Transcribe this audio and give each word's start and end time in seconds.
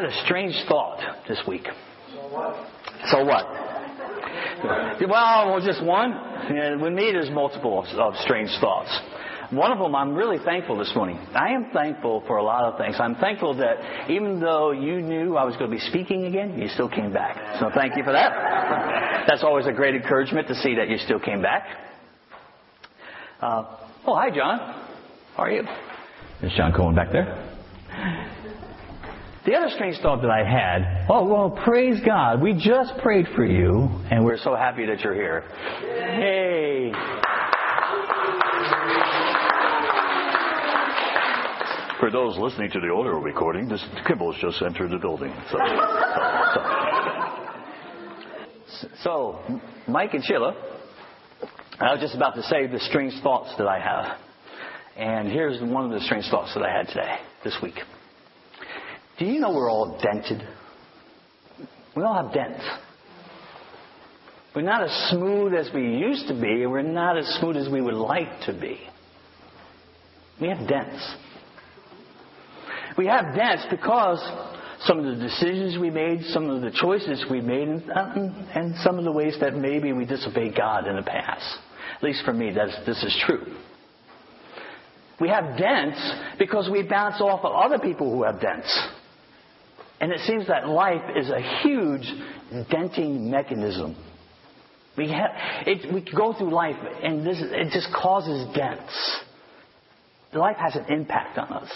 had 0.00 0.08
a 0.08 0.24
strange 0.24 0.54
thought 0.68 1.00
this 1.26 1.40
week. 1.48 1.66
So 3.10 3.24
what? 3.24 3.46
Well, 5.08 5.50
well, 5.50 5.60
just 5.60 5.82
one. 5.82 6.12
With 6.80 6.92
me, 6.92 7.10
there's 7.12 7.30
multiple 7.30 7.84
of 7.96 8.14
strange 8.18 8.50
thoughts. 8.60 8.96
One 9.50 9.72
of 9.72 9.78
them, 9.78 9.94
I'm 9.96 10.14
really 10.14 10.36
thankful 10.44 10.78
this 10.78 10.92
morning. 10.94 11.16
I 11.34 11.48
am 11.52 11.70
thankful 11.72 12.22
for 12.26 12.36
a 12.36 12.44
lot 12.44 12.64
of 12.64 12.78
things. 12.78 12.96
I'm 13.00 13.16
thankful 13.16 13.56
that 13.56 14.10
even 14.10 14.40
though 14.40 14.72
you 14.72 15.00
knew 15.00 15.36
I 15.36 15.44
was 15.44 15.56
going 15.56 15.70
to 15.70 15.76
be 15.76 15.82
speaking 15.82 16.26
again, 16.26 16.58
you 16.58 16.68
still 16.68 16.88
came 16.88 17.12
back. 17.12 17.58
So 17.58 17.70
thank 17.74 17.96
you 17.96 18.04
for 18.04 18.12
that. 18.12 19.26
That's 19.26 19.42
always 19.42 19.66
a 19.66 19.72
great 19.72 19.94
encouragement 19.94 20.46
to 20.48 20.54
see 20.54 20.76
that 20.76 20.88
you 20.88 20.98
still 20.98 21.18
came 21.18 21.42
back. 21.42 21.66
Uh, 23.40 23.78
oh, 24.06 24.14
hi, 24.14 24.30
John. 24.30 24.58
How 25.34 25.44
are 25.44 25.50
you? 25.50 25.62
Is 26.42 26.52
John 26.56 26.72
Cohen 26.72 26.94
back 26.94 27.10
there? 27.10 27.48
The 29.48 29.54
other 29.54 29.70
strange 29.70 29.96
thought 30.02 30.20
that 30.20 30.30
I 30.30 30.44
had, 30.44 31.06
oh, 31.08 31.24
well, 31.24 31.48
praise 31.64 31.98
God. 32.04 32.42
We 32.42 32.52
just 32.52 32.98
prayed 32.98 33.24
for 33.34 33.46
you, 33.46 33.88
and 34.10 34.22
we're 34.22 34.36
so 34.36 34.54
happy 34.54 34.84
that 34.84 35.00
you're 35.00 35.14
here. 35.14 35.40
Hey. 35.80 36.92
For 41.98 42.10
those 42.10 42.36
listening 42.36 42.70
to 42.72 42.80
the 42.80 42.92
audio 42.92 43.18
recording, 43.20 43.70
this 43.70 43.82
Kimball's 44.06 44.36
just 44.38 44.60
entered 44.60 44.90
the 44.90 44.98
building. 44.98 45.32
So, 45.50 45.58
so, 48.82 48.88
so, 49.02 49.60
Mike 49.90 50.12
and 50.12 50.22
Sheila, 50.22 50.54
I 51.80 51.92
was 51.94 52.02
just 52.02 52.14
about 52.14 52.34
to 52.34 52.42
say 52.42 52.66
the 52.66 52.80
strange 52.80 53.14
thoughts 53.22 53.54
that 53.56 53.66
I 53.66 53.80
have. 53.80 54.18
And 54.94 55.32
here's 55.32 55.58
one 55.62 55.86
of 55.86 55.90
the 55.90 56.04
strange 56.04 56.26
thoughts 56.28 56.52
that 56.52 56.62
I 56.62 56.70
had 56.70 56.88
today, 56.88 57.16
this 57.44 57.56
week. 57.62 57.76
Do 59.18 59.24
you 59.24 59.40
know 59.40 59.52
we're 59.52 59.70
all 59.70 59.98
dented? 60.00 60.46
We 61.96 62.02
all 62.02 62.22
have 62.22 62.32
dents. 62.32 62.64
We're 64.54 64.62
not 64.62 64.84
as 64.84 65.10
smooth 65.10 65.54
as 65.54 65.68
we 65.74 65.82
used 65.82 66.28
to 66.28 66.34
be, 66.34 66.62
and 66.62 66.70
we're 66.70 66.82
not 66.82 67.18
as 67.18 67.26
smooth 67.40 67.56
as 67.56 67.68
we 67.68 67.80
would 67.80 67.94
like 67.94 68.40
to 68.46 68.52
be. 68.52 68.78
We 70.40 70.48
have 70.48 70.68
dents. 70.68 71.14
We 72.96 73.06
have 73.06 73.34
dents 73.34 73.66
because 73.70 74.18
some 74.84 75.00
of 75.00 75.04
the 75.04 75.22
decisions 75.22 75.78
we 75.78 75.90
made, 75.90 76.22
some 76.26 76.48
of 76.48 76.62
the 76.62 76.70
choices 76.70 77.24
we 77.30 77.40
made, 77.40 77.68
and, 77.68 77.90
uh, 77.90 78.14
mm, 78.16 78.56
and 78.56 78.74
some 78.82 78.98
of 78.98 79.04
the 79.04 79.12
ways 79.12 79.36
that 79.40 79.54
maybe 79.54 79.92
we 79.92 80.04
disobeyed 80.04 80.56
God 80.56 80.86
in 80.86 80.96
the 80.96 81.02
past. 81.02 81.58
At 81.96 82.02
least 82.04 82.24
for 82.24 82.32
me, 82.32 82.52
that's, 82.54 82.76
this 82.86 83.02
is 83.02 83.16
true. 83.26 83.56
We 85.20 85.28
have 85.28 85.58
dents 85.58 85.98
because 86.38 86.70
we 86.70 86.84
bounce 86.84 87.20
off 87.20 87.44
of 87.44 87.52
other 87.52 87.80
people 87.80 88.12
who 88.12 88.22
have 88.22 88.40
dents. 88.40 88.88
And 90.00 90.12
it 90.12 90.20
seems 90.20 90.46
that 90.46 90.68
life 90.68 91.02
is 91.16 91.28
a 91.28 91.40
huge 91.62 92.08
denting 92.70 93.30
mechanism. 93.30 93.96
We, 94.96 95.10
have, 95.10 95.30
it, 95.66 95.92
we 95.92 96.00
go 96.16 96.32
through 96.32 96.52
life 96.52 96.76
and 97.02 97.26
this, 97.26 97.38
it 97.40 97.72
just 97.72 97.88
causes 97.94 98.46
dents. 98.54 99.20
Life 100.32 100.56
has 100.56 100.76
an 100.76 100.84
impact 100.92 101.38
on 101.38 101.52
us. 101.52 101.70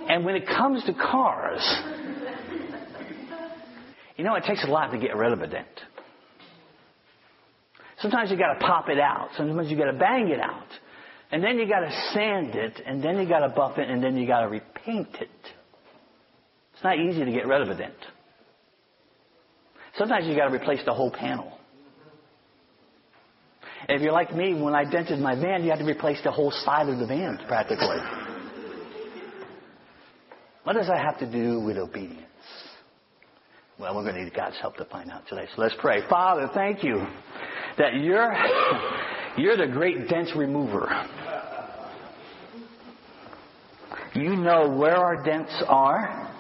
and 0.09 0.25
when 0.25 0.37
it 0.37 0.47
comes 0.47 0.85
to 0.85 0.95
cars, 0.95 1.61
you 4.17 4.25
know, 4.25 4.35
it 4.35 4.45
takes 4.45 4.65
a 4.65 4.69
lot 4.69 4.91
to 4.93 4.99
get 4.99 5.17
rid 5.17 5.33
of 5.33 5.41
a 5.41 5.47
dent. 5.47 5.67
Sometimes 8.01 8.31
you 8.31 8.37
got 8.37 8.55
to 8.55 8.61
pop 8.61 8.89
it 8.89 8.99
out. 8.99 9.31
Sometimes 9.37 9.71
you 9.71 9.77
got 9.77 9.91
to 9.91 9.99
bang 9.99 10.29
it 10.29 10.41
out. 10.41 10.67
And 11.31 11.43
then 11.43 11.59
you 11.59 11.67
got 11.67 11.81
to 11.81 11.91
sand 12.13 12.55
it, 12.55 12.81
and 12.87 13.03
then 13.03 13.19
you 13.19 13.29
got 13.29 13.41
to 13.41 13.49
buff 13.49 13.79
it, 13.79 13.89
and 13.89 14.03
then 14.03 14.17
you 14.17 14.27
got 14.27 14.43
to 14.43 14.49
repaint 14.49 15.15
it. 15.21 15.31
It's 16.75 16.85
not 16.85 16.99
easy 16.99 17.25
to 17.25 17.33
get 17.33 17.47
rid 17.47 17.63
of 17.63 17.69
a 17.69 17.75
dent. 17.75 17.95
Sometimes 19.97 20.27
you 20.27 20.37
got 20.37 20.49
to 20.49 20.55
replace 20.55 20.85
the 20.85 20.93
whole 20.93 21.11
panel. 21.11 21.59
And 23.89 23.97
if 23.97 24.03
you're 24.03 24.13
like 24.13 24.35
me, 24.35 24.61
when 24.61 24.75
I 24.75 24.85
dented 24.89 25.19
my 25.19 25.35
van, 25.35 25.65
you 25.65 25.71
had 25.71 25.79
to 25.79 25.85
replace 25.85 26.19
the 26.23 26.31
whole 26.31 26.51
side 26.51 26.89
of 26.89 26.99
the 26.99 27.07
van 27.07 27.41
practically. 27.49 27.99
What 30.65 30.75
does 30.75 30.87
that 30.89 30.99
have 30.99 31.19
to 31.21 31.31
do 31.31 31.61
with 31.61 31.79
obedience? 31.79 32.23
Well, 33.79 33.95
we're 33.95 34.03
going 34.03 34.17
to 34.17 34.25
need 34.25 34.35
God's 34.35 34.59
help 34.61 34.77
to 34.77 34.85
find 34.87 35.11
out 35.11 35.27
today. 35.29 35.47
So 35.55 35.63
let's 35.63 35.75
pray. 35.79 36.01
Father, 36.09 36.51
thank 36.53 36.83
you 36.83 37.07
that 37.79 37.95
you're, 37.95 38.35
you're 39.37 39.57
the 39.57 39.73
great 39.73 40.09
dent 40.09 40.31
remover. 40.37 40.89
You 44.15 44.35
know 44.37 44.71
where 44.71 44.97
our 44.97 45.23
dents 45.23 45.53
are, 45.69 46.35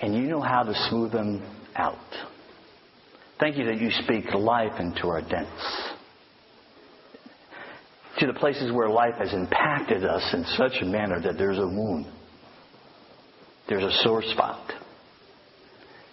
and 0.00 0.14
you 0.14 0.22
know 0.22 0.40
how 0.40 0.62
to 0.62 0.74
smooth 0.88 1.12
them 1.12 1.42
out. 1.74 1.98
Thank 3.40 3.56
you 3.56 3.64
that 3.64 3.80
you 3.80 3.90
speak 4.04 4.32
life 4.32 4.78
into 4.78 5.08
our 5.08 5.20
dents. 5.20 5.90
To 8.18 8.26
the 8.28 8.34
places 8.34 8.70
where 8.70 8.88
life 8.88 9.14
has 9.18 9.32
impacted 9.32 10.04
us 10.04 10.22
in 10.32 10.44
such 10.56 10.80
a 10.80 10.84
manner 10.84 11.20
that 11.20 11.36
there's 11.38 11.58
a 11.58 11.66
wound, 11.66 12.06
there's 13.68 13.82
a 13.82 13.96
sore 14.02 14.22
spot. 14.22 14.72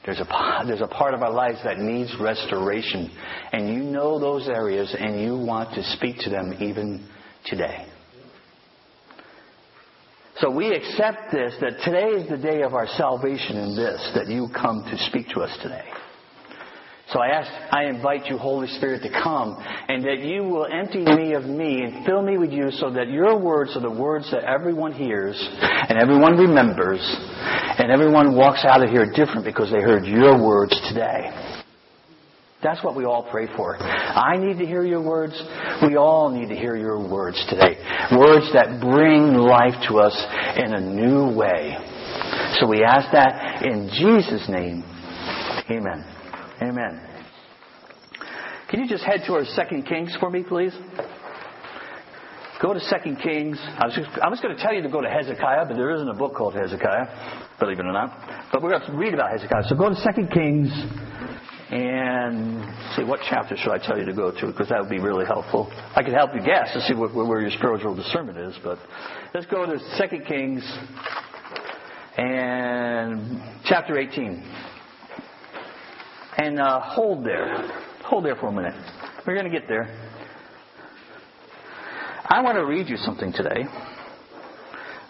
There's 0.09 0.27
a, 0.27 0.63
there's 0.65 0.81
a 0.81 0.87
part 0.87 1.13
of 1.13 1.21
our 1.21 1.31
lives 1.31 1.59
that 1.63 1.77
needs 1.77 2.11
restoration. 2.19 3.11
And 3.53 3.69
you 3.69 3.83
know 3.83 4.17
those 4.17 4.47
areas 4.47 4.95
and 4.97 5.21
you 5.21 5.37
want 5.37 5.75
to 5.75 5.83
speak 5.83 6.17
to 6.21 6.31
them 6.31 6.55
even 6.59 7.07
today. 7.45 7.85
So 10.37 10.49
we 10.49 10.73
accept 10.73 11.31
this, 11.31 11.53
that 11.61 11.81
today 11.83 12.07
is 12.07 12.27
the 12.27 12.39
day 12.39 12.63
of 12.63 12.73
our 12.73 12.87
salvation 12.87 13.57
in 13.57 13.75
this, 13.75 14.11
that 14.15 14.27
you 14.27 14.47
come 14.51 14.83
to 14.89 14.97
speak 15.09 15.27
to 15.35 15.41
us 15.41 15.55
today. 15.61 15.85
So 17.11 17.19
I 17.19 17.29
ask, 17.29 17.51
I 17.73 17.85
invite 17.85 18.27
you, 18.27 18.37
Holy 18.37 18.67
Spirit, 18.67 19.01
to 19.01 19.09
come 19.09 19.57
and 19.87 20.03
that 20.05 20.19
you 20.19 20.43
will 20.43 20.67
empty 20.67 21.03
me 21.03 21.33
of 21.33 21.43
me 21.43 21.81
and 21.81 22.05
fill 22.05 22.21
me 22.21 22.37
with 22.37 22.51
you 22.51 22.69
so 22.69 22.91
that 22.91 23.09
your 23.09 23.39
words 23.39 23.75
are 23.75 23.81
the 23.81 23.89
words 23.89 24.29
that 24.31 24.43
everyone 24.43 24.93
hears 24.93 25.35
and 25.59 25.97
everyone 25.99 26.37
remembers 26.37 26.99
and 27.01 27.91
everyone 27.91 28.35
walks 28.35 28.63
out 28.63 28.83
of 28.83 28.91
here 28.91 29.11
different 29.11 29.43
because 29.43 29.71
they 29.71 29.81
heard 29.81 30.05
your 30.05 30.37
words 30.39 30.79
today. 30.87 31.31
That's 32.61 32.83
what 32.83 32.95
we 32.95 33.05
all 33.05 33.27
pray 33.31 33.47
for. 33.55 33.81
I 33.81 34.37
need 34.37 34.59
to 34.59 34.65
hear 34.65 34.85
your 34.85 35.01
words. 35.01 35.33
We 35.81 35.95
all 35.95 36.29
need 36.29 36.49
to 36.49 36.55
hear 36.55 36.75
your 36.75 36.99
words 36.99 37.43
today. 37.49 37.79
Words 38.15 38.51
that 38.53 38.81
bring 38.81 39.33
life 39.33 39.81
to 39.87 39.97
us 39.97 40.13
in 40.57 40.73
a 40.73 40.81
new 40.81 41.35
way. 41.35 41.75
So 42.59 42.67
we 42.67 42.83
ask 42.83 43.11
that 43.13 43.65
in 43.65 43.89
Jesus' 43.89 44.47
name. 44.47 44.83
Amen. 45.71 46.18
Amen. 46.61 46.99
Can 48.69 48.81
you 48.81 48.87
just 48.87 49.03
head 49.03 49.21
to 49.27 49.33
our 49.33 49.45
Second 49.45 49.87
Kings 49.87 50.15
for 50.19 50.29
me, 50.29 50.43
please? 50.43 50.73
Go 52.61 52.73
to 52.73 52.79
Second 52.81 53.21
Kings. 53.21 53.57
I 53.61 53.85
was, 53.85 53.95
just, 53.95 54.09
I 54.21 54.27
was 54.27 54.41
going 54.41 54.55
to 54.55 54.61
tell 54.61 54.73
you 54.73 54.81
to 54.81 54.89
go 54.89 54.99
to 54.99 55.09
Hezekiah, 55.09 55.65
but 55.67 55.75
there 55.75 55.91
isn't 55.95 56.09
a 56.09 56.13
book 56.13 56.35
called 56.35 56.55
Hezekiah, 56.55 57.55
believe 57.59 57.79
it 57.79 57.85
or 57.85 57.93
not. 57.93 58.49
But 58.51 58.61
we're 58.61 58.77
going 58.77 58.91
to 58.91 58.97
read 58.97 59.13
about 59.13 59.31
Hezekiah. 59.31 59.63
So 59.69 59.75
go 59.75 59.87
to 59.87 59.95
Second 59.95 60.31
Kings 60.31 60.69
and 61.71 62.65
see 62.95 63.03
what 63.05 63.21
chapter 63.29 63.55
should 63.55 63.71
I 63.71 63.77
tell 63.77 63.97
you 63.97 64.05
to 64.05 64.13
go 64.13 64.31
to 64.31 64.47
because 64.47 64.67
that 64.69 64.81
would 64.81 64.89
be 64.89 64.99
really 64.99 65.25
helpful. 65.25 65.71
I 65.95 66.03
could 66.03 66.13
help 66.13 66.35
you 66.35 66.41
guess 66.41 66.73
to 66.73 66.81
see 66.81 66.93
where 66.93 67.41
your 67.41 67.51
spiritual 67.51 67.95
discernment 67.95 68.37
is, 68.37 68.59
but 68.63 68.79
let's 69.33 69.45
go 69.45 69.65
to 69.65 69.79
Second 69.95 70.25
Kings 70.25 70.63
and 72.17 73.41
chapter 73.63 73.97
18. 73.97 74.68
And 76.41 76.57
uh, 76.57 76.79
hold 76.79 77.25
there. 77.25 77.53
Hold 78.05 78.23
there 78.23 78.37
for 78.37 78.47
a 78.47 78.51
minute. 78.53 78.73
We're 79.27 79.33
going 79.33 79.51
to 79.51 79.59
get 79.59 79.67
there. 79.67 79.93
I 82.25 82.41
want 82.41 82.55
to 82.55 82.65
read 82.65 82.87
you 82.87 82.95
something 82.95 83.33
today. 83.33 83.65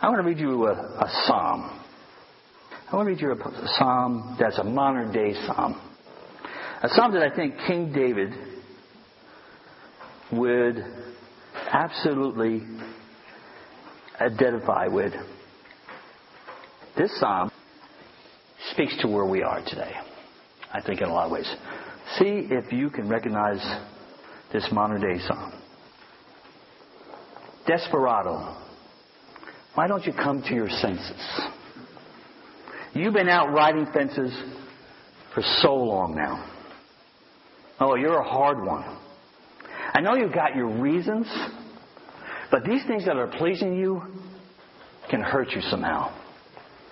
I 0.02 0.10
want 0.10 0.24
to 0.24 0.28
read 0.28 0.40
you 0.40 0.66
a, 0.66 0.72
a 0.72 1.08
psalm. 1.26 1.84
I 2.92 2.96
want 2.96 3.06
to 3.06 3.12
read 3.12 3.22
you 3.22 3.32
a 3.32 3.68
psalm 3.78 4.38
that's 4.40 4.58
a 4.58 4.64
modern 4.64 5.12
day 5.12 5.36
psalm. 5.46 5.80
A 6.82 6.90
psalm 6.90 7.14
that 7.14 7.22
I 7.22 7.36
think 7.36 7.54
King 7.68 7.94
David 7.94 8.34
would 10.32 10.84
absolutely 11.72 12.64
identify 14.20 14.88
with. 14.88 15.14
This 16.98 17.12
psalm 17.20 17.52
speaks 18.72 18.98
to 19.04 19.08
where 19.08 19.26
we 19.26 19.44
are 19.44 19.62
today. 19.68 19.94
I 20.72 20.82
think, 20.82 21.02
in 21.02 21.10
a 21.10 21.14
lot 21.14 21.26
of 21.26 21.32
ways. 21.32 21.50
See 22.18 22.48
if 22.50 22.72
you 22.72 22.90
can 22.90 23.10
recognize 23.10 23.64
this 24.52 24.68
modern 24.72 25.02
day 25.02 25.20
song. 25.28 25.54
Desperado. 27.68 28.58
Why 29.76 29.88
don't 29.88 30.06
you 30.06 30.14
come 30.14 30.42
to 30.42 30.54
your 30.54 30.70
senses? 30.70 31.42
You've 32.94 33.14
been 33.14 33.30
out 33.30 33.54
riding 33.54 33.86
fences 33.94 34.36
for 35.34 35.44
so 35.62 35.76
long 35.76 36.16
now. 36.16 36.46
Oh, 37.80 37.96
you're 37.96 38.20
a 38.20 38.28
hard 38.28 38.66
one. 38.66 38.84
I 39.94 40.02
know 40.02 40.16
you've 40.16 40.34
got 40.34 40.56
your 40.56 40.68
reasons, 40.68 41.28
but 42.52 42.64
these 42.66 42.84
things 42.88 43.06
that 43.06 43.16
are 43.16 43.28
pleasing 43.28 43.78
you 43.78 44.02
can 45.10 45.22
hurt 45.22 45.52
you 45.52 45.62
somehow. 45.62 46.14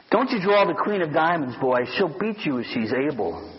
Don't 0.10 0.30
you 0.32 0.40
draw 0.40 0.66
the 0.66 0.74
Queen 0.74 1.02
of 1.02 1.12
Diamonds, 1.12 1.56
boy. 1.60 1.82
She'll 1.98 2.18
beat 2.18 2.46
you 2.46 2.60
if 2.60 2.68
she's 2.74 2.94
able. 2.94 3.54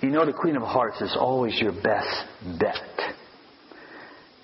You 0.00 0.10
know 0.10 0.24
the 0.24 0.32
Queen 0.32 0.56
of 0.56 0.62
Hearts 0.62 1.00
is 1.00 1.16
always 1.18 1.58
your 1.60 1.72
best 1.72 2.24
bet. 2.60 2.76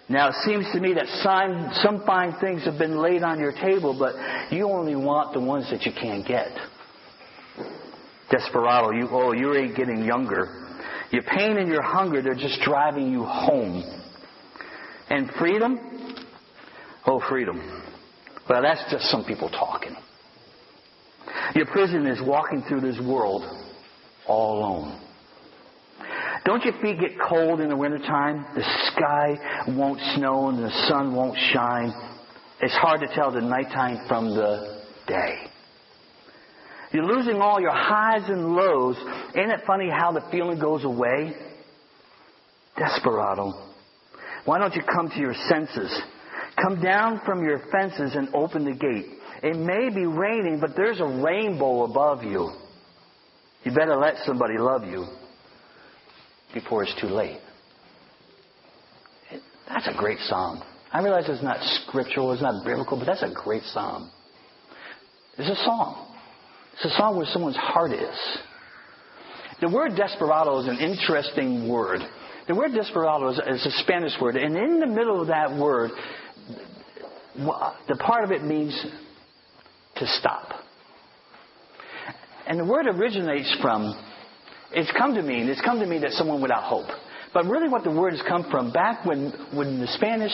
Now 0.08 0.28
it 0.28 0.34
seems 0.44 0.66
to 0.72 0.80
me 0.80 0.94
that 0.94 1.06
some, 1.22 2.02
fine 2.04 2.34
things 2.40 2.64
have 2.64 2.78
been 2.78 2.98
laid 2.98 3.22
on 3.22 3.38
your 3.38 3.52
table, 3.52 3.96
but 3.98 4.14
you 4.52 4.68
only 4.68 4.96
want 4.96 5.32
the 5.32 5.40
ones 5.40 5.70
that 5.70 5.82
you 5.86 5.92
can't 5.92 6.26
get. 6.26 6.48
Desperado, 8.30 8.90
you 8.90 9.08
oh, 9.10 9.32
you 9.32 9.54
ain't 9.54 9.76
getting 9.76 10.04
younger. 10.04 10.64
Your 11.10 11.22
pain 11.22 11.56
and 11.56 11.68
your 11.68 11.82
hunger, 11.82 12.20
they're 12.20 12.34
just 12.34 12.60
driving 12.62 13.12
you 13.12 13.22
home. 13.24 13.84
And 15.08 15.30
freedom? 15.38 15.78
Oh, 17.06 17.22
freedom. 17.28 17.84
Well, 18.48 18.62
that's 18.62 18.82
just 18.90 19.04
some 19.04 19.24
people 19.24 19.48
talking. 19.48 19.96
Your 21.54 21.66
prison 21.66 22.06
is 22.06 22.20
walking 22.20 22.64
through 22.68 22.80
this 22.80 22.98
world 23.00 23.44
all 24.26 24.58
alone. 24.58 25.00
Don't 26.44 26.62
your 26.62 26.74
feet 26.82 27.00
get 27.00 27.12
cold 27.18 27.60
in 27.60 27.70
the 27.70 27.76
wintertime? 27.76 28.44
The 28.54 28.64
sky 28.92 29.64
won't 29.68 29.98
snow 30.14 30.50
and 30.50 30.58
the 30.58 30.70
sun 30.88 31.14
won't 31.14 31.38
shine. 31.52 31.92
It's 32.60 32.74
hard 32.74 33.00
to 33.00 33.06
tell 33.14 33.32
the 33.32 33.40
nighttime 33.40 34.06
from 34.06 34.34
the 34.34 34.82
day. 35.06 35.38
You're 36.92 37.06
losing 37.06 37.40
all 37.40 37.60
your 37.60 37.72
highs 37.72 38.28
and 38.28 38.54
lows. 38.54 38.96
Ain't 39.34 39.50
it 39.50 39.60
funny 39.66 39.88
how 39.88 40.12
the 40.12 40.22
feeling 40.30 40.60
goes 40.60 40.84
away? 40.84 41.34
Desperado. 42.76 43.54
Why 44.44 44.58
don't 44.58 44.74
you 44.74 44.82
come 44.82 45.08
to 45.08 45.18
your 45.18 45.34
senses? 45.48 45.98
Come 46.62 46.82
down 46.82 47.22
from 47.24 47.42
your 47.42 47.62
fences 47.72 48.14
and 48.14 48.28
open 48.34 48.66
the 48.66 48.74
gate. 48.74 49.06
It 49.42 49.56
may 49.56 49.88
be 49.88 50.04
raining, 50.04 50.60
but 50.60 50.76
there's 50.76 51.00
a 51.00 51.06
rainbow 51.06 51.84
above 51.84 52.22
you. 52.22 52.52
You 53.64 53.72
better 53.72 53.96
let 53.96 54.16
somebody 54.26 54.58
love 54.58 54.84
you 54.84 55.06
before 56.54 56.84
it's 56.84 56.94
too 57.00 57.08
late. 57.08 57.40
That's 59.68 59.88
a 59.88 59.94
great 59.98 60.18
psalm. 60.20 60.62
I 60.92 61.02
realize 61.02 61.24
it's 61.28 61.42
not 61.42 61.58
scriptural, 61.60 62.32
it's 62.32 62.40
not 62.40 62.64
biblical, 62.64 62.96
but 62.96 63.06
that's 63.06 63.22
a 63.22 63.34
great 63.34 63.62
psalm. 63.64 64.10
It's 65.36 65.50
a 65.50 65.64
song. 65.64 66.14
It's 66.74 66.84
a 66.84 66.96
song 66.96 67.16
where 67.16 67.26
someone's 67.26 67.56
heart 67.56 67.92
is. 67.92 68.38
The 69.60 69.68
word 69.68 69.96
desperado 69.96 70.58
is 70.60 70.68
an 70.68 70.78
interesting 70.78 71.68
word. 71.68 72.00
The 72.46 72.54
word 72.54 72.72
desperado 72.72 73.28
is, 73.30 73.38
is 73.38 73.66
a 73.66 73.70
Spanish 73.82 74.12
word, 74.20 74.36
and 74.36 74.56
in 74.56 74.80
the 74.80 74.86
middle 74.86 75.20
of 75.20 75.28
that 75.28 75.56
word, 75.58 75.90
the 77.36 77.96
part 77.96 78.24
of 78.24 78.30
it 78.30 78.44
means 78.44 78.74
to 79.96 80.06
stop. 80.06 80.50
And 82.46 82.60
the 82.60 82.64
word 82.64 82.86
originates 82.86 83.56
from, 83.62 83.94
it's 84.74 84.90
come 84.96 85.14
to 85.14 85.22
mean, 85.22 85.48
it's 85.48 85.60
come 85.60 85.78
to 85.80 85.86
mean 85.86 86.02
that 86.02 86.12
someone 86.12 86.42
without 86.42 86.64
hope. 86.64 86.88
But 87.32 87.46
really 87.46 87.68
what 87.68 87.84
the 87.84 87.90
word 87.90 88.12
has 88.12 88.22
come 88.22 88.48
from, 88.50 88.72
back 88.72 89.04
when, 89.04 89.32
when 89.52 89.80
the 89.80 89.88
Spanish 89.88 90.32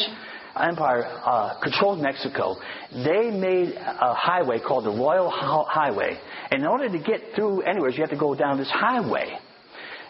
Empire 0.55 1.05
uh, 1.05 1.61
controlled 1.63 2.01
Mexico, 2.01 2.57
they 2.93 3.31
made 3.31 3.75
a 3.75 4.15
highway 4.15 4.59
called 4.61 4.85
the 4.85 4.91
Royal 4.91 5.31
Highway. 5.31 6.19
And 6.51 6.63
in 6.63 6.67
order 6.67 6.89
to 6.91 6.99
get 6.99 7.35
through 7.35 7.63
anywhere, 7.63 7.91
you 7.91 8.01
have 8.01 8.11
to 8.11 8.19
go 8.19 8.35
down 8.35 8.59
this 8.59 8.71
highway. 8.71 9.39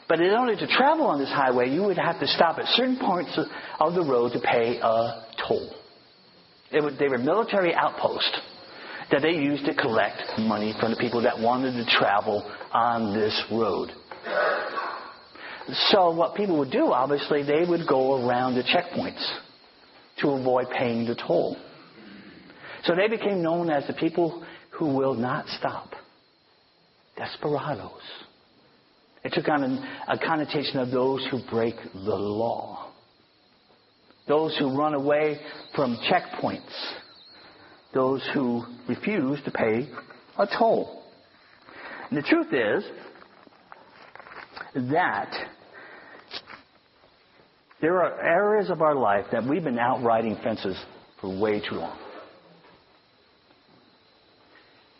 But 0.08 0.20
in 0.20 0.32
order 0.32 0.56
to 0.56 0.66
travel 0.66 1.06
on 1.06 1.20
this 1.20 1.28
highway, 1.28 1.70
you 1.70 1.84
would 1.84 1.98
have 1.98 2.18
to 2.18 2.26
stop 2.26 2.58
at 2.58 2.66
certain 2.68 2.98
points 2.98 3.38
of 3.78 3.94
the 3.94 4.02
road 4.02 4.32
to 4.32 4.40
pay 4.40 4.78
a 4.82 5.24
toll. 5.46 5.70
Were, 6.72 6.90
they 6.90 7.08
were 7.08 7.18
military 7.18 7.74
outposts 7.74 8.40
that 9.12 9.22
they 9.22 9.30
used 9.30 9.64
to 9.66 9.74
collect 9.74 10.22
money 10.38 10.74
from 10.80 10.90
the 10.90 10.96
people 10.96 11.22
that 11.22 11.38
wanted 11.38 11.72
to 11.72 11.84
travel 11.96 12.42
on 12.72 13.14
this 13.14 13.40
road. 13.52 13.92
So 15.90 16.10
what 16.12 16.34
people 16.34 16.58
would 16.58 16.70
do, 16.70 16.92
obviously, 16.92 17.42
they 17.42 17.64
would 17.68 17.86
go 17.88 18.26
around 18.26 18.54
the 18.54 18.62
checkpoints 18.62 19.24
to 20.20 20.30
avoid 20.30 20.68
paying 20.70 21.06
the 21.06 21.14
toll. 21.14 21.56
So 22.84 22.94
they 22.94 23.08
became 23.08 23.42
known 23.42 23.70
as 23.70 23.86
the 23.86 23.92
people 23.92 24.44
who 24.70 24.94
will 24.94 25.14
not 25.14 25.46
stop. 25.58 25.90
Desperados. 27.16 28.02
It 29.22 29.32
took 29.34 29.48
on 29.48 29.62
a, 29.62 30.14
a 30.14 30.18
connotation 30.18 30.78
of 30.78 30.90
those 30.90 31.26
who 31.30 31.40
break 31.50 31.74
the 31.92 32.16
law. 32.16 32.90
Those 34.26 34.56
who 34.58 34.76
run 34.76 34.94
away 34.94 35.40
from 35.74 35.98
checkpoints 36.10 36.98
those 37.92 38.22
who 38.32 38.64
refuse 38.88 39.40
to 39.44 39.50
pay 39.50 39.88
a 40.38 40.46
toll. 40.58 41.02
And 42.08 42.18
the 42.18 42.22
truth 42.22 42.52
is 42.52 42.84
that 44.90 45.32
there 47.80 48.02
are 48.02 48.20
areas 48.20 48.70
of 48.70 48.82
our 48.82 48.94
life 48.94 49.26
that 49.32 49.44
we've 49.44 49.64
been 49.64 49.78
out 49.78 50.02
riding 50.02 50.36
fences 50.42 50.76
for 51.20 51.40
way 51.40 51.60
too 51.60 51.76
long. 51.76 51.98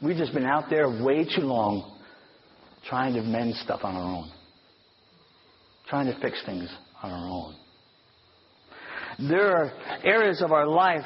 We've 0.03 0.17
just 0.17 0.33
been 0.33 0.47
out 0.47 0.71
there 0.71 0.89
way 0.89 1.25
too 1.25 1.43
long 1.43 1.99
trying 2.89 3.15
to 3.15 3.23
mend 3.23 3.55
stuff 3.57 3.81
on 3.83 3.95
our 3.95 4.17
own, 4.17 4.31
trying 5.89 6.07
to 6.07 6.19
fix 6.21 6.43
things 6.47 6.69
on 7.03 7.11
our 7.11 7.29
own. 7.29 7.57
There 9.29 9.55
are 9.55 9.73
areas 10.03 10.41
of 10.41 10.53
our 10.53 10.67
life 10.67 11.05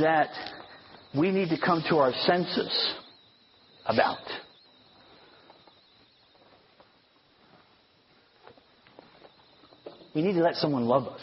that 0.00 0.28
we 1.16 1.30
need 1.30 1.48
to 1.48 1.58
come 1.58 1.82
to 1.88 1.96
our 1.96 2.12
senses 2.26 2.94
about. 3.86 4.18
We 10.18 10.24
need 10.24 10.32
to 10.32 10.42
let 10.42 10.56
someone 10.56 10.86
love 10.86 11.06
us. 11.06 11.20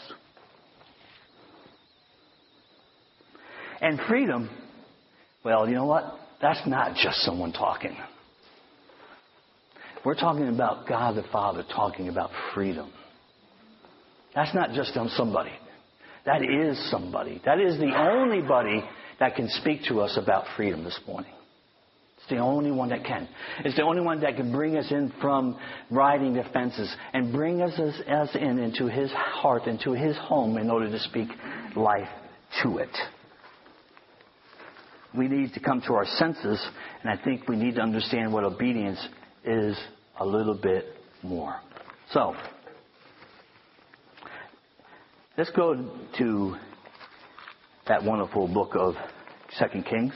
And 3.82 4.00
freedom, 4.08 4.48
well, 5.44 5.68
you 5.68 5.74
know 5.74 5.84
what? 5.84 6.14
That's 6.40 6.66
not 6.66 6.96
just 6.96 7.18
someone 7.18 7.52
talking. 7.52 7.94
We're 10.02 10.14
talking 10.14 10.48
about 10.48 10.88
God 10.88 11.14
the 11.14 11.24
Father 11.30 11.62
talking 11.74 12.08
about 12.08 12.30
freedom. 12.54 12.90
That's 14.34 14.54
not 14.54 14.70
just 14.70 14.96
on 14.96 15.10
somebody. 15.10 15.52
That 16.24 16.40
is 16.40 16.90
somebody. 16.90 17.42
That 17.44 17.60
is 17.60 17.78
the 17.78 17.94
only 17.94 18.40
body 18.40 18.82
that 19.20 19.36
can 19.36 19.50
speak 19.50 19.82
to 19.88 20.00
us 20.00 20.16
about 20.16 20.46
freedom 20.56 20.84
this 20.84 20.98
morning. 21.06 21.35
It's 22.26 22.32
the 22.32 22.40
only 22.40 22.72
one 22.72 22.88
that 22.88 23.04
can. 23.04 23.28
It's 23.64 23.76
the 23.76 23.84
only 23.84 24.02
one 24.02 24.20
that 24.22 24.34
can 24.34 24.50
bring 24.50 24.76
us 24.76 24.90
in 24.90 25.12
from 25.20 25.56
riding 25.92 26.34
the 26.34 26.42
fences 26.52 26.92
and 27.12 27.32
bring 27.32 27.62
us, 27.62 27.78
us 27.78 28.30
in 28.34 28.58
into 28.58 28.88
his 28.88 29.12
heart, 29.12 29.68
into 29.68 29.92
his 29.92 30.16
home 30.16 30.58
in 30.58 30.68
order 30.68 30.90
to 30.90 30.98
speak 30.98 31.28
life 31.76 32.08
to 32.64 32.78
it. 32.78 32.90
We 35.16 35.28
need 35.28 35.54
to 35.54 35.60
come 35.60 35.80
to 35.82 35.92
our 35.94 36.04
senses, 36.04 36.60
and 37.00 37.08
I 37.08 37.22
think 37.22 37.48
we 37.48 37.54
need 37.54 37.76
to 37.76 37.80
understand 37.80 38.32
what 38.32 38.42
obedience 38.42 38.98
is 39.44 39.78
a 40.18 40.26
little 40.26 40.58
bit 40.60 40.84
more. 41.22 41.60
So, 42.10 42.34
let's 45.38 45.50
go 45.50 45.88
to 46.18 46.56
that 47.86 48.02
wonderful 48.02 48.48
book 48.48 48.72
of 48.74 48.96
Second 49.56 49.84
Kings. 49.84 50.12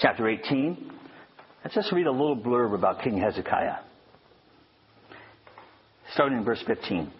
Chapter 0.00 0.28
18. 0.28 0.92
Let's 1.62 1.74
just 1.74 1.92
read 1.92 2.06
a 2.06 2.10
little 2.10 2.36
blurb 2.36 2.74
about 2.74 3.02
King 3.02 3.18
Hezekiah. 3.18 3.76
Starting 6.14 6.38
in 6.38 6.44
verse 6.44 6.62
15. 6.66 7.12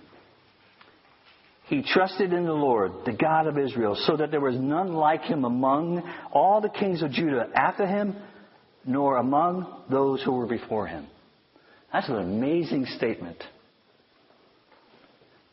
He 1.67 1.83
trusted 1.83 2.33
in 2.33 2.47
the 2.47 2.53
Lord, 2.53 2.93
the 3.05 3.13
God 3.13 3.47
of 3.47 3.59
Israel, 3.59 3.97
so 4.07 4.17
that 4.17 4.31
there 4.31 4.41
was 4.41 4.57
none 4.57 4.95
like 4.95 5.21
him 5.23 5.45
among 5.45 6.03
all 6.33 6.63
the 6.63 6.71
kings 6.71 7.03
of 7.03 7.13
Judah 7.13 7.49
after 7.55 7.87
him, 7.87 8.17
nor 8.87 9.19
among 9.19 9.85
those 9.91 10.23
who 10.23 10.33
were 10.33 10.47
before 10.47 10.87
him. 10.87 11.07
That's 11.93 12.09
an 12.09 12.17
amazing 12.17 12.87
statement. 12.97 13.37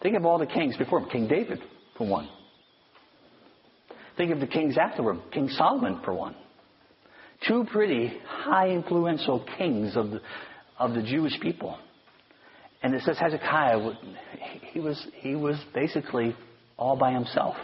Think 0.01 0.15
of 0.15 0.25
all 0.25 0.39
the 0.39 0.45
kings 0.45 0.77
before 0.77 0.99
him. 0.99 1.09
King 1.09 1.27
David, 1.27 1.59
for 1.97 2.07
one. 2.07 2.29
Think 4.15 4.31
of 4.31 4.39
the 4.39 4.47
kings 4.47 4.77
after 4.77 5.07
him. 5.07 5.21
King 5.33 5.49
Solomon, 5.49 5.99
for 6.05 6.13
one. 6.13 6.35
Two 7.45 7.65
pretty 7.71 8.13
high 8.25 8.69
influential 8.69 9.45
kings 9.57 9.95
of 9.95 10.11
the, 10.11 10.21
of 10.79 10.93
the 10.93 11.01
Jewish 11.03 11.39
people. 11.41 11.77
And 12.81 12.93
it 12.93 13.03
says 13.03 13.17
Hezekiah, 13.17 13.91
he 14.71 14.79
was, 14.79 15.05
he 15.15 15.35
was 15.35 15.57
basically 15.73 16.35
all 16.77 16.95
by 16.95 17.11
himself. 17.11 17.55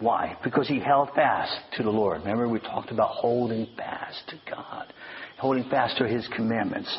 Why? 0.00 0.36
Because 0.42 0.68
he 0.68 0.80
held 0.80 1.10
fast 1.14 1.54
to 1.76 1.82
the 1.82 1.90
Lord. 1.90 2.20
Remember, 2.20 2.48
we 2.48 2.60
talked 2.60 2.90
about 2.90 3.08
holding 3.10 3.68
fast 3.76 4.28
to 4.28 4.36
God, 4.50 4.92
holding 5.38 5.68
fast 5.70 5.98
to 5.98 6.08
his 6.08 6.28
commandments. 6.34 6.98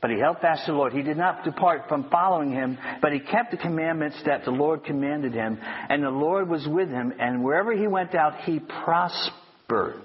But 0.00 0.10
he 0.10 0.18
held 0.18 0.38
fast 0.38 0.64
to 0.64 0.72
the 0.72 0.78
Lord. 0.78 0.94
He 0.94 1.02
did 1.02 1.18
not 1.18 1.44
depart 1.44 1.82
from 1.88 2.08
following 2.10 2.52
him, 2.52 2.78
but 3.02 3.12
he 3.12 3.20
kept 3.20 3.50
the 3.50 3.58
commandments 3.58 4.16
that 4.24 4.44
the 4.44 4.50
Lord 4.50 4.84
commanded 4.84 5.34
him. 5.34 5.58
And 5.60 6.02
the 6.02 6.10
Lord 6.10 6.48
was 6.48 6.66
with 6.66 6.88
him, 6.88 7.12
and 7.20 7.44
wherever 7.44 7.76
he 7.76 7.86
went 7.86 8.14
out, 8.14 8.40
he 8.44 8.60
prospered. 8.60 10.02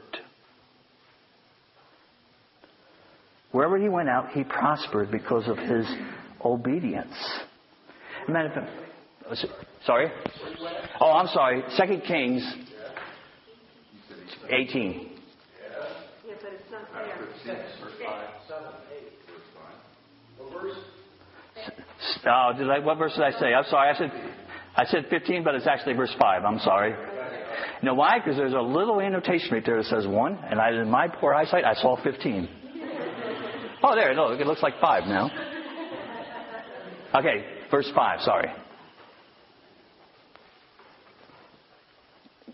Wherever 3.52 3.78
he 3.78 3.88
went 3.88 4.10
out, 4.10 4.32
he 4.32 4.44
prospered 4.44 5.12
because 5.12 5.48
of 5.48 5.58
his 5.58 5.88
obedience. 6.44 7.16
Sorry? 9.86 10.12
Oh, 11.00 11.12
I'm 11.12 11.28
sorry. 11.28 11.64
Second 11.78 12.02
Kings 12.02 12.44
18. 14.50 15.10
Yeah, 16.28 16.34
but 16.42 16.52
it's 16.52 16.70
not 16.70 16.82
there. 16.94 17.66
Oh, 22.28 22.52
did 22.58 22.70
I, 22.70 22.80
what 22.80 22.98
verse 22.98 23.14
did 23.14 23.24
I 23.24 23.32
say? 23.40 23.54
I'm 23.54 23.66
sorry. 23.70 23.90
I 23.90 23.98
said, 23.98 24.12
I 24.76 24.86
said 24.86 25.06
15, 25.10 25.44
but 25.44 25.56
it's 25.56 25.68
actually 25.68 25.94
verse 25.94 26.14
5. 26.20 26.44
I'm 26.44 26.60
sorry. 26.60 26.92
You 26.92 27.86
know 27.86 27.94
why? 27.94 28.20
Because 28.20 28.38
there's 28.38 28.54
a 28.54 28.62
little 28.62 29.00
annotation 29.02 29.50
right 29.52 29.64
there 29.66 29.78
that 29.78 29.86
says 29.86 30.08
1, 30.08 30.40
and 30.50 30.60
I, 30.60 30.72
in 30.72 30.90
my 30.90 31.08
poor 31.08 31.34
eyesight, 31.34 31.64
I 31.64 31.74
saw 31.76 32.02
15. 32.04 32.50
Oh, 33.84 33.96
there, 33.96 34.14
look, 34.16 34.40
it 34.40 34.48
looks 34.48 34.64
like 34.64 34.80
5 34.82 35.04
now. 35.04 35.30
Okay, 37.14 37.46
verse 37.70 37.90
5, 37.96 38.22
sorry. 38.22 38.50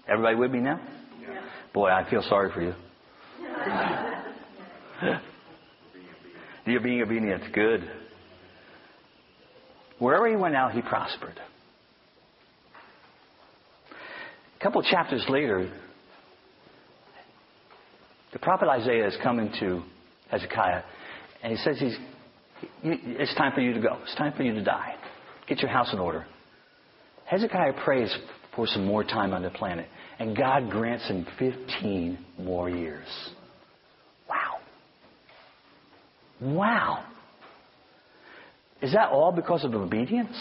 Everybody 0.08 0.36
with 0.36 0.51
me 0.51 0.60
now? 0.60 0.79
Boy, 1.74 1.89
I 1.89 2.10
feel 2.10 2.22
sorry 2.24 2.51
for 2.51 2.62
you. 2.62 2.74
You're 6.65 6.81
being 6.81 7.01
obedient. 7.01 7.53
Good. 7.53 7.89
Wherever 10.01 10.27
he 10.27 10.36
went 10.36 10.55
out, 10.55 10.72
he 10.72 10.81
prospered. 10.81 11.39
A 14.60 14.63
couple 14.63 14.81
chapters 14.81 15.24
later, 15.29 15.72
the 18.34 18.39
prophet 18.39 18.67
Isaiah 18.67 19.08
is 19.08 19.15
coming 19.22 19.53
to 19.60 19.84
Hezekiah, 20.31 20.81
and 21.43 21.51
he 21.51 21.58
says, 21.58 21.77
he's, 21.77 21.96
It's 22.84 23.36
time 23.36 23.51
for 23.53 23.62
you 23.62 23.74
to 23.74 23.79
go. 23.79 24.00
It's 24.01 24.15
time 24.15 24.34
for 24.36 24.41
you 24.41 24.55
to 24.55 24.63
die. 24.63 24.96
Get 25.48 25.60
your 25.60 25.70
house 25.70 25.93
in 25.93 26.00
order. 26.00 26.25
Hezekiah 27.25 27.74
prays 27.84 28.12
for 28.55 28.65
some 28.65 28.88
more 28.88 29.03
time 29.03 29.34
on 29.34 29.43
the 29.43 29.51
planet, 29.51 29.86
and 30.17 30.36
God 30.36 30.72
grants 30.72 31.08
him 31.08 31.27
15 31.38 32.17
more 32.39 32.72
years. 32.72 33.05
Wow. 34.27 34.58
Wow. 36.41 37.05
Is 38.81 38.93
that 38.93 39.09
all 39.09 39.31
because 39.31 39.63
of 39.63 39.73
obedience? 39.75 40.35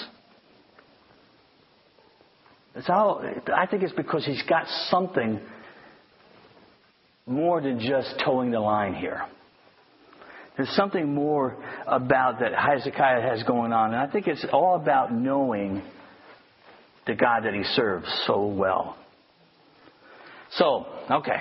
It's 2.74 2.88
all, 2.88 3.22
I 3.54 3.66
think 3.66 3.82
it's 3.82 3.92
because 3.92 4.24
he's 4.24 4.42
got 4.48 4.66
something 4.88 5.40
more 7.26 7.60
than 7.60 7.80
just 7.80 8.20
toeing 8.24 8.50
the 8.50 8.60
line 8.60 8.94
here. 8.94 9.22
There's 10.56 10.70
something 10.70 11.14
more 11.14 11.56
about 11.86 12.40
that 12.40 12.52
Hezekiah 12.54 13.22
has 13.22 13.42
going 13.44 13.72
on. 13.72 13.94
And 13.94 14.00
I 14.00 14.10
think 14.10 14.26
it's 14.26 14.44
all 14.52 14.76
about 14.76 15.12
knowing 15.12 15.82
the 17.06 17.14
God 17.14 17.44
that 17.44 17.54
he 17.54 17.64
serves 17.64 18.06
so 18.26 18.46
well. 18.46 18.96
So, 20.52 20.86
okay. 21.10 21.38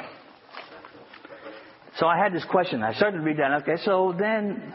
So 1.98 2.08
I 2.08 2.18
had 2.18 2.34
this 2.34 2.46
question. 2.50 2.82
I 2.82 2.94
started 2.94 3.18
to 3.18 3.24
read 3.24 3.38
that. 3.38 3.52
Okay, 3.64 3.76
so 3.84 4.16
then 4.18 4.74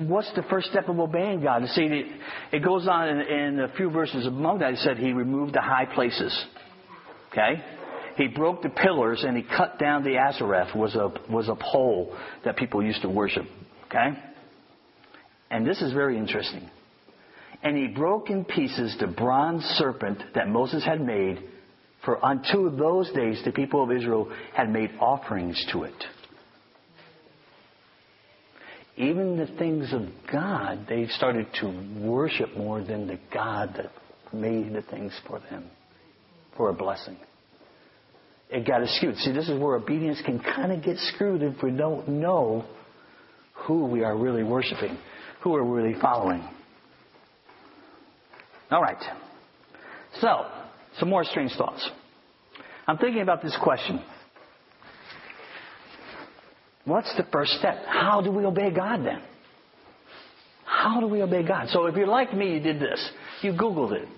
what's 0.00 0.30
the 0.34 0.42
first 0.44 0.70
step 0.70 0.88
of 0.88 0.98
obeying 0.98 1.42
God? 1.42 1.66
See, 1.68 1.82
it, 1.82 2.06
it 2.52 2.64
goes 2.64 2.88
on 2.88 3.08
in, 3.08 3.20
in, 3.20 3.60
a 3.60 3.72
few 3.76 3.90
verses 3.90 4.26
above 4.26 4.60
that. 4.60 4.72
He 4.72 4.76
said 4.76 4.96
he 4.96 5.12
removed 5.12 5.54
the 5.54 5.60
high 5.60 5.86
places. 5.86 6.44
Okay? 7.30 7.62
He 8.16 8.28
broke 8.28 8.62
the 8.62 8.68
pillars 8.68 9.24
and 9.26 9.36
he 9.36 9.42
cut 9.42 9.78
down 9.78 10.04
the 10.04 10.16
Asherah 10.16 10.70
was 10.74 10.94
a 10.94 11.12
was 11.30 11.48
a 11.48 11.54
pole 11.54 12.16
that 12.44 12.56
people 12.56 12.82
used 12.82 13.02
to 13.02 13.08
worship. 13.08 13.46
Okay? 13.86 14.18
And 15.50 15.66
this 15.66 15.80
is 15.80 15.92
very 15.92 16.18
interesting. 16.18 16.68
And 17.62 17.76
he 17.76 17.88
broke 17.88 18.30
in 18.30 18.44
pieces 18.44 18.96
the 18.98 19.06
bronze 19.06 19.62
serpent 19.76 20.18
that 20.34 20.48
Moses 20.48 20.84
had 20.84 21.00
made, 21.00 21.42
for 22.04 22.24
unto 22.24 22.74
those 22.76 23.10
days 23.12 23.40
the 23.44 23.52
people 23.52 23.84
of 23.84 23.92
Israel 23.92 24.30
had 24.54 24.70
made 24.70 24.90
offerings 24.98 25.62
to 25.72 25.84
it 25.84 25.94
even 29.00 29.38
the 29.38 29.46
things 29.58 29.92
of 29.94 30.02
God, 30.30 30.86
they 30.88 31.06
started 31.08 31.46
to 31.60 32.00
worship 32.02 32.54
more 32.54 32.82
than 32.82 33.06
the 33.06 33.18
God 33.32 33.74
that 33.76 33.90
made 34.32 34.74
the 34.74 34.82
things 34.82 35.18
for 35.26 35.40
them 35.50 35.70
for 36.56 36.68
a 36.68 36.74
blessing. 36.74 37.16
It 38.50 38.66
got 38.66 38.86
skewed. 38.88 39.16
See, 39.16 39.32
this 39.32 39.48
is 39.48 39.58
where 39.58 39.76
obedience 39.76 40.20
can 40.24 40.38
kind 40.38 40.70
of 40.70 40.82
get 40.82 40.98
screwed 40.98 41.42
if 41.42 41.62
we 41.62 41.70
don't 41.70 42.08
know 42.08 42.66
who 43.54 43.86
we 43.86 44.04
are 44.04 44.16
really 44.16 44.42
worshiping, 44.42 44.98
who 45.42 45.50
we're 45.50 45.62
really 45.62 45.98
following. 45.98 46.46
All 48.70 48.82
right. 48.82 49.02
So, 50.20 50.46
some 50.98 51.08
more 51.08 51.24
strange 51.24 51.52
thoughts. 51.56 51.88
I'm 52.86 52.98
thinking 52.98 53.22
about 53.22 53.42
this 53.42 53.56
question. 53.62 54.04
What's 56.84 57.14
the 57.16 57.24
first 57.32 57.52
step? 57.58 57.84
How 57.86 58.20
do 58.20 58.30
we 58.30 58.44
obey 58.44 58.70
God 58.70 59.04
then? 59.04 59.22
How 60.64 61.00
do 61.00 61.06
we 61.06 61.22
obey 61.22 61.46
God? 61.46 61.68
So 61.70 61.86
if 61.86 61.96
you're 61.96 62.06
like 62.06 62.34
me, 62.34 62.54
you 62.54 62.60
did 62.60 62.80
this. 62.80 63.10
You 63.42 63.52
Googled 63.52 63.92
it. 63.92 64.08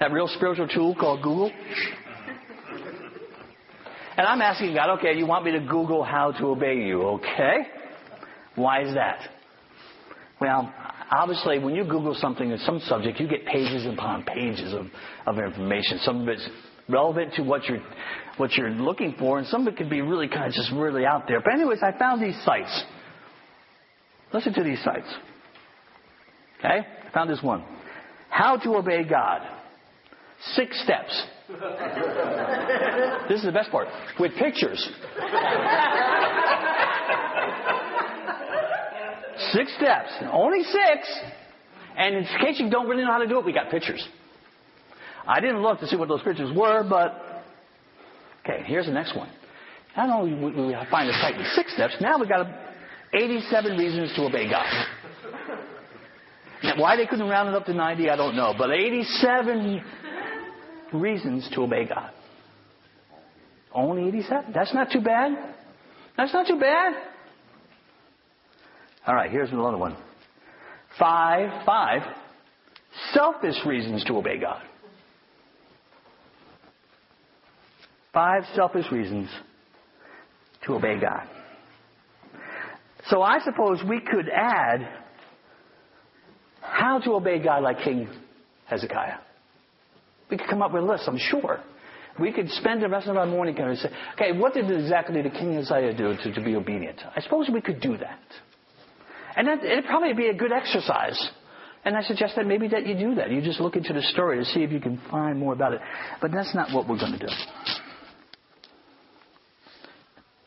That 0.00 0.12
real 0.12 0.28
spiritual 0.28 0.68
tool 0.68 0.94
called 0.94 1.22
Google. 1.22 1.50
And 4.16 4.26
I'm 4.26 4.40
asking 4.42 4.74
God, 4.74 4.98
okay, 4.98 5.16
you 5.16 5.26
want 5.26 5.44
me 5.44 5.52
to 5.52 5.60
Google 5.60 6.04
how 6.04 6.32
to 6.32 6.46
obey 6.46 6.76
you, 6.76 7.02
okay? 7.02 7.66
Why 8.54 8.82
is 8.82 8.94
that? 8.94 9.18
Well, 10.40 10.72
obviously, 11.10 11.58
when 11.58 11.74
you 11.74 11.84
Google 11.84 12.14
something 12.14 12.50
in 12.50 12.58
some 12.58 12.80
subject, 12.80 13.18
you 13.18 13.26
get 13.26 13.46
pages 13.46 13.86
upon 13.86 14.24
pages 14.24 14.72
of, 14.72 14.86
of 15.26 15.42
information. 15.42 15.98
Some 16.02 16.22
of 16.22 16.28
it's 16.28 16.46
relevant 16.88 17.34
to 17.34 17.42
what 17.42 17.64
you're 17.64 17.82
what 18.36 18.52
you're 18.54 18.70
looking 18.70 19.14
for, 19.18 19.38
and 19.38 19.46
some 19.46 19.66
of 19.66 19.72
it 19.72 19.76
could 19.76 19.90
be 19.90 20.00
really 20.00 20.28
kind 20.28 20.46
of 20.46 20.52
just 20.52 20.72
really 20.72 21.06
out 21.06 21.28
there. 21.28 21.40
But 21.40 21.54
anyways, 21.54 21.78
I 21.82 21.96
found 21.96 22.22
these 22.22 22.36
sites. 22.44 22.84
Listen 24.32 24.52
to 24.54 24.64
these 24.64 24.82
sites. 24.82 25.06
Okay? 26.58 26.80
I 26.80 27.10
found 27.12 27.30
this 27.30 27.42
one. 27.42 27.64
How 28.28 28.56
to 28.56 28.74
obey 28.74 29.04
God. 29.04 29.42
Six 30.54 30.82
steps. 30.82 31.22
this 33.28 33.38
is 33.38 33.44
the 33.44 33.52
best 33.52 33.70
part. 33.70 33.86
With 34.18 34.32
pictures. 34.36 34.90
six 39.52 39.72
steps. 39.76 40.10
Only 40.32 40.64
six. 40.64 41.20
And 41.96 42.16
in 42.16 42.24
case 42.40 42.58
you 42.58 42.68
don't 42.68 42.88
really 42.88 43.04
know 43.04 43.12
how 43.12 43.18
to 43.18 43.28
do 43.28 43.38
it, 43.38 43.44
we 43.44 43.52
got 43.52 43.70
pictures. 43.70 44.04
I 45.26 45.40
didn't 45.40 45.62
look 45.62 45.80
to 45.80 45.86
see 45.86 45.96
what 45.96 46.08
those 46.08 46.20
scriptures 46.20 46.54
were, 46.54 46.84
but 46.88 47.34
Okay, 48.44 48.62
here's 48.66 48.86
the 48.86 48.92
next 48.92 49.16
one. 49.16 49.30
Not 49.96 50.10
only 50.10 50.32
do 50.52 50.66
we 50.66 50.76
find 50.90 51.08
the 51.08 51.38
in 51.38 51.46
six 51.54 51.72
steps, 51.72 51.96
now 52.00 52.18
we've 52.18 52.28
got 52.28 52.46
87 53.14 53.76
reasons 53.76 54.12
to 54.16 54.22
obey 54.22 54.50
God. 54.50 54.66
Now, 56.62 56.74
why 56.76 56.96
they 56.96 57.06
couldn't 57.06 57.28
round 57.28 57.48
it 57.48 57.54
up 57.54 57.64
to 57.66 57.74
90, 57.74 58.10
I 58.10 58.16
don't 58.16 58.36
know. 58.36 58.54
But 58.56 58.70
87 58.70 59.82
reasons 60.92 61.48
to 61.54 61.62
obey 61.62 61.86
God. 61.86 62.10
Only 63.72 64.08
87? 64.08 64.52
That's 64.54 64.74
not 64.74 64.90
too 64.90 65.00
bad. 65.00 65.32
That's 66.16 66.32
not 66.32 66.46
too 66.46 66.58
bad. 66.58 66.94
All 69.06 69.14
right, 69.14 69.30
here's 69.30 69.50
another 69.50 69.76
one. 69.76 69.96
Five, 70.98 71.64
five 71.66 72.02
selfish 73.12 73.56
reasons 73.66 74.04
to 74.04 74.16
obey 74.16 74.38
God. 74.38 74.62
Five 78.14 78.44
selfish 78.54 78.86
reasons 78.92 79.28
to 80.64 80.74
obey 80.74 80.98
God. 81.00 81.28
So 83.08 83.20
I 83.20 83.40
suppose 83.40 83.80
we 83.86 84.00
could 84.00 84.28
add 84.34 84.88
how 86.60 87.00
to 87.00 87.12
obey 87.12 87.42
God 87.42 87.62
like 87.62 87.80
King 87.80 88.08
Hezekiah. 88.66 89.18
We 90.30 90.38
could 90.38 90.48
come 90.48 90.62
up 90.62 90.72
with 90.72 90.84
a 90.84 90.86
list, 90.86 91.04
I'm 91.06 91.18
sure. 91.18 91.60
We 92.18 92.32
could 92.32 92.48
spend 92.50 92.82
the 92.82 92.88
rest 92.88 93.08
of 93.08 93.16
our 93.16 93.26
morning 93.26 93.58
and 93.58 93.76
say, 93.76 93.90
okay, 94.14 94.38
what 94.38 94.54
did 94.54 94.70
exactly 94.70 95.20
the 95.20 95.30
King 95.30 95.54
Hezekiah 95.54 95.96
do 95.96 96.16
to, 96.16 96.32
to 96.32 96.40
be 96.42 96.54
obedient? 96.54 97.00
I 97.14 97.20
suppose 97.20 97.50
we 97.52 97.60
could 97.60 97.80
do 97.80 97.98
that. 97.98 98.20
And 99.36 99.48
that, 99.48 99.64
it'd 99.64 99.86
probably 99.86 100.14
be 100.14 100.28
a 100.28 100.34
good 100.34 100.52
exercise 100.52 101.20
And 101.84 101.96
I 101.96 102.02
suggest 102.02 102.36
that 102.36 102.46
maybe 102.46 102.68
that 102.68 102.86
you 102.86 102.94
do 102.94 103.14
that. 103.16 103.30
You 103.30 103.42
just 103.42 103.60
look 103.60 103.76
into 103.76 103.92
the 103.92 104.02
story 104.02 104.38
to 104.38 104.44
see 104.44 104.62
if 104.62 104.72
you 104.72 104.80
can 104.80 105.00
find 105.10 105.38
more 105.38 105.52
about 105.52 105.74
it. 105.74 105.80
But 106.20 106.32
that's 106.32 106.54
not 106.54 106.72
what 106.72 106.88
we're 106.88 106.98
going 106.98 107.12
to 107.12 107.18
do. 107.18 107.32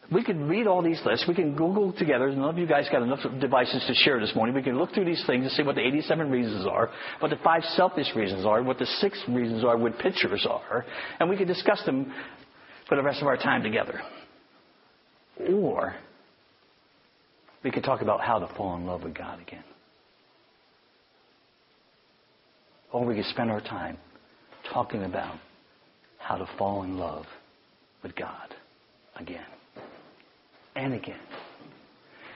We 0.10 0.24
can 0.24 0.48
read 0.48 0.68
all 0.68 0.82
these 0.82 1.02
lists. 1.06 1.26
We 1.28 1.36
can 1.36 1.56
Google 1.56 1.92
together. 1.92 2.30
None 2.30 2.50
of 2.50 2.58
you 2.58 2.66
guys 2.66 2.88
got 2.90 3.02
enough 3.02 3.20
devices 3.42 3.84
to 3.88 3.94
share 3.94 4.22
this 4.22 4.34
morning. 4.36 4.56
We 4.56 4.64
can 4.64 4.78
look 4.78 4.94
through 4.94 5.04
these 5.04 5.24
things 5.28 5.44
and 5.44 5.52
see 5.52 5.64
what 5.64 5.76
the 5.76 5.86
87 5.86 6.32
reasons 6.32 6.66
are, 6.66 6.90
what 7.20 7.30
the 7.30 7.38
five 7.44 7.64
selfish 7.76 8.08
reasons 8.16 8.46
are, 8.46 8.64
what 8.64 8.80
the 8.80 8.86
six 9.02 9.22
reasons 9.28 9.66
are, 9.66 9.78
what 9.78 10.00
pictures 10.00 10.48
are, 10.50 10.86
and 11.20 11.30
we 11.30 11.36
can 11.36 11.46
discuss 11.46 11.84
them 11.86 12.14
for 12.88 12.96
the 12.96 13.04
rest 13.04 13.22
of 13.22 13.28
our 13.28 13.36
time 13.36 13.64
together. 13.64 14.00
Or 15.50 15.94
we 17.64 17.72
could 17.72 17.84
talk 17.84 18.02
about 18.02 18.22
how 18.22 18.40
to 18.40 18.48
fall 18.56 18.78
in 18.78 18.86
love 18.86 19.04
with 19.04 19.14
God 19.14 19.42
again. 19.42 19.64
Or 22.94 23.06
we 23.06 23.16
could 23.16 23.26
spend 23.26 23.52
our 23.52 23.62
time 23.62 23.98
talking 24.72 25.04
about 25.04 25.36
how 26.18 26.38
to 26.38 26.48
fall 26.58 26.84
in 26.84 26.98
love 26.98 27.26
with 28.04 28.16
God 28.16 28.54
again 29.18 29.44
and 30.78 30.94
again 30.94 31.20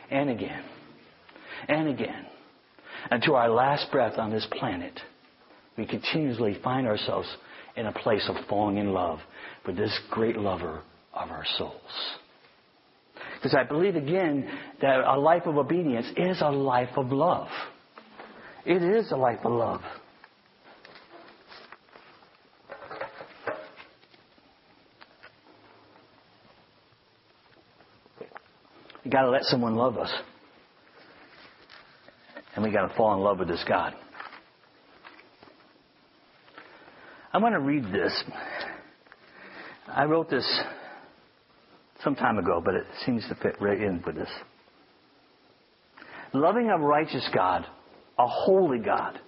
and 0.10 0.30
again 0.30 0.64
and 1.68 1.88
again 1.88 2.26
until 3.12 3.36
our 3.36 3.50
last 3.50 3.92
breath 3.92 4.18
on 4.18 4.32
this 4.32 4.46
planet. 4.60 5.00
We 5.78 5.86
continuously 5.86 6.58
find 6.64 6.88
ourselves 6.88 7.28
in 7.76 7.86
a 7.86 7.94
place 7.94 8.28
of 8.28 8.36
falling 8.50 8.78
in 8.78 8.92
love 8.92 9.20
with 9.66 9.78
this 9.78 9.98
great 10.10 10.38
lover 10.38 10.82
of 11.14 11.30
our 11.30 11.46
souls. 11.58 11.74
Because 13.36 13.56
I 13.56 13.64
believe 13.64 13.96
again 13.96 14.50
that 14.82 15.00
a 15.00 15.20
life 15.20 15.44
of 15.46 15.58
obedience 15.58 16.08
is 16.18 16.42
a 16.42 16.50
life 16.50 16.90
of 16.98 17.12
love. 17.12 17.48
It 18.66 18.84
is 18.84 19.12
a 19.12 19.16
life 19.16 19.40
of 19.44 19.52
love. 19.52 19.82
We 29.01 29.01
got 29.12 29.24
to 29.24 29.30
let 29.30 29.44
someone 29.44 29.76
love 29.76 29.98
us. 29.98 30.12
And 32.56 32.64
we 32.64 32.72
got 32.72 32.88
to 32.88 32.96
fall 32.96 33.14
in 33.14 33.22
love 33.22 33.40
with 33.40 33.48
this 33.48 33.64
God. 33.68 33.94
I 37.34 37.38
want 37.38 37.54
to 37.54 37.60
read 37.60 37.86
this. 37.86 38.24
I 39.88 40.06
wrote 40.06 40.30
this 40.30 40.46
some 42.04 42.16
time 42.16 42.38
ago, 42.38 42.62
but 42.64 42.74
it 42.74 42.86
seems 43.06 43.26
to 43.30 43.36
fit 43.36 43.56
right 43.62 43.80
in 43.80 44.04
with 44.06 44.16
this. 44.16 44.30
Loving 46.34 46.70
a 46.70 46.78
righteous 46.78 47.28
God, 47.34 47.66
a 48.18 48.28
holy 48.28 48.80
God, 48.80 49.20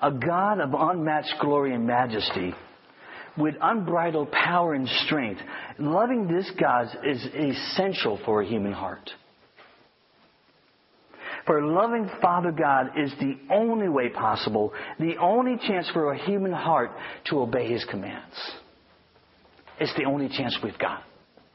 a 0.00 0.10
God 0.10 0.60
of 0.60 0.74
unmatched 0.74 1.34
glory 1.40 1.74
and 1.74 1.86
majesty, 1.86 2.54
with 3.36 3.54
unbridled 3.60 4.30
power 4.32 4.74
and 4.74 4.88
strength, 5.06 5.40
loving 5.78 6.28
this 6.28 6.50
God 6.58 6.86
is 7.04 7.24
essential 7.34 8.20
for 8.24 8.42
a 8.42 8.46
human 8.46 8.72
heart. 8.72 9.10
For 11.46 11.62
loving 11.62 12.10
Father 12.20 12.52
God 12.52 12.92
is 12.96 13.12
the 13.18 13.38
only 13.50 13.88
way 13.88 14.08
possible, 14.08 14.72
the 14.98 15.16
only 15.16 15.56
chance 15.66 15.88
for 15.92 16.12
a 16.12 16.18
human 16.18 16.52
heart 16.52 16.90
to 17.26 17.40
obey 17.40 17.72
His 17.72 17.84
commands. 17.84 18.34
It's 19.78 19.94
the 19.96 20.04
only 20.04 20.28
chance 20.28 20.58
we've 20.62 20.78
got 20.78 21.02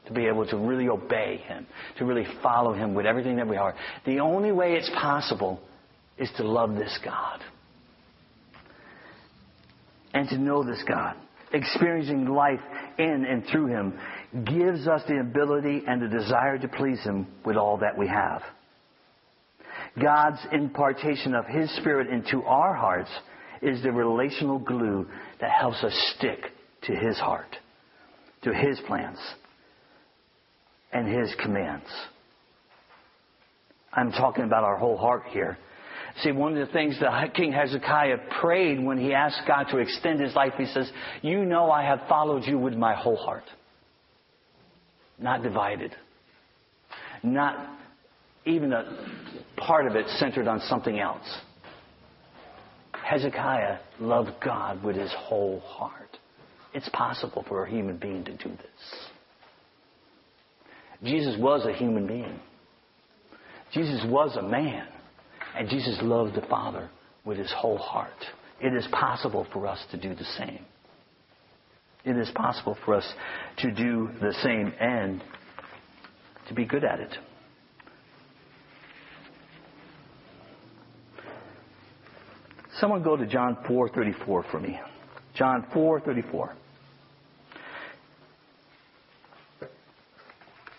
to 0.06 0.12
be 0.12 0.26
able 0.26 0.46
to 0.46 0.56
really 0.56 0.88
obey 0.88 1.42
Him, 1.46 1.66
to 1.98 2.04
really 2.04 2.26
follow 2.42 2.72
Him 2.72 2.94
with 2.94 3.06
everything 3.06 3.36
that 3.36 3.48
we 3.48 3.56
are. 3.56 3.74
The 4.04 4.20
only 4.20 4.52
way 4.52 4.74
it's 4.74 4.90
possible 4.90 5.60
is 6.18 6.30
to 6.36 6.44
love 6.44 6.74
this 6.74 6.98
God 7.04 7.40
and 10.12 10.28
to 10.30 10.38
know 10.38 10.64
this 10.64 10.82
God. 10.88 11.14
Experiencing 11.52 12.26
life 12.26 12.60
in 12.98 13.24
and 13.24 13.44
through 13.50 13.66
Him 13.66 13.98
gives 14.44 14.88
us 14.88 15.02
the 15.06 15.20
ability 15.20 15.84
and 15.86 16.02
the 16.02 16.08
desire 16.08 16.58
to 16.58 16.68
please 16.68 17.00
Him 17.02 17.26
with 17.44 17.56
all 17.56 17.76
that 17.78 17.96
we 17.96 18.08
have. 18.08 18.42
God's 20.00 20.40
impartation 20.52 21.34
of 21.34 21.46
His 21.46 21.74
Spirit 21.76 22.08
into 22.08 22.42
our 22.42 22.74
hearts 22.74 23.10
is 23.62 23.82
the 23.82 23.92
relational 23.92 24.58
glue 24.58 25.06
that 25.40 25.50
helps 25.50 25.82
us 25.82 26.14
stick 26.16 26.38
to 26.82 26.94
His 26.94 27.18
heart, 27.18 27.56
to 28.42 28.52
His 28.52 28.78
plans, 28.86 29.18
and 30.92 31.08
His 31.08 31.34
commands. 31.42 31.86
I'm 33.92 34.12
talking 34.12 34.44
about 34.44 34.64
our 34.64 34.76
whole 34.76 34.98
heart 34.98 35.24
here. 35.30 35.56
See, 36.22 36.32
one 36.32 36.56
of 36.56 36.66
the 36.66 36.72
things 36.72 36.98
that 37.00 37.34
King 37.34 37.52
Hezekiah 37.52 38.18
prayed 38.40 38.82
when 38.82 38.98
he 38.98 39.12
asked 39.12 39.42
God 39.46 39.64
to 39.70 39.78
extend 39.78 40.20
his 40.20 40.34
life, 40.34 40.52
he 40.56 40.66
says, 40.66 40.90
You 41.22 41.44
know 41.44 41.70
I 41.70 41.82
have 41.82 42.00
followed 42.08 42.44
you 42.44 42.58
with 42.58 42.74
my 42.74 42.94
whole 42.94 43.16
heart. 43.16 43.44
Not 45.18 45.42
divided. 45.42 45.94
Not 47.22 47.58
even 48.46 48.72
a 48.72 48.84
part 49.56 49.86
of 49.86 49.96
it 49.96 50.06
centered 50.18 50.48
on 50.48 50.60
something 50.60 50.98
else. 50.98 51.26
Hezekiah 53.04 53.78
loved 54.00 54.30
God 54.42 54.82
with 54.82 54.96
his 54.96 55.12
whole 55.16 55.60
heart. 55.60 56.18
It's 56.72 56.88
possible 56.90 57.44
for 57.48 57.64
a 57.64 57.70
human 57.70 57.98
being 57.98 58.24
to 58.24 58.36
do 58.36 58.48
this. 58.48 59.06
Jesus 61.04 61.36
was 61.38 61.66
a 61.66 61.72
human 61.72 62.06
being. 62.06 62.40
Jesus 63.72 64.02
was 64.08 64.36
a 64.36 64.42
man. 64.42 64.86
And 65.56 65.68
Jesus 65.68 65.98
loved 66.02 66.34
the 66.34 66.46
Father 66.48 66.90
with 67.24 67.38
his 67.38 67.52
whole 67.56 67.78
heart. 67.78 68.10
It 68.60 68.74
is 68.74 68.86
possible 68.92 69.46
for 69.52 69.66
us 69.66 69.82
to 69.90 69.96
do 69.96 70.14
the 70.14 70.24
same. 70.38 70.60
It 72.04 72.16
is 72.16 72.30
possible 72.34 72.76
for 72.84 72.94
us 72.94 73.12
to 73.58 73.70
do 73.72 74.10
the 74.20 74.32
same 74.42 74.72
and 74.78 75.22
to 76.48 76.54
be 76.54 76.64
good 76.64 76.84
at 76.84 77.00
it. 77.00 77.16
Someone 82.80 83.02
go 83.02 83.16
to 83.16 83.26
John 83.26 83.56
4:34 83.66 84.42
for 84.50 84.60
me. 84.60 84.78
John 85.34 85.66
4:34. 85.72 86.52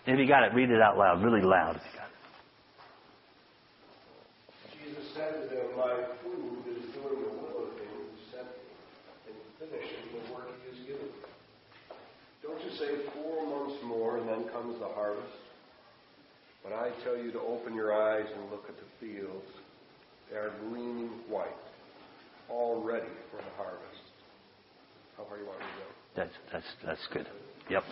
If 0.06 0.20
you 0.20 0.28
got 0.28 0.44
it, 0.44 0.54
read 0.54 0.70
it 0.70 0.82
out 0.82 0.98
loud, 0.98 1.24
really 1.24 1.42
loud. 1.42 1.82
Jesus 4.72 5.04
said 5.14 5.50
to 5.50 5.56
them, 5.56 5.76
My 5.76 6.06
food 6.24 6.64
is 6.70 6.86
doing 6.94 7.24
the 7.24 7.30
will 7.30 7.68
of 7.68 7.74
him 7.76 7.92
who 7.92 8.16
sent 8.32 8.48
me 8.48 8.72
and 9.28 9.36
finishing 9.60 10.08
the 10.14 10.34
work 10.34 10.48
he 10.64 10.78
has 10.78 10.88
given 10.88 11.08
me. 11.08 11.98
Don't 12.42 12.64
you 12.64 12.72
say 12.78 13.04
four 13.16 13.46
months 13.48 13.84
more 13.84 14.18
and 14.18 14.30
then 14.30 14.48
comes 14.54 14.80
the 14.80 14.88
harvest? 14.88 15.28
But 16.64 16.72
I 16.72 16.92
tell 17.04 17.18
you 17.18 17.32
to 17.34 17.42
open 17.42 17.74
your 17.74 17.92
eyes 17.92 18.28
and 18.34 18.50
look 18.50 18.64
at 18.70 18.76
the 18.78 18.88
fields. 19.02 19.52
They 20.32 20.38
are 20.38 20.54
gleaming 20.70 21.10
white 21.28 21.52
all 22.50 22.82
ready 22.82 23.08
for 23.32 23.38
the 23.38 23.52
harvest. 23.56 24.02
How 25.18 25.26
far 25.26 25.38
you 25.38 25.46
want 25.46 25.60
to 25.60 25.66
go? 25.66 25.88
That's, 26.16 26.34
that's, 26.52 26.66
that's 26.86 27.08
good. 27.14 27.28
Yep. 27.70 27.84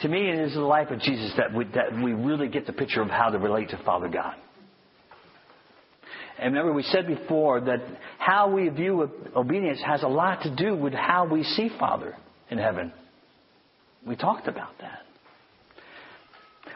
To 0.00 0.08
me, 0.08 0.28
it 0.28 0.38
is 0.38 0.54
the 0.54 0.60
life 0.60 0.90
of 0.90 1.00
Jesus 1.00 1.32
that 1.36 1.52
we, 1.52 1.64
that 1.74 1.92
we 1.92 2.12
really 2.12 2.48
get 2.48 2.66
the 2.66 2.72
picture 2.72 3.02
of 3.02 3.08
how 3.08 3.30
to 3.30 3.38
relate 3.38 3.70
to 3.70 3.80
Father 3.84 4.08
God. 4.08 4.34
And 6.38 6.54
remember, 6.54 6.72
we 6.72 6.84
said 6.84 7.06
before 7.08 7.60
that 7.62 7.80
how 8.18 8.48
we 8.50 8.68
view 8.68 9.10
obedience 9.34 9.80
has 9.84 10.04
a 10.04 10.08
lot 10.08 10.42
to 10.42 10.54
do 10.54 10.76
with 10.76 10.92
how 10.92 11.26
we 11.26 11.42
see 11.42 11.68
Father 11.80 12.14
in 12.48 12.58
heaven. 12.58 12.92
We 14.06 14.14
talked 14.14 14.46
about 14.46 14.78
that. 14.80 15.00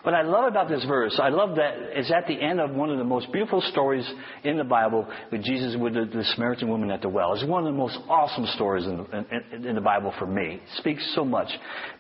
What 0.03 0.15
I 0.15 0.23
love 0.23 0.47
about 0.47 0.69
this 0.69 0.85
verse, 0.85 1.19
I 1.23 1.29
love 1.29 1.55
that 1.57 1.75
it's 1.97 2.11
at 2.11 2.27
the 2.27 2.35
end 2.35 2.61
of 2.61 2.75
one 2.75 2.91
of 2.91 2.99
the 2.99 3.05
most 3.05 3.31
beautiful 3.31 3.61
stories 3.61 4.09
in 4.43 4.57
the 4.57 4.65
Bible 4.65 5.07
with 5.31 5.45
Jesus 5.45 5.77
with 5.79 5.95
the, 5.95 6.11
the 6.13 6.25
Samaritan 6.35 6.69
woman 6.69 6.91
at 6.91 7.03
the 7.03 7.09
well. 7.09 7.35
It's 7.35 7.45
one 7.45 7.65
of 7.65 7.73
the 7.73 7.79
most 7.79 7.99
awesome 8.09 8.47
stories 8.57 8.85
in 8.85 8.97
the, 8.97 9.25
in, 9.53 9.65
in 9.65 9.75
the 9.77 9.81
Bible 9.81 10.13
for 10.19 10.27
me. 10.27 10.55
It 10.55 10.61
speaks 10.79 11.09
so 11.15 11.25
much. 11.25 11.49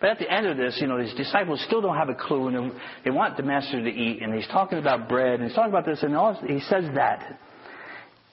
But 0.00 0.10
at 0.10 0.18
the 0.18 0.28
end 0.28 0.46
of 0.46 0.56
this, 0.56 0.78
you 0.80 0.88
know, 0.88 0.98
his 0.98 1.14
disciples 1.14 1.62
still 1.68 1.80
don't 1.80 1.96
have 1.96 2.08
a 2.08 2.16
clue 2.16 2.48
and 2.48 2.72
they 3.04 3.10
want 3.10 3.36
the 3.36 3.44
master 3.44 3.80
to 3.80 3.88
eat 3.88 4.20
and 4.20 4.34
he's 4.34 4.48
talking 4.48 4.78
about 4.78 5.08
bread 5.08 5.34
and 5.34 5.44
he's 5.44 5.54
talking 5.54 5.70
about 5.70 5.86
this 5.86 6.02
and 6.02 6.16
all, 6.16 6.34
he 6.34 6.58
says 6.60 6.84
that. 6.96 7.38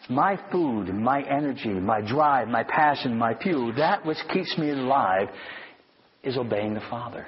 My 0.10 0.40
food, 0.52 0.88
my 0.88 1.22
energy, 1.22 1.70
my 1.70 2.02
drive, 2.02 2.48
my 2.48 2.64
passion, 2.64 3.16
my 3.16 3.36
fuel, 3.36 3.72
that 3.76 4.04
which 4.04 4.18
keeps 4.34 4.58
me 4.58 4.72
alive 4.72 5.28
is 6.24 6.38
obeying 6.38 6.74
the 6.74 6.82
Father 6.90 7.28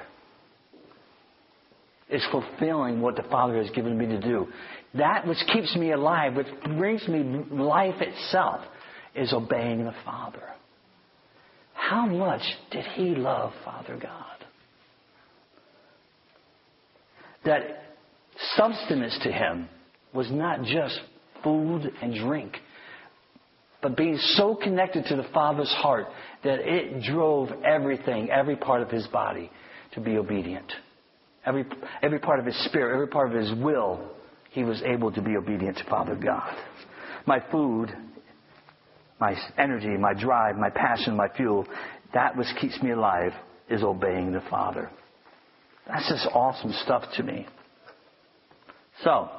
is 2.12 2.26
fulfilling 2.32 3.02
what 3.02 3.15
the 3.15 3.24
Father 3.24 3.58
has 3.58 3.69
given 3.71 3.97
me 3.97 4.06
to 4.08 4.19
do. 4.19 4.47
That 4.95 5.26
which 5.26 5.38
keeps 5.54 5.76
me 5.76 5.91
alive, 5.91 6.36
which 6.36 6.47
brings 6.65 7.08
me 7.08 7.24
life 7.50 8.02
itself, 8.02 8.62
is 9.15 9.34
obeying 9.34 9.86
the 9.86 9.95
Father. 10.04 10.43
How 11.74 12.06
much 12.06 12.41
did 12.71 12.86
he 12.93 13.15
love 13.15 13.54
Father 13.65 13.97
God? 14.02 14.26
That 17.45 17.62
substance 18.56 19.17
to 19.24 19.32
him 19.32 19.67
was 20.13 20.30
not 20.32 20.63
just 20.63 21.00
food 21.43 21.91
and 22.02 22.13
drink, 22.13 22.58
but 23.82 23.97
being 23.97 24.17
so 24.17 24.56
connected 24.56 25.06
to 25.06 25.15
the 25.15 25.26
Father's 25.34 25.71
heart 25.71 26.08
that 26.43 26.60
it 26.60 27.04
drove 27.04 27.50
everything, 27.63 28.30
every 28.30 28.56
part 28.56 28.82
of 28.82 28.89
his 28.89 29.08
body 29.08 29.50
to 29.93 30.02
be 30.02 30.17
obedient. 30.17 30.71
Every, 31.45 31.65
every 32.01 32.19
part 32.19 32.39
of 32.39 32.45
his 32.45 32.65
spirit, 32.65 32.93
every 32.93 33.08
part 33.08 33.34
of 33.34 33.41
his 33.41 33.51
will, 33.63 34.12
he 34.51 34.63
was 34.63 34.82
able 34.84 35.12
to 35.12 35.21
be 35.21 35.38
obedient 35.38 35.77
to 35.77 35.84
Father 35.86 36.15
God. 36.15 36.56
My 37.25 37.43
food, 37.51 37.89
my 39.19 39.36
energy, 39.58 39.97
my 39.97 40.13
drive, 40.13 40.58
my 40.58 40.69
passion, 40.69 41.15
my 41.15 41.30
fuel, 41.36 41.65
that 42.13 42.36
which 42.38 42.47
keeps 42.60 42.82
me 42.82 42.91
alive 42.91 43.32
is 43.69 43.84
obeying 43.84 44.34
the 44.34 44.41
Father. 44.49 44.89
That's 45.88 46.08
just 46.10 46.27
awesome 46.34 46.73
stuff 46.84 47.04
to 47.17 47.23
me. 47.23 47.47
So, 49.04 49.30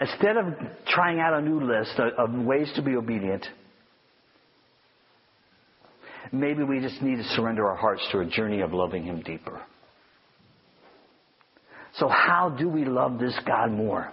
instead 0.00 0.36
of 0.36 0.54
trying 0.86 1.18
out 1.18 1.34
a 1.34 1.40
new 1.40 1.60
list 1.60 1.98
of 1.98 2.32
ways 2.44 2.70
to 2.76 2.82
be 2.82 2.96
obedient, 2.96 3.44
maybe 6.32 6.62
we 6.62 6.80
just 6.80 7.00
need 7.02 7.16
to 7.16 7.24
surrender 7.34 7.66
our 7.66 7.76
hearts 7.76 8.06
to 8.12 8.20
a 8.20 8.24
journey 8.24 8.60
of 8.60 8.72
loving 8.72 9.04
Him 9.04 9.22
deeper. 9.22 9.60
So, 11.96 12.08
how 12.08 12.50
do 12.50 12.68
we 12.68 12.84
love 12.84 13.18
this 13.18 13.38
God 13.46 13.70
more? 13.70 14.12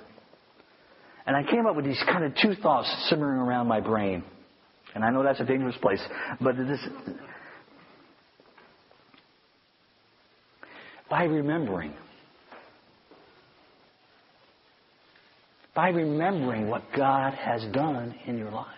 And 1.28 1.36
I 1.36 1.44
came 1.44 1.66
up 1.66 1.76
with 1.76 1.86
these 1.86 2.02
kind 2.08 2.24
of 2.24 2.34
two 2.42 2.56
thoughts 2.56 2.88
simmering 3.10 3.40
around 3.40 3.68
my 3.68 3.80
brain. 3.80 4.24
And 4.94 5.04
I 5.04 5.10
know 5.10 5.24
that's 5.24 5.40
a 5.40 5.46
dangerous 5.46 5.76
place, 5.82 6.02
but 6.40 6.56
this, 6.56 6.80
by 11.10 11.24
remembering. 11.26 11.94
By 15.76 15.90
remembering 15.90 16.70
what 16.70 16.84
God 16.96 17.34
has 17.34 17.66
done 17.74 18.16
in 18.26 18.38
your 18.38 18.52
lives. 18.52 18.70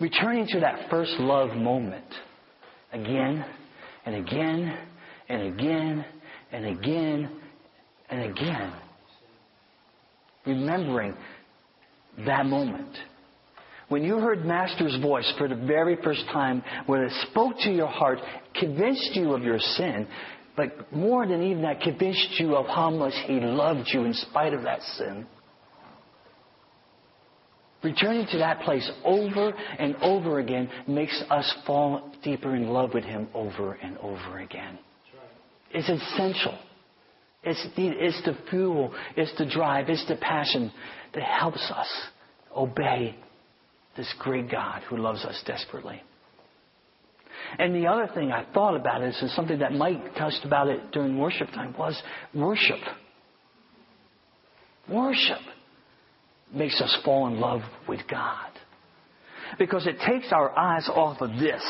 Returning 0.00 0.46
to 0.48 0.60
that 0.60 0.88
first 0.90 1.12
love 1.18 1.56
moment 1.56 2.04
again 2.92 3.44
and 4.06 4.14
again 4.14 4.78
and 5.28 5.42
again 5.42 6.04
and 6.52 6.64
again 6.66 7.30
and 8.08 8.30
again. 8.30 8.72
Remembering 10.46 11.14
that 12.26 12.46
moment. 12.46 12.96
When 13.88 14.04
you 14.04 14.18
heard 14.18 14.44
Master's 14.44 14.96
voice 15.00 15.30
for 15.36 15.48
the 15.48 15.56
very 15.56 15.96
first 16.02 16.24
time, 16.32 16.62
when 16.86 17.02
it 17.02 17.12
spoke 17.30 17.54
to 17.64 17.70
your 17.70 17.86
heart, 17.86 18.18
convinced 18.54 19.10
you 19.14 19.32
of 19.32 19.42
your 19.42 19.58
sin, 19.58 20.06
but 20.56 20.92
more 20.92 21.26
than 21.26 21.42
even 21.42 21.62
that, 21.62 21.80
convinced 21.80 22.38
you 22.38 22.54
of 22.54 22.66
how 22.66 22.90
much 22.90 23.14
He 23.26 23.40
loved 23.40 23.88
you 23.92 24.04
in 24.04 24.12
spite 24.12 24.52
of 24.52 24.62
that 24.62 24.82
sin. 24.96 25.26
Returning 27.82 28.26
to 28.32 28.38
that 28.38 28.60
place 28.62 28.90
over 29.04 29.52
and 29.78 29.94
over 29.96 30.40
again 30.40 30.68
makes 30.88 31.22
us 31.30 31.54
fall 31.66 32.12
deeper 32.24 32.56
in 32.56 32.68
love 32.68 32.92
with 32.92 33.04
Him 33.04 33.28
over 33.34 33.74
and 33.74 33.96
over 33.98 34.38
again. 34.40 34.78
It's 35.70 35.88
essential. 35.88 36.58
It's 37.44 37.64
the, 37.76 37.88
it's 37.88 38.20
the 38.24 38.36
fuel, 38.50 38.92
it's 39.16 39.32
the 39.38 39.46
drive, 39.46 39.88
it's 39.88 40.06
the 40.08 40.16
passion 40.16 40.72
that 41.14 41.22
helps 41.22 41.70
us 41.70 41.86
obey 42.54 43.14
this 43.96 44.12
great 44.18 44.50
God 44.50 44.82
who 44.88 44.96
loves 44.96 45.24
us 45.24 45.40
desperately. 45.46 46.02
And 47.58 47.74
the 47.74 47.86
other 47.86 48.10
thing 48.12 48.32
I 48.32 48.44
thought 48.52 48.74
about 48.74 49.02
is, 49.02 49.16
is 49.22 49.34
something 49.36 49.60
that 49.60 49.72
Mike 49.72 50.16
touched 50.16 50.44
about 50.44 50.68
it 50.68 50.90
during 50.90 51.16
worship 51.16 51.48
time 51.50 51.74
was 51.78 52.00
worship. 52.34 52.80
Worship 54.90 55.40
makes 56.54 56.80
us 56.80 56.96
fall 57.04 57.26
in 57.28 57.40
love 57.40 57.62
with 57.88 58.00
God. 58.10 58.50
Because 59.58 59.86
it 59.86 59.96
takes 60.06 60.32
our 60.32 60.56
eyes 60.56 60.88
off 60.88 61.20
of 61.20 61.30
this, 61.38 61.62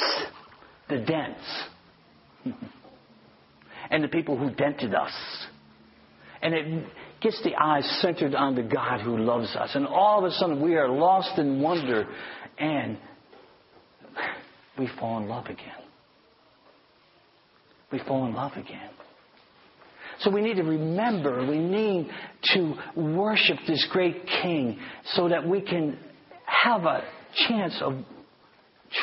the 0.89 0.99
dents, 0.99 1.65
and 3.91 4.03
the 4.03 4.09
people 4.09 4.37
who 4.37 4.51
dented 4.51 4.95
us. 4.95 5.13
And 6.43 6.55
it 6.55 6.85
gets 7.21 7.43
the 7.43 7.55
eyes 7.57 7.85
centered 8.01 8.35
on 8.35 8.55
the 8.55 8.63
God 8.63 9.01
who 9.01 9.17
loves 9.19 9.55
us. 9.57 9.71
And 9.75 9.87
all 9.87 10.25
of 10.25 10.25
a 10.25 10.35
sudden 10.35 10.63
we 10.63 10.77
are 10.77 10.89
lost 10.89 11.39
in 11.39 11.61
wonder 11.61 12.07
and 12.59 12.99
we 14.79 14.89
fall 14.99 15.19
in 15.19 15.29
love 15.29 15.47
again. 15.47 15.73
We 17.91 17.99
fall 18.01 18.27
in 18.27 18.35
love 18.35 18.53
again. 18.53 18.91
So 20.21 20.31
we 20.31 20.41
need 20.41 20.57
to 20.57 20.65
remember, 20.65 21.47
we 21.47 21.59
need 21.59 22.11
to 22.55 22.75
worship 22.97 23.57
this 23.67 23.87
great 23.93 24.27
King 24.43 24.79
so 25.15 25.29
that 25.29 25.47
we 25.47 25.61
can 25.61 25.99
have 26.45 26.85
a 26.85 27.05
chance 27.49 27.79
of 27.81 27.95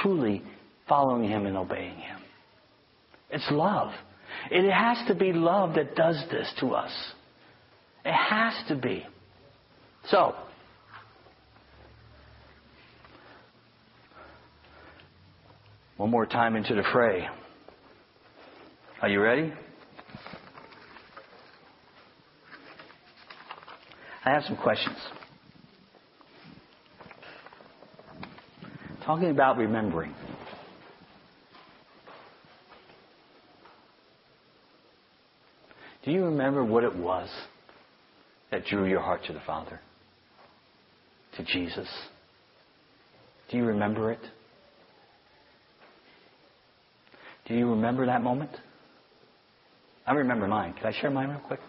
truly 0.01 0.43
following 0.89 1.29
Him 1.29 1.45
and 1.45 1.55
obeying 1.55 1.97
Him. 1.97 2.19
It's 3.29 3.47
love. 3.49 3.91
It 4.51 4.69
has 4.71 4.97
to 5.07 5.15
be 5.15 5.31
love 5.31 5.75
that 5.75 5.95
does 5.95 6.21
this 6.29 6.51
to 6.59 6.71
us. 6.75 6.91
It 8.03 8.13
has 8.13 8.53
to 8.67 8.75
be. 8.75 9.05
So, 10.09 10.35
one 15.97 16.11
more 16.11 16.25
time 16.25 16.55
into 16.55 16.75
the 16.75 16.83
fray. 16.91 17.27
Are 19.01 19.09
you 19.09 19.21
ready? 19.21 19.53
I 24.25 24.31
have 24.31 24.43
some 24.43 24.57
questions. 24.57 24.97
Talking 29.05 29.29
about 29.29 29.57
remembering. 29.57 30.15
Do 36.03 36.11
you 36.11 36.25
remember 36.25 36.63
what 36.65 36.83
it 36.83 36.95
was 36.95 37.29
that 38.49 38.65
drew 38.65 38.85
your 38.85 38.99
heart 38.99 39.21
to 39.27 39.33
the 39.33 39.41
Father, 39.45 39.79
to 41.37 41.43
Jesus? 41.43 41.87
Do 43.51 43.57
you 43.57 43.65
remember 43.65 44.11
it? 44.11 44.19
Do 47.47 47.53
you 47.53 47.69
remember 47.69 48.07
that 48.07 48.23
moment? 48.23 48.51
I 50.07 50.13
remember 50.13 50.47
mine. 50.47 50.73
Can 50.73 50.87
I 50.87 50.99
share 50.99 51.11
mine 51.11 51.29
real 51.29 51.39
quick? 51.39 51.59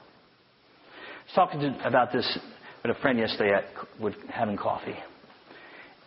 Talking 1.37 1.61
to, 1.61 1.87
about 1.87 2.13
this 2.13 2.39
with 2.83 2.97
a 2.97 3.01
friend 3.01 3.19
yesterday 3.19 3.53
at 3.53 3.65
with 4.01 4.15
having 4.31 4.57
coffee. 4.57 4.97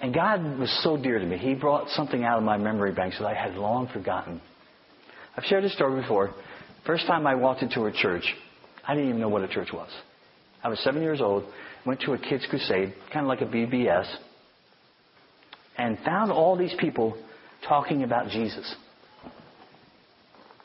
And 0.01 0.11
God 0.11 0.57
was 0.57 0.75
so 0.83 0.97
dear 0.97 1.19
to 1.19 1.25
me. 1.25 1.37
He 1.37 1.53
brought 1.53 1.87
something 1.89 2.23
out 2.23 2.39
of 2.39 2.43
my 2.43 2.57
memory 2.57 2.93
banks 2.93 3.19
that 3.19 3.27
I 3.27 3.35
had 3.35 3.53
long 3.53 3.87
forgotten. 3.93 4.41
I've 5.37 5.43
shared 5.43 5.63
this 5.63 5.73
story 5.73 6.01
before. 6.01 6.33
First 6.83 7.05
time 7.05 7.27
I 7.27 7.35
walked 7.35 7.61
into 7.61 7.85
a 7.85 7.91
church, 7.91 8.23
I 8.87 8.95
didn't 8.95 9.09
even 9.09 9.21
know 9.21 9.29
what 9.29 9.43
a 9.43 9.47
church 9.47 9.69
was. 9.71 9.91
I 10.63 10.69
was 10.69 10.79
seven 10.79 11.03
years 11.03 11.21
old, 11.21 11.43
went 11.85 12.01
to 12.01 12.13
a 12.13 12.17
kids' 12.17 12.47
crusade, 12.49 12.95
kind 13.13 13.23
of 13.23 13.27
like 13.27 13.41
a 13.41 13.45
VBS, 13.45 14.07
and 15.77 15.99
found 15.99 16.31
all 16.31 16.57
these 16.57 16.73
people 16.79 17.15
talking 17.67 18.01
about 18.01 18.29
Jesus. 18.29 18.75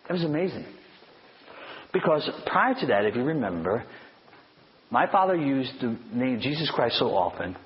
It 0.09 0.13
was 0.13 0.25
amazing. 0.25 0.65
Because 1.93 2.29
prior 2.47 2.75
to 2.81 2.87
that, 2.87 3.05
if 3.05 3.15
you 3.15 3.25
remember, 3.25 3.85
my 4.95 5.11
father 5.11 5.35
used 5.35 5.73
the 5.81 5.99
name 6.13 6.39
Jesus 6.41 6.71
Christ 6.73 7.01
so 7.01 7.07
often 7.07 7.57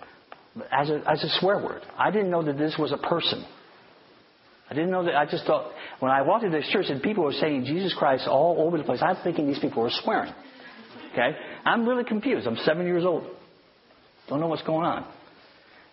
as 0.73 0.88
a, 0.88 1.03
as 1.07 1.23
a 1.23 1.29
swear 1.38 1.62
word. 1.62 1.83
I 1.99 2.11
didn't 2.11 2.31
know 2.31 2.43
that 2.43 2.57
this 2.57 2.75
was 2.79 2.91
a 2.91 2.97
person. 2.97 3.45
I 4.71 4.73
didn't 4.73 4.91
know 4.91 5.05
that. 5.05 5.14
I 5.14 5.27
just 5.27 5.45
thought, 5.45 5.71
when 6.01 6.11
I 6.11 6.23
walked 6.23 6.45
into 6.45 6.57
this 6.57 6.67
church 6.71 6.87
and 6.88 7.03
people 7.03 7.25
were 7.25 7.35
saying 7.35 7.67
Jesus 7.67 7.95
Christ 7.99 8.27
all 8.27 8.57
over 8.67 8.79
the 8.79 8.83
place, 8.83 9.01
I'm 9.03 9.23
thinking 9.23 9.47
these 9.47 9.59
people 9.59 9.83
were 9.83 9.91
swearing. 9.93 10.33
Okay? 11.12 11.37
I'm 11.67 11.87
really 11.87 12.03
confused. 12.03 12.47
I'm 12.47 12.57
seven 12.64 12.87
years 12.87 13.05
old. 13.05 13.25
Don't 14.31 14.41
know 14.41 14.47
what's 14.47 14.62
going 14.62 14.87
on. 14.87 15.07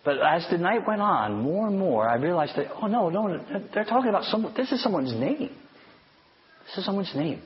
But 0.06 0.16
as 0.18 0.46
the 0.50 0.56
night 0.56 0.88
went 0.88 1.02
on, 1.02 1.42
more 1.42 1.66
and 1.66 1.78
more, 1.78 2.08
I 2.08 2.14
realized 2.14 2.52
that, 2.56 2.68
oh 2.80 2.86
no, 2.86 3.10
no, 3.10 3.44
they're 3.74 3.84
talking 3.84 4.08
about 4.08 4.24
someone, 4.24 4.54
this 4.56 4.72
is 4.72 4.82
someone's 4.82 5.12
name. 5.12 5.54
This 6.68 6.78
is 6.78 6.86
someone's 6.86 7.14
name. 7.14 7.42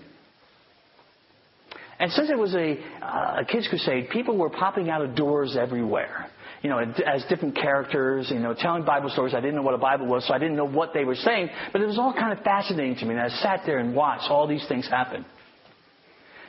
And 2.00 2.10
since 2.12 2.30
it 2.30 2.38
was 2.38 2.54
a, 2.54 2.78
uh, 3.02 3.42
a 3.42 3.44
kids' 3.44 3.68
crusade, 3.68 4.08
people 4.08 4.38
were 4.38 4.48
popping 4.48 4.88
out 4.88 5.02
of 5.02 5.14
doors 5.14 5.54
everywhere. 5.60 6.28
You 6.62 6.70
know, 6.70 6.78
as 6.78 7.24
different 7.28 7.54
characters, 7.54 8.30
you 8.30 8.38
know, 8.38 8.54
telling 8.54 8.84
Bible 8.84 9.10
stories. 9.10 9.34
I 9.34 9.40
didn't 9.40 9.56
know 9.56 9.62
what 9.62 9.74
a 9.74 9.78
Bible 9.78 10.06
was, 10.06 10.26
so 10.26 10.32
I 10.32 10.38
didn't 10.38 10.56
know 10.56 10.66
what 10.66 10.92
they 10.94 11.04
were 11.04 11.14
saying. 11.14 11.50
But 11.72 11.82
it 11.82 11.86
was 11.86 11.98
all 11.98 12.14
kind 12.14 12.36
of 12.36 12.42
fascinating 12.42 12.96
to 12.96 13.04
me. 13.04 13.14
And 13.14 13.20
I 13.20 13.28
sat 13.28 13.60
there 13.66 13.78
and 13.78 13.94
watched 13.94 14.30
all 14.30 14.46
these 14.46 14.66
things 14.66 14.88
happen. 14.88 15.24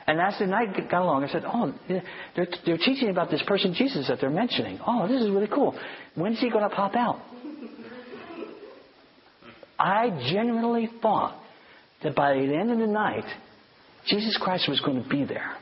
And 0.06 0.20
as 0.20 0.38
the 0.38 0.46
night 0.46 0.74
got 0.90 1.02
along, 1.02 1.24
I 1.24 1.28
said, 1.28 1.44
"Oh, 1.46 1.72
they're, 2.34 2.48
they're 2.66 2.78
teaching 2.78 3.08
about 3.08 3.30
this 3.30 3.42
person 3.46 3.74
Jesus 3.74 4.08
that 4.08 4.20
they're 4.20 4.30
mentioning. 4.30 4.80
Oh, 4.86 5.06
this 5.06 5.22
is 5.22 5.30
really 5.30 5.48
cool. 5.48 5.78
When's 6.14 6.40
he 6.40 6.50
going 6.50 6.68
to 6.68 6.74
pop 6.74 6.94
out?" 6.96 7.20
I 9.78 10.10
genuinely 10.30 10.90
thought 11.00 11.40
that 12.02 12.14
by 12.14 12.34
the 12.34 12.54
end 12.54 12.70
of 12.70 12.78
the 12.78 12.86
night, 12.86 13.24
Jesus 14.06 14.38
Christ 14.40 14.68
was 14.68 14.80
going 14.80 15.02
to 15.02 15.08
be 15.08 15.24
there. 15.24 15.56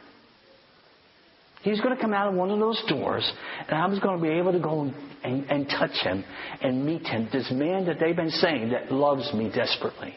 He 1.62 1.70
was 1.70 1.80
going 1.80 1.94
to 1.94 2.00
come 2.00 2.14
out 2.14 2.28
of 2.28 2.34
one 2.34 2.50
of 2.50 2.58
those 2.58 2.82
doors, 2.88 3.30
and 3.68 3.76
I 3.78 3.86
was 3.86 3.98
going 3.98 4.16
to 4.16 4.22
be 4.22 4.30
able 4.30 4.52
to 4.52 4.60
go 4.60 4.90
and, 5.22 5.44
and 5.50 5.68
touch 5.68 5.92
him 6.02 6.24
and 6.62 6.86
meet 6.86 7.06
him. 7.06 7.28
This 7.30 7.50
man 7.52 7.84
that 7.86 7.98
they've 8.00 8.16
been 8.16 8.30
saying 8.30 8.70
that 8.70 8.90
loves 8.90 9.32
me 9.34 9.50
desperately. 9.54 10.16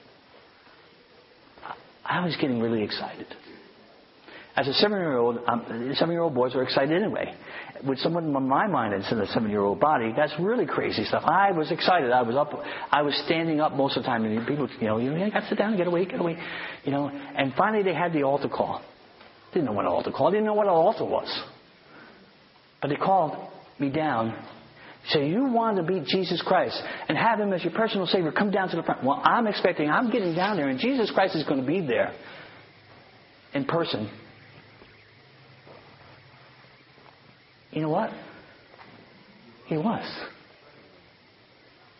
I 2.06 2.24
was 2.24 2.36
getting 2.40 2.62
really 2.62 2.84
excited. 2.84 3.28
As 4.56 4.68
a 4.68 4.74
seven-year-old, 4.74 5.40
um, 5.48 5.94
seven-year-old 5.96 6.36
boys 6.36 6.54
are 6.54 6.62
excited 6.62 6.94
anyway. 6.96 7.34
With 7.88 7.98
someone 8.00 8.26
in 8.26 8.48
my 8.48 8.68
mind 8.68 8.94
that's 8.94 9.12
in 9.12 9.20
a 9.20 9.26
seven-year-old 9.28 9.80
body, 9.80 10.14
that's 10.16 10.32
really 10.40 10.68
crazy 10.68 11.06
stuff. 11.06 11.24
I 11.26 11.52
was 11.52 11.72
excited. 11.72 12.12
I 12.12 12.22
was 12.22 12.36
up. 12.36 12.54
I 12.92 13.02
was 13.02 13.20
standing 13.26 13.60
up 13.60 13.74
most 13.74 13.98
of 13.98 14.04
the 14.04 14.08
time, 14.08 14.26
and 14.26 14.48
people, 14.48 14.70
you 14.80 14.88
know, 14.88 15.00
you 15.00 15.10
got 15.32 15.40
to 15.40 15.50
sit 15.50 15.58
down, 15.58 15.76
get 15.76 15.88
away, 15.88 16.06
get 16.06 16.20
away, 16.20 16.38
you 16.84 16.92
know. 16.92 17.10
And 17.10 17.54
finally, 17.58 17.82
they 17.82 17.96
had 17.96 18.14
the 18.14 18.24
altar 18.24 18.48
call. 18.48 18.84
Didn't 19.54 19.66
know 19.66 19.72
what 19.72 19.86
an 19.86 19.92
altar 19.92 20.12
call. 20.12 20.30
Didn't 20.30 20.46
know 20.46 20.54
what 20.54 20.68
an 20.68 20.74
altar 20.74 21.06
was. 21.06 21.28
But 22.80 22.90
they 22.90 22.96
called 22.96 23.36
me 23.80 23.90
down. 23.90 24.38
Say, 25.08 25.30
you 25.30 25.46
want 25.46 25.78
to 25.78 25.84
meet 25.84 26.06
Jesus 26.06 26.42
Christ 26.46 26.80
and 27.10 27.18
have 27.18 27.40
Him 27.40 27.52
as 27.54 27.64
your 27.64 27.74
personal 27.74 28.06
Savior. 28.06 28.32
Come 28.32 28.52
down 28.52 28.70
to 28.70 28.76
the 28.76 28.84
front. 28.84 29.04
Well, 29.04 29.20
I'm 29.24 29.48
expecting. 29.48 29.90
I'm 29.90 30.12
getting 30.12 30.36
down 30.36 30.58
there, 30.58 30.70
and 30.70 30.80
Jesus 30.80 31.10
Christ 31.12 31.36
is 31.36 31.44
going 31.44 31.60
to 31.60 31.68
be 31.68 31.82
there 31.82 32.14
in 33.56 33.66
person 33.66 34.10
You 37.74 37.82
know 37.82 37.90
what? 37.90 38.12
He 39.66 39.78
was. 39.78 40.06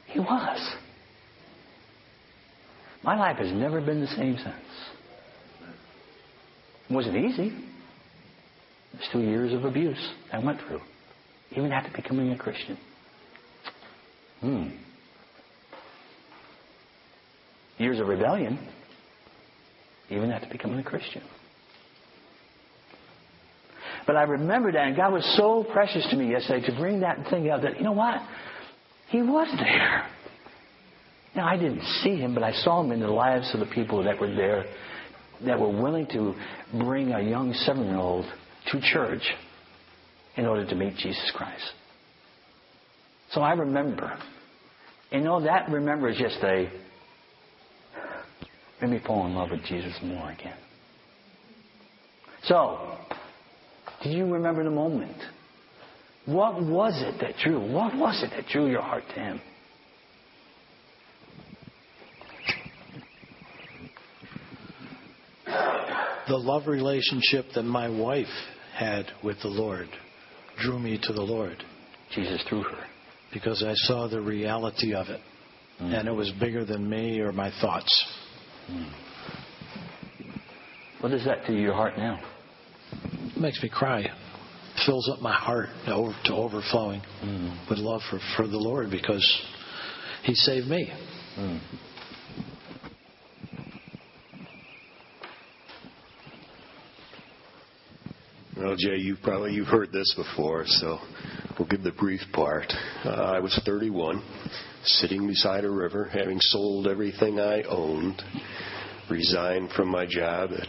He 0.08 0.20
was. 0.20 0.76
My 3.04 3.18
life 3.18 3.38
has 3.38 3.52
never 3.52 3.82
been 3.82 4.00
the 4.00 4.08
same 4.08 4.38
since. 4.38 4.56
It 6.90 6.94
wasn't 6.94 7.18
easy. 7.18 7.48
It 7.48 8.98
was 8.98 9.10
two 9.12 9.22
years 9.22 9.52
of 9.52 9.66
abuse 9.66 10.12
I 10.32 10.38
went 10.38 10.60
through, 10.68 10.82
even 11.52 11.72
after 11.72 11.92
becoming 12.00 12.32
a 12.32 12.38
Christian. 12.38 12.78
Hmm. 14.42 14.68
Years 17.80 18.00
of 18.00 18.08
rebellion, 18.08 18.60
even 20.12 20.32
after 20.32 20.48
becoming 20.50 20.78
a 20.78 20.84
Christian. 20.84 21.24
But 24.06 24.16
I 24.16 24.24
remember 24.24 24.72
that, 24.72 24.88
and 24.88 24.96
God 24.96 25.14
was 25.14 25.26
so 25.38 25.66
precious 25.72 26.06
to 26.10 26.16
me 26.16 26.32
yesterday 26.32 26.66
to 26.68 26.76
bring 26.76 27.02
that 27.02 27.30
thing 27.30 27.50
out 27.50 27.62
that, 27.62 27.78
you 27.78 27.84
know 27.84 27.94
what? 27.94 28.22
He 29.10 29.22
was 29.22 29.48
there. 29.58 30.08
Now, 31.36 31.48
I 31.48 31.58
didn't 31.58 31.84
see 32.04 32.16
him, 32.18 32.34
but 32.34 32.44
I 32.44 32.52
saw 32.52 32.84
him 32.84 32.92
in 32.92 33.00
the 33.00 33.08
lives 33.08 33.50
of 33.54 33.60
the 33.60 33.66
people 33.74 34.04
that 34.04 34.20
were 34.20 34.34
there 34.34 34.66
that 35.46 35.60
were 35.60 35.70
willing 35.70 36.08
to 36.08 36.36
bring 36.78 37.12
a 37.12 37.22
young 37.22 37.54
seven 37.54 37.86
year 37.86 37.98
old 37.98 38.26
to 38.72 38.82
church 38.82 39.24
in 40.36 40.46
order 40.46 40.66
to 40.66 40.76
meet 40.76 40.96
Jesus 40.96 41.32
Christ. 41.36 41.72
So 43.32 43.42
I 43.42 43.54
remember. 43.54 44.18
And 45.12 45.28
all 45.28 45.42
that 45.42 45.70
remember 45.70 46.10
is 46.10 46.18
just 46.18 46.38
a, 46.44 46.70
made 48.82 48.92
me 48.92 49.00
fall 49.06 49.26
in 49.28 49.36
love 49.36 49.50
with 49.52 49.64
Jesus 49.66 49.94
more 50.04 50.32
again. 50.32 50.58
So, 52.44 52.98
do 54.04 54.10
you 54.10 54.26
remember 54.26 54.64
the 54.64 54.72
moment? 54.72 55.18
What 56.26 56.62
was 56.62 56.94
it 57.02 57.20
that 57.22 57.36
drew? 57.44 57.60
What 57.60 57.96
was 57.98 58.24
it 58.24 58.32
that 58.36 58.48
drew 58.48 58.70
your 58.70 58.82
heart 58.82 59.04
to 59.10 59.20
Him? 59.20 59.42
The 66.28 66.38
love 66.38 66.68
relationship 66.68 67.46
that 67.56 67.64
my 67.64 67.90
wife 67.90 68.28
had 68.74 69.08
with 69.24 69.42
the 69.42 69.50
Lord 69.50 69.90
drew 70.62 70.80
me 70.80 71.00
to 71.04 71.14
the 71.14 71.22
Lord. 71.22 71.64
Jesus 72.14 72.44
through 72.48 72.64
her. 72.64 72.86
Because 73.34 73.64
I 73.66 73.74
saw 73.74 74.08
the 74.08 74.22
reality 74.22 74.94
of 74.94 75.08
it. 75.08 75.20
Mm. 75.82 76.00
And 76.00 76.08
it 76.08 76.12
was 76.12 76.32
bigger 76.40 76.64
than 76.64 76.88
me 76.90 77.20
or 77.20 77.32
my 77.32 77.52
thoughts. 77.60 78.06
Mm. 78.70 78.92
What 81.02 81.10
does 81.10 81.26
that 81.26 81.46
do 81.48 81.54
to 81.54 81.62
your 81.62 81.74
heart 81.74 81.98
now? 81.98 82.22
Makes 83.40 83.62
me 83.62 83.70
cry. 83.70 84.06
Fills 84.86 85.10
up 85.10 85.20
my 85.22 85.34
heart 85.34 85.70
to 85.86 86.34
overflowing 86.34 87.02
mm. 87.24 87.70
with 87.70 87.80
love 87.80 88.02
for, 88.10 88.20
for 88.36 88.48
the 88.48 88.58
Lord 88.58 88.90
because 88.90 89.26
He 90.24 90.34
saved 90.34 90.68
me. 90.68 90.92
Mm. 91.38 91.60
Well, 98.58 98.76
Jay, 98.78 98.96
you've 98.96 99.22
probably 99.22 99.52
you've 99.52 99.68
heard 99.68 99.92
this 99.92 100.16
before, 100.16 100.64
so 100.66 100.98
we'll 101.60 101.68
give 101.68 101.84
the 101.84 101.92
brief 101.92 102.22
part. 102.32 102.72
Uh, 103.04 103.10
I 103.10 103.40
was 103.40 103.60
31, 103.66 104.24
sitting 104.86 105.28
beside 105.28 105.66
a 105.66 105.70
river, 105.70 106.06
having 106.06 106.40
sold 106.40 106.88
everything 106.88 107.40
I 107.40 107.64
owned, 107.64 108.22
resigned 109.10 109.72
from 109.72 109.90
my 109.90 110.06
job 110.06 110.52
at 110.54 110.68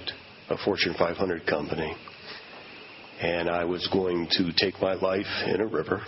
a 0.51 0.57
Fortune 0.65 0.95
500 0.99 1.47
company, 1.47 1.95
and 3.21 3.49
I 3.49 3.65
was 3.65 3.89
going 3.93 4.29
to 4.33 4.53
take 4.57 4.81
my 4.81 4.95
life 4.95 5.27
in 5.47 5.61
a 5.61 5.67
river 5.67 6.03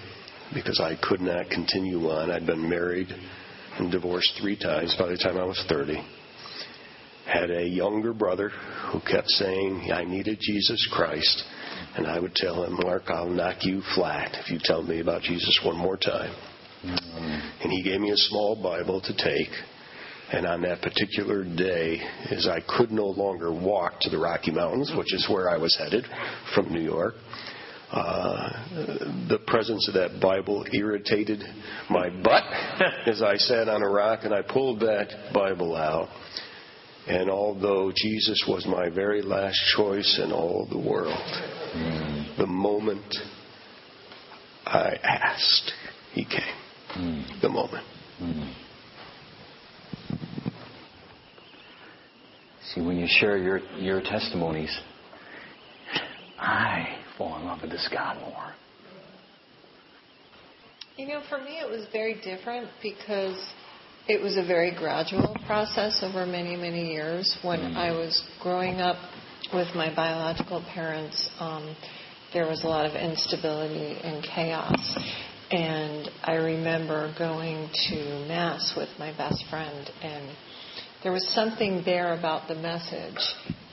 because 0.55 0.81
I 0.81 0.97
could 1.03 1.21
not 1.21 1.51
continue 1.51 2.09
on. 2.09 2.31
I'd 2.31 2.47
been 2.47 2.69
married 2.69 3.09
and 3.79 3.91
divorced 3.91 4.39
three 4.41 4.59
times 4.59 4.95
by 4.99 5.09
the 5.09 5.17
time 5.17 5.37
I 5.37 5.45
was 5.45 5.63
30. 5.69 6.03
Had 7.27 7.51
a 7.51 7.67
younger 7.67 8.13
brother 8.13 8.51
who 8.93 9.01
kept 9.01 9.29
saying, 9.31 9.91
I 9.93 10.05
needed 10.05 10.39
Jesus 10.41 10.89
Christ. 10.93 11.45
And 11.97 12.07
I 12.07 12.21
would 12.21 12.35
tell 12.35 12.65
him, 12.65 12.79
Mark, 12.83 13.05
I'll 13.09 13.29
knock 13.29 13.65
you 13.65 13.83
flat 13.95 14.37
if 14.45 14.51
you 14.51 14.59
tell 14.63 14.83
me 14.83 15.01
about 15.01 15.23
Jesus 15.23 15.61
one 15.65 15.77
more 15.77 15.97
time. 15.97 16.35
And 17.63 17.73
he 17.73 17.83
gave 17.83 18.01
me 18.01 18.11
a 18.11 18.17
small 18.17 18.61
Bible 18.63 19.01
to 19.01 19.17
take. 19.17 19.51
And 20.33 20.45
on 20.45 20.63
that 20.63 20.83
particular 20.83 21.45
day, 21.45 22.01
as 22.31 22.49
I 22.49 22.61
could 22.77 22.91
no 22.91 23.07
longer 23.07 23.53
walk 23.53 24.01
to 24.01 24.11
the 24.11 24.19
Rocky 24.19 24.51
Mountains, 24.51 24.93
which 24.97 25.15
is 25.15 25.29
where 25.31 25.49
I 25.49 25.57
was 25.57 25.77
headed 25.77 26.05
from 26.55 26.73
New 26.73 26.81
York, 26.83 27.15
uh, 27.93 29.29
the 29.29 29.39
presence 29.47 29.87
of 29.87 29.95
that 29.95 30.21
Bible 30.21 30.67
irritated 30.73 31.41
my 31.89 32.11
butt 32.11 32.43
as 33.07 33.23
I 33.23 33.37
sat 33.37 33.69
on 33.69 33.83
a 33.83 33.89
rock 33.89 34.21
and 34.25 34.35
I 34.35 34.43
pulled 34.43 34.81
that 34.81 35.33
Bible 35.33 35.77
out. 35.77 36.09
And 37.07 37.31
although 37.31 37.93
Jesus 37.95 38.45
was 38.49 38.67
my 38.67 38.89
very 38.89 39.23
last 39.23 39.61
choice 39.77 40.21
in 40.21 40.33
all 40.33 40.67
the 40.69 40.79
world, 40.79 41.15
mm. 41.15 42.37
the 42.37 42.49
moment 42.49 43.17
I 44.67 44.99
asked, 45.05 45.73
He 46.13 46.25
came. 46.25 46.41
Mm. 46.97 47.41
The 47.41 47.49
moment. 47.49 47.87
Mm. 48.21 48.66
See, 52.75 52.81
when 52.81 52.97
you 52.97 53.07
share 53.09 53.39
your, 53.39 53.59
your 53.79 54.01
testimonies, 54.01 54.77
I 56.39 56.99
fall 57.17 57.39
in 57.39 57.45
love 57.45 57.63
with 57.63 57.71
this 57.71 57.89
God 57.93 58.21
more. 58.21 58.55
You 60.97 61.09
know, 61.09 61.23
for 61.29 61.39
me, 61.39 61.61
it 61.61 61.69
was 61.69 61.87
very 61.93 62.15
different 62.23 62.69
because 62.83 63.37
it 64.09 64.23
was 64.23 64.37
a 64.37 64.47
very 64.47 64.75
gradual 64.75 65.37
process 65.47 66.03
over 66.03 66.27
many, 66.27 66.57
many 66.57 66.93
years. 66.93 67.37
When 67.43 67.61
mm-hmm. 67.61 67.77
I 67.77 67.91
was 67.91 68.23
growing 68.43 68.81
up 68.81 68.97
with 69.53 69.69
my 69.75 69.95
biological 69.95 70.65
parents, 70.73 71.31
um, 71.39 71.77
there 72.33 72.47
was 72.47 72.65
a 72.65 72.67
lot 72.67 72.87
of 72.87 72.95
instability 72.95 73.99
and 74.03 74.25
chaos. 74.25 74.99
And 75.51 76.11
I 76.25 76.35
remember 76.35 77.15
going 77.17 77.69
to 77.89 78.27
Mass 78.27 78.75
with 78.77 78.89
my 78.99 79.17
best 79.17 79.45
friend 79.49 79.91
and 80.03 80.31
there 81.07 81.13
was 81.13 81.33
something 81.37 81.83
there 81.85 82.15
about 82.15 82.49
the 82.49 82.55
message 82.57 83.21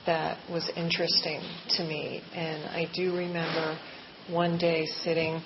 that 0.06 0.38
was 0.48 0.70
interesting 0.76 1.40
to 1.70 1.82
me. 1.82 2.22
And 2.32 2.62
I 2.66 2.84
do 2.94 3.12
remember 3.12 3.76
one 4.30 4.56
day 4.56 4.86
sitting 5.02 5.42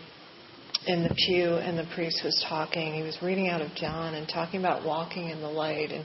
in 0.86 1.02
the 1.02 1.14
pew 1.16 1.54
and 1.54 1.78
the 1.78 1.86
priest 1.94 2.20
was 2.22 2.44
talking. 2.46 2.92
He 2.92 3.00
was 3.00 3.16
reading 3.22 3.48
out 3.48 3.62
of 3.62 3.74
John 3.74 4.16
and 4.16 4.28
talking 4.28 4.60
about 4.60 4.84
walking 4.84 5.30
in 5.30 5.40
the 5.40 5.48
light. 5.48 5.90
And 5.90 6.04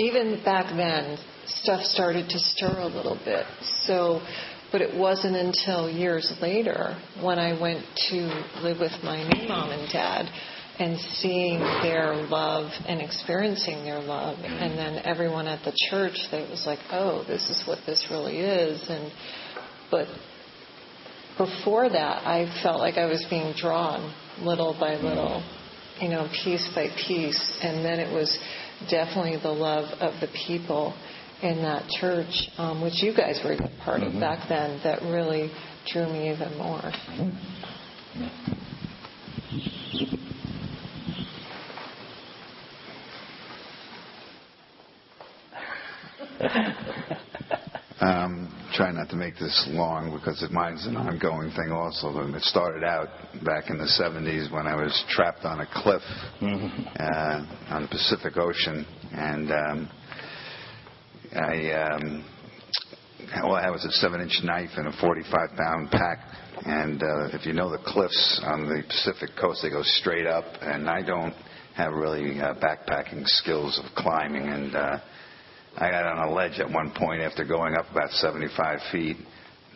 even 0.00 0.42
back 0.44 0.74
then, 0.76 1.18
stuff 1.46 1.82
started 1.82 2.28
to 2.28 2.38
stir 2.40 2.80
a 2.80 2.88
little 2.88 3.20
bit. 3.24 3.46
So, 3.84 4.20
but 4.72 4.80
it 4.80 4.98
wasn't 4.98 5.36
until 5.36 5.88
years 5.88 6.36
later 6.42 7.00
when 7.22 7.38
I 7.38 7.52
went 7.60 7.84
to 8.10 8.16
live 8.60 8.80
with 8.80 9.04
my 9.04 9.22
new 9.22 9.46
mom 9.46 9.70
and 9.70 9.88
dad 9.92 10.32
and 10.78 10.98
seeing 10.98 11.58
their 11.82 12.14
love 12.14 12.70
and 12.86 13.00
experiencing 13.00 13.84
their 13.84 14.00
love. 14.00 14.38
And 14.38 14.78
then 14.78 15.02
everyone 15.04 15.46
at 15.46 15.64
the 15.64 15.72
church 15.90 16.18
that 16.30 16.48
was 16.50 16.64
like 16.66 16.80
oh 16.90 17.24
this 17.26 17.48
is 17.50 17.62
what 17.66 17.78
this 17.86 18.06
really 18.10 18.38
is. 18.38 18.84
And 18.88 19.12
but 19.90 20.06
before 21.38 21.88
that 21.88 22.26
i 22.26 22.46
felt 22.62 22.78
like 22.80 22.96
i 22.96 23.04
was 23.04 23.24
being 23.28 23.52
drawn 23.60 24.14
little 24.40 24.74
by 24.80 24.94
little 24.94 25.42
you 26.00 26.08
know 26.08 26.28
piece 26.44 26.68
by 26.74 26.88
piece. 27.06 27.58
And 27.62 27.84
then 27.84 28.00
it 28.00 28.12
was 28.12 28.38
definitely 28.90 29.38
the 29.42 29.50
love 29.52 29.90
of 30.00 30.20
the 30.20 30.28
people 30.46 30.94
in 31.42 31.58
that 31.62 31.88
church, 32.00 32.48
um, 32.58 32.82
which 32.82 33.02
you 33.02 33.14
guys 33.14 33.40
were 33.44 33.52
a 33.52 33.84
part 33.84 34.00
Mm-hmm. 34.00 34.16
of 34.16 34.20
back 34.20 34.48
then, 34.48 34.80
that 34.84 35.02
really 35.02 35.50
drew 35.86 36.06
me 36.06 36.30
even 36.30 36.56
more. 36.56 36.92
Um, 47.98 48.52
try 48.74 48.92
not 48.92 49.08
to 49.08 49.16
make 49.16 49.38
this 49.38 49.66
long 49.70 50.12
because 50.12 50.42
it, 50.42 50.50
mine's 50.50 50.86
an 50.86 50.96
ongoing 50.96 51.50
thing 51.52 51.72
also. 51.72 52.18
And 52.18 52.34
It 52.34 52.42
started 52.42 52.84
out 52.84 53.08
back 53.42 53.70
in 53.70 53.78
the 53.78 53.88
70s 53.88 54.52
when 54.52 54.66
I 54.66 54.74
was 54.76 54.92
trapped 55.08 55.44
on 55.46 55.60
a 55.60 55.66
cliff 55.66 56.02
uh, 56.42 57.46
on 57.70 57.82
the 57.82 57.88
Pacific 57.88 58.36
Ocean. 58.36 58.84
And 59.12 59.50
um, 59.50 59.90
I, 61.34 61.72
um, 61.72 62.24
all 63.42 63.54
I 63.54 63.62
had 63.62 63.70
was 63.70 63.84
a 63.86 63.92
seven 63.92 64.20
inch 64.20 64.40
knife 64.44 64.70
and 64.76 64.88
a 64.88 64.92
45 65.00 65.32
pound 65.56 65.90
pack. 65.90 66.18
And 66.66 67.02
uh, 67.02 67.28
if 67.32 67.46
you 67.46 67.54
know 67.54 67.70
the 67.70 67.82
cliffs 67.82 68.42
on 68.44 68.68
the 68.68 68.82
Pacific 68.86 69.30
coast, 69.40 69.62
they 69.62 69.70
go 69.70 69.82
straight 69.82 70.26
up. 70.26 70.44
And 70.60 70.90
I 70.90 71.00
don't 71.02 71.34
have 71.76 71.94
really 71.94 72.38
uh, 72.40 72.54
backpacking 72.54 73.26
skills 73.26 73.80
of 73.82 73.94
climbing. 73.94 74.48
And 74.48 74.76
uh, 74.76 74.98
I 75.78 75.90
got 75.90 76.06
on 76.06 76.28
a 76.28 76.32
ledge 76.32 76.58
at 76.58 76.70
one 76.70 76.90
point 76.96 77.20
after 77.20 77.44
going 77.44 77.74
up 77.74 77.84
about 77.90 78.10
75 78.10 78.78
feet. 78.90 79.18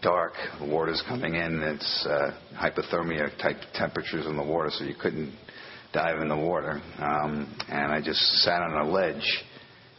Dark, 0.00 0.32
the 0.58 0.64
water's 0.64 1.02
coming 1.06 1.34
in. 1.34 1.60
It's 1.60 2.06
uh, 2.08 2.30
hypothermia 2.58 3.36
type 3.36 3.58
temperatures 3.74 4.24
in 4.24 4.34
the 4.34 4.42
water, 4.42 4.70
so 4.70 4.84
you 4.84 4.94
couldn't 4.98 5.36
dive 5.92 6.22
in 6.22 6.28
the 6.28 6.36
water. 6.38 6.80
Um, 6.98 7.54
and 7.68 7.92
I 7.92 8.00
just 8.00 8.18
sat 8.42 8.62
on 8.62 8.86
a 8.86 8.88
ledge 8.88 9.44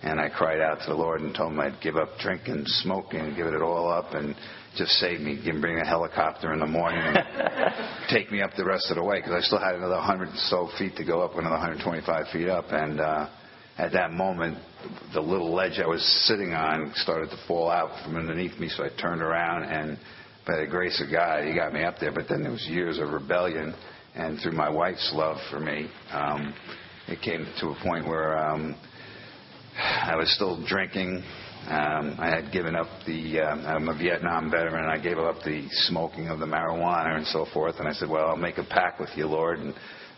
and 0.01 0.19
I 0.19 0.29
cried 0.29 0.59
out 0.59 0.79
to 0.79 0.85
the 0.87 0.95
Lord 0.95 1.21
and 1.21 1.35
told 1.35 1.51
him 1.51 1.59
I'd 1.59 1.79
give 1.83 1.97
up 1.97 2.17
drinking, 2.19 2.63
smoking, 2.65 3.35
give 3.35 3.45
it 3.45 3.61
all 3.61 3.91
up, 3.91 4.15
and 4.15 4.33
just 4.75 4.93
save 4.93 5.19
me. 5.19 5.39
Give 5.45 5.61
bring 5.61 5.77
a 5.77 5.85
helicopter 5.85 6.51
in 6.51 6.59
the 6.59 6.65
morning 6.65 6.99
and 6.99 7.19
take 8.09 8.31
me 8.31 8.41
up 8.41 8.49
the 8.57 8.65
rest 8.65 8.89
of 8.89 8.95
the 8.95 9.03
way 9.03 9.19
because 9.19 9.33
I 9.33 9.41
still 9.41 9.59
had 9.59 9.75
another 9.75 9.97
100 9.97 10.29
and 10.29 10.39
so 10.39 10.67
feet 10.79 10.95
to 10.95 11.05
go 11.05 11.21
up, 11.21 11.33
another 11.33 11.57
125 11.57 12.25
feet 12.33 12.49
up, 12.49 12.65
and. 12.71 12.99
Uh, 12.99 13.29
at 13.81 13.93
that 13.93 14.11
moment, 14.11 14.59
the 15.11 15.21
little 15.21 15.51
ledge 15.51 15.79
I 15.83 15.87
was 15.87 16.03
sitting 16.27 16.53
on 16.53 16.91
started 16.97 17.31
to 17.31 17.37
fall 17.47 17.67
out 17.67 18.03
from 18.03 18.15
underneath 18.15 18.59
me, 18.59 18.69
so 18.69 18.83
I 18.83 18.89
turned 19.01 19.23
around, 19.23 19.63
and 19.63 19.97
by 20.45 20.59
the 20.59 20.67
grace 20.67 21.01
of 21.03 21.11
God, 21.11 21.47
He 21.47 21.55
got 21.55 21.73
me 21.73 21.83
up 21.83 21.95
there. 21.99 22.11
But 22.11 22.25
then 22.29 22.43
there 22.43 22.51
was 22.51 22.65
years 22.67 22.99
of 22.99 23.09
rebellion, 23.09 23.73
and 24.13 24.39
through 24.39 24.51
my 24.51 24.69
wife's 24.69 25.11
love 25.15 25.37
for 25.49 25.59
me, 25.59 25.89
um, 26.11 26.53
it 27.07 27.21
came 27.21 27.43
to 27.59 27.69
a 27.69 27.75
point 27.83 28.07
where 28.07 28.37
um, 28.37 28.75
I 29.75 30.15
was 30.15 30.31
still 30.35 30.63
drinking. 30.67 31.23
Um, 31.67 32.17
I 32.19 32.27
had 32.27 32.51
given 32.51 32.75
up 32.75 32.87
the. 33.07 33.39
Uh, 33.39 33.55
I'm 33.65 33.89
a 33.89 33.97
Vietnam 33.97 34.51
veteran. 34.51 34.85
I 34.85 35.01
gave 35.01 35.17
up 35.17 35.37
the 35.43 35.67
smoking 35.87 36.27
of 36.27 36.37
the 36.37 36.45
marijuana 36.45 37.17
and 37.17 37.25
so 37.25 37.47
forth. 37.51 37.75
And 37.79 37.87
I 37.87 37.93
said, 37.93 38.09
"Well, 38.09 38.27
I'll 38.27 38.37
make 38.37 38.59
a 38.59 38.63
pact 38.63 38.99
with 38.99 39.09
you, 39.15 39.25
Lord." 39.25 39.57
And 39.57 39.73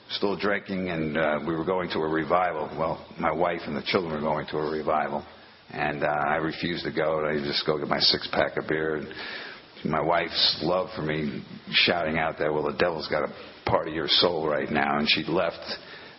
still 0.09 0.35
drinking, 0.37 0.89
and 0.89 1.17
uh, 1.17 1.39
we 1.45 1.55
were 1.55 1.65
going 1.65 1.89
to 1.91 1.99
a 1.99 2.07
revival. 2.07 2.69
Well, 2.77 3.05
my 3.19 3.31
wife 3.31 3.61
and 3.65 3.75
the 3.75 3.83
children 3.85 4.13
were 4.13 4.21
going 4.21 4.45
to 4.47 4.57
a 4.57 4.71
revival, 4.71 5.25
and 5.71 6.03
uh, 6.03 6.07
I 6.07 6.35
refused 6.35 6.85
to 6.85 6.91
go. 6.91 7.25
I 7.25 7.35
just 7.37 7.65
go 7.65 7.77
get 7.77 7.87
my 7.87 7.99
six 7.99 8.27
pack 8.31 8.57
of 8.57 8.67
beer. 8.67 8.97
And 8.97 9.07
my 9.85 10.01
wife's 10.01 10.59
love 10.61 10.89
for 10.95 11.01
me 11.01 11.43
shouting 11.71 12.17
out 12.17 12.37
there, 12.37 12.53
"Well, 12.53 12.63
the 12.63 12.77
devil's 12.77 13.07
got 13.07 13.23
a 13.23 13.33
part 13.65 13.87
of 13.87 13.93
your 13.93 14.07
soul 14.07 14.47
right 14.47 14.69
now," 14.69 14.97
and 14.97 15.09
she 15.09 15.23
left. 15.23 15.63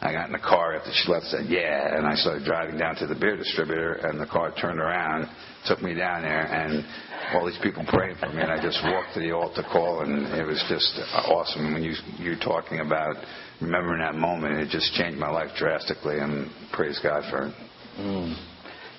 I 0.00 0.12
got 0.12 0.26
in 0.26 0.32
the 0.32 0.38
car 0.38 0.76
after 0.76 0.90
she 0.92 1.10
left, 1.10 1.26
said, 1.26 1.46
"Yeah," 1.46 1.96
and 1.96 2.06
I 2.06 2.14
started 2.16 2.44
driving 2.44 2.76
down 2.76 2.96
to 2.96 3.06
the 3.06 3.14
beer 3.14 3.36
distributor, 3.36 3.94
and 3.94 4.20
the 4.20 4.26
car 4.26 4.52
turned 4.60 4.80
around, 4.80 5.28
took 5.66 5.80
me 5.80 5.94
down 5.94 6.22
there, 6.22 6.44
and 6.44 6.84
all 7.32 7.46
these 7.46 7.58
people 7.62 7.84
praying 7.88 8.16
for 8.16 8.28
me, 8.28 8.42
and 8.42 8.52
I 8.52 8.60
just 8.60 8.82
walked 8.84 9.14
to 9.14 9.20
the 9.20 9.32
altar 9.32 9.62
call, 9.62 10.00
and 10.00 10.26
it 10.34 10.44
was 10.44 10.62
just 10.68 11.00
awesome. 11.14 11.72
When 11.72 11.82
you 11.82 11.94
you're 12.18 12.38
talking 12.38 12.80
about 12.80 13.16
remembering 13.60 14.00
that 14.00 14.14
moment, 14.14 14.58
it 14.58 14.68
just 14.70 14.92
changed 14.94 15.18
my 15.18 15.30
life 15.30 15.50
drastically, 15.56 16.18
and 16.18 16.50
praise 16.72 16.98
God 17.02 17.22
for 17.30 17.46
it. 17.46 17.54
Mm. 17.98 18.34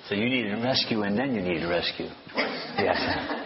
So 0.08 0.14
you 0.14 0.28
needed 0.28 0.62
rescue, 0.62 1.02
and 1.02 1.18
then 1.18 1.34
you 1.34 1.42
needed 1.42 1.68
rescue. 1.68 2.08
Yes. 2.78 2.96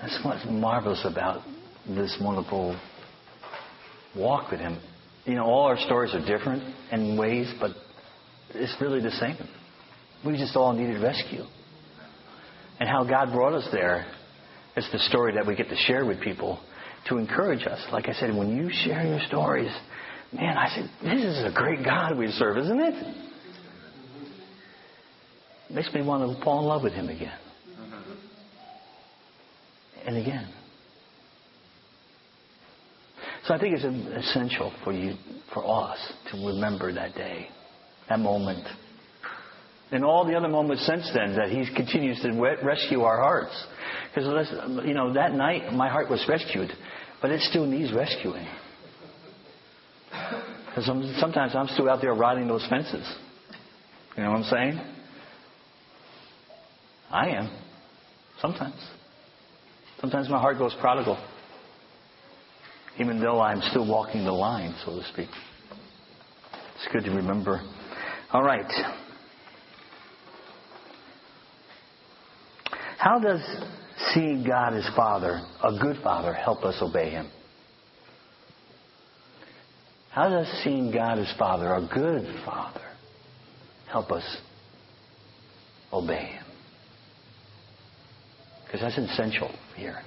That's 0.00 0.18
what's 0.22 0.44
marvelous 0.48 1.04
about 1.04 1.42
this 1.88 2.16
wonderful 2.20 2.78
walk 4.16 4.50
with 4.50 4.60
Him. 4.60 4.78
You 5.24 5.34
know, 5.34 5.44
all 5.44 5.64
our 5.64 5.78
stories 5.78 6.14
are 6.14 6.24
different 6.24 6.62
in 6.92 7.16
ways, 7.16 7.52
but 7.58 7.70
it's 8.50 8.74
really 8.80 9.00
the 9.00 9.10
same. 9.12 9.36
We 10.24 10.36
just 10.36 10.56
all 10.56 10.72
needed 10.72 11.02
rescue. 11.02 11.44
And 12.78 12.88
how 12.88 13.04
God 13.04 13.32
brought 13.32 13.54
us 13.54 13.66
there 13.72 14.06
is 14.76 14.86
the 14.92 14.98
story 14.98 15.34
that 15.34 15.46
we 15.46 15.56
get 15.56 15.70
to 15.70 15.76
share 15.76 16.04
with 16.04 16.20
people 16.20 16.60
to 17.08 17.18
encourage 17.18 17.66
us. 17.66 17.80
Like 17.92 18.08
I 18.08 18.12
said, 18.12 18.34
when 18.34 18.56
you 18.56 18.68
share 18.70 19.06
your 19.06 19.20
stories, 19.26 19.70
man, 20.32 20.56
I 20.56 20.68
said, 20.74 20.90
this 21.02 21.24
is 21.24 21.44
a 21.44 21.52
great 21.54 21.84
God 21.84 22.16
we 22.16 22.28
serve, 22.32 22.58
isn't 22.58 22.80
it? 22.80 23.16
Makes 25.70 25.92
me 25.92 26.02
want 26.02 26.38
to 26.38 26.44
fall 26.44 26.60
in 26.60 26.66
love 26.66 26.82
with 26.82 26.92
Him 26.92 27.08
again. 27.08 27.38
And 30.06 30.16
again. 30.16 30.48
So 33.46 33.54
I 33.54 33.58
think 33.58 33.76
it's 33.76 33.84
essential 34.28 34.72
for 34.84 34.92
you, 34.92 35.14
for 35.52 35.64
us, 35.64 35.98
to 36.30 36.46
remember 36.46 36.92
that 36.92 37.14
day, 37.14 37.48
that 38.08 38.18
moment, 38.18 38.66
and 39.90 40.04
all 40.04 40.24
the 40.24 40.34
other 40.34 40.48
moments 40.48 40.86
since 40.86 41.10
then 41.14 41.36
that 41.36 41.48
He 41.50 41.66
continues 41.74 42.20
to 42.22 42.32
rescue 42.62 43.02
our 43.02 43.20
hearts. 43.20 43.66
Because 44.14 44.50
you 44.86 44.94
know 44.94 45.12
that 45.12 45.32
night 45.32 45.72
my 45.72 45.88
heart 45.88 46.10
was 46.10 46.24
rescued, 46.28 46.70
but 47.22 47.30
it 47.30 47.40
still 47.42 47.66
needs 47.66 47.92
rescuing. 47.92 48.46
Because 50.68 50.86
sometimes 51.20 51.54
I'm 51.54 51.68
still 51.68 51.88
out 51.88 52.00
there 52.00 52.14
riding 52.14 52.48
those 52.48 52.66
fences. 52.68 53.06
You 54.16 54.22
know 54.22 54.30
what 54.30 54.38
I'm 54.38 54.44
saying? 54.44 54.80
I 57.10 57.28
am. 57.28 57.56
Sometimes. 58.40 58.80
Sometimes 60.00 60.28
my 60.28 60.38
heart 60.38 60.58
goes 60.58 60.74
prodigal 60.80 61.18
even 62.98 63.20
though 63.20 63.40
I'm 63.40 63.60
still 63.70 63.86
walking 63.86 64.24
the 64.24 64.32
line, 64.32 64.74
so 64.84 64.98
to 64.98 65.04
speak. 65.12 65.28
It's 66.76 66.92
good 66.92 67.04
to 67.04 67.10
remember. 67.10 67.62
All 68.32 68.42
right. 68.42 68.66
How 73.06 73.20
does 73.20 73.40
seeing 74.12 74.42
God 74.42 74.74
as 74.74 74.84
Father, 74.96 75.40
a 75.62 75.78
good 75.80 76.02
Father, 76.02 76.34
help 76.34 76.64
us 76.64 76.74
obey 76.82 77.10
Him? 77.10 77.30
How 80.10 80.28
does 80.28 80.48
seeing 80.64 80.90
God 80.90 81.20
as 81.20 81.32
Father, 81.38 81.72
a 81.72 81.88
good 81.94 82.26
Father, 82.44 82.82
help 83.88 84.10
us 84.10 84.24
obey 85.92 86.24
Him? 86.32 86.44
Because 88.64 88.80
that's 88.80 88.98
essential 88.98 89.54
here. 89.76 90.02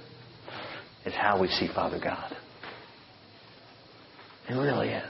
It's 1.06 1.16
how 1.16 1.40
we 1.40 1.48
see 1.48 1.68
Father 1.74 1.98
God. 2.04 2.36
It 4.46 4.52
really 4.52 4.90
is. 4.90 5.04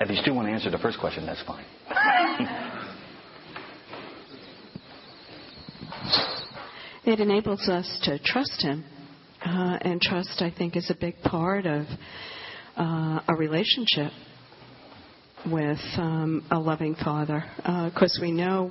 If 0.00 0.10
you 0.10 0.16
still 0.16 0.34
want 0.34 0.48
to 0.48 0.52
answer 0.52 0.70
the 0.70 0.76
first 0.76 1.00
question, 1.00 1.24
that's 1.24 1.42
fine. 1.44 1.64
it 7.04 7.20
enables 7.20 7.68
us 7.68 8.00
to 8.04 8.18
trust 8.18 8.62
Him. 8.62 8.84
Uh, 9.44 9.78
and 9.80 10.02
trust, 10.02 10.42
I 10.42 10.50
think, 10.50 10.76
is 10.76 10.90
a 10.90 10.94
big 10.94 11.20
part 11.22 11.64
of 11.64 11.86
uh, 12.76 13.20
a 13.26 13.34
relationship 13.38 14.12
with 15.50 15.78
um, 15.96 16.46
a 16.50 16.58
loving 16.58 16.94
Father. 16.94 17.42
Because 17.56 18.18
uh, 18.20 18.22
we 18.22 18.32
know 18.32 18.70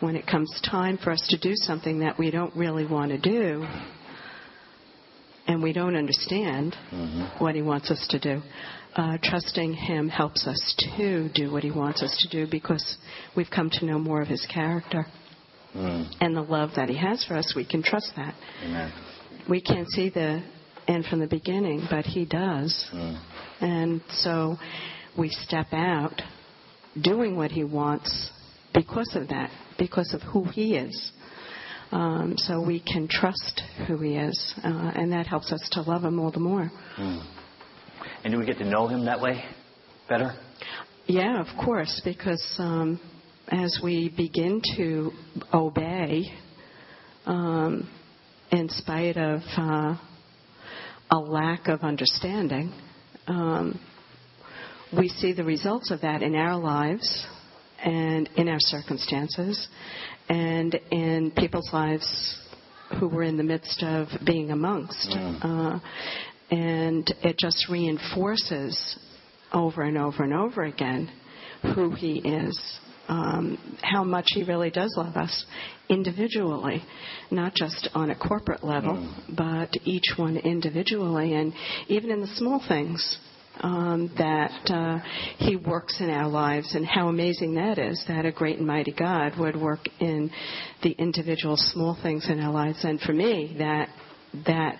when 0.00 0.16
it 0.16 0.26
comes 0.26 0.50
time 0.68 0.98
for 0.98 1.12
us 1.12 1.24
to 1.28 1.38
do 1.38 1.52
something 1.54 2.00
that 2.00 2.18
we 2.18 2.32
don't 2.32 2.54
really 2.56 2.86
want 2.86 3.12
to 3.12 3.18
do, 3.18 3.64
and 5.46 5.62
we 5.62 5.72
don't 5.72 5.96
understand 5.96 6.74
mm-hmm. 6.92 7.42
what 7.42 7.54
He 7.54 7.62
wants 7.62 7.90
us 7.90 8.04
to 8.10 8.18
do. 8.18 8.42
Uh, 8.96 9.16
trusting 9.22 9.72
Him 9.72 10.08
helps 10.08 10.46
us 10.46 10.74
to 10.96 11.28
do 11.32 11.52
what 11.52 11.62
He 11.62 11.70
wants 11.70 12.02
us 12.02 12.16
to 12.20 12.28
do 12.28 12.50
because 12.50 12.96
we've 13.36 13.50
come 13.54 13.70
to 13.70 13.86
know 13.86 13.98
more 13.98 14.20
of 14.20 14.28
His 14.28 14.44
character. 14.52 15.06
Mm. 15.74 16.12
And 16.20 16.36
the 16.36 16.42
love 16.42 16.70
that 16.76 16.88
He 16.88 16.96
has 16.96 17.24
for 17.24 17.36
us, 17.36 17.54
we 17.54 17.64
can 17.64 17.82
trust 17.82 18.12
that. 18.16 18.34
Amen. 18.64 18.92
We 19.48 19.60
can't 19.60 19.88
see 19.88 20.10
the 20.10 20.42
end 20.88 21.06
from 21.06 21.20
the 21.20 21.26
beginning, 21.26 21.86
but 21.88 22.04
He 22.04 22.24
does. 22.24 22.88
Mm. 22.92 23.22
And 23.60 24.00
so 24.10 24.56
we 25.18 25.28
step 25.28 25.68
out 25.72 26.22
doing 27.00 27.36
what 27.36 27.50
He 27.50 27.64
wants 27.64 28.30
because 28.74 29.14
of 29.14 29.28
that, 29.28 29.50
because 29.78 30.12
of 30.14 30.22
who 30.22 30.44
He 30.44 30.76
is. 30.76 31.12
Um, 31.92 32.34
so 32.36 32.64
we 32.64 32.80
can 32.80 33.08
trust 33.08 33.62
who 33.88 33.98
He 33.98 34.16
is, 34.16 34.54
uh, 34.62 34.92
and 34.94 35.12
that 35.12 35.26
helps 35.26 35.52
us 35.52 35.68
to 35.72 35.82
love 35.82 36.04
Him 36.04 36.20
all 36.20 36.30
the 36.30 36.40
more. 36.40 36.70
Mm. 36.96 37.26
And 38.24 38.32
do 38.32 38.38
we 38.38 38.46
get 38.46 38.58
to 38.58 38.64
know 38.64 38.86
Him 38.86 39.04
that 39.06 39.20
way 39.20 39.44
better? 40.08 40.34
Yeah, 41.06 41.40
of 41.40 41.48
course, 41.64 42.00
because 42.04 42.54
um, 42.58 43.00
as 43.50 43.80
we 43.82 44.12
begin 44.16 44.62
to 44.76 45.10
obey, 45.52 46.24
um, 47.26 47.88
in 48.52 48.68
spite 48.68 49.16
of 49.16 49.40
uh, 49.56 49.96
a 51.10 51.18
lack 51.18 51.66
of 51.66 51.80
understanding, 51.80 52.72
um, 53.26 53.80
we 54.96 55.08
see 55.08 55.32
the 55.32 55.44
results 55.44 55.90
of 55.90 56.00
that 56.02 56.22
in 56.22 56.34
our 56.34 56.56
lives 56.56 57.26
and 57.82 58.28
in 58.36 58.48
our 58.48 58.58
circumstances 58.60 59.68
and 60.28 60.74
in 60.90 61.32
people's 61.36 61.70
lives 61.72 62.38
who 62.98 63.08
we're 63.08 63.22
in 63.24 63.36
the 63.36 63.42
midst 63.42 63.82
of 63.82 64.08
being 64.24 64.50
amongst. 64.50 65.10
Uh, 65.12 65.78
and 66.50 67.12
it 67.22 67.36
just 67.38 67.68
reinforces 67.68 68.98
over 69.52 69.82
and 69.82 69.98
over 69.98 70.22
and 70.22 70.34
over 70.34 70.64
again 70.64 71.10
who 71.74 71.94
he 71.94 72.18
is, 72.18 72.80
um, 73.10 73.76
how 73.82 74.04
much 74.04 74.26
he 74.28 74.44
really 74.44 74.70
does 74.70 74.94
love 74.96 75.16
us 75.16 75.44
individually, 75.88 76.82
not 77.32 77.54
just 77.54 77.88
on 77.92 78.10
a 78.10 78.14
corporate 78.14 78.62
level, 78.62 79.12
but 79.36 79.70
each 79.84 80.14
one 80.16 80.36
individually, 80.36 81.34
and 81.34 81.52
even 81.88 82.10
in 82.10 82.20
the 82.20 82.32
small 82.36 82.62
things. 82.66 83.18
Um, 83.62 84.10
that 84.16 84.70
uh, 84.72 85.00
he 85.36 85.54
works 85.56 86.00
in 86.00 86.08
our 86.08 86.28
lives, 86.28 86.74
and 86.74 86.86
how 86.86 87.08
amazing 87.08 87.56
that 87.56 87.78
is 87.78 88.02
that 88.08 88.24
a 88.24 88.32
great 88.32 88.56
and 88.56 88.66
mighty 88.66 88.92
God 88.92 89.38
would 89.38 89.54
work 89.54 89.80
in 89.98 90.30
the 90.82 90.92
individual 90.92 91.56
small 91.58 91.98
things 92.00 92.30
in 92.30 92.40
our 92.40 92.52
lives. 92.52 92.84
And 92.84 92.98
for 93.00 93.12
me, 93.12 93.56
that 93.58 93.88
that 94.46 94.78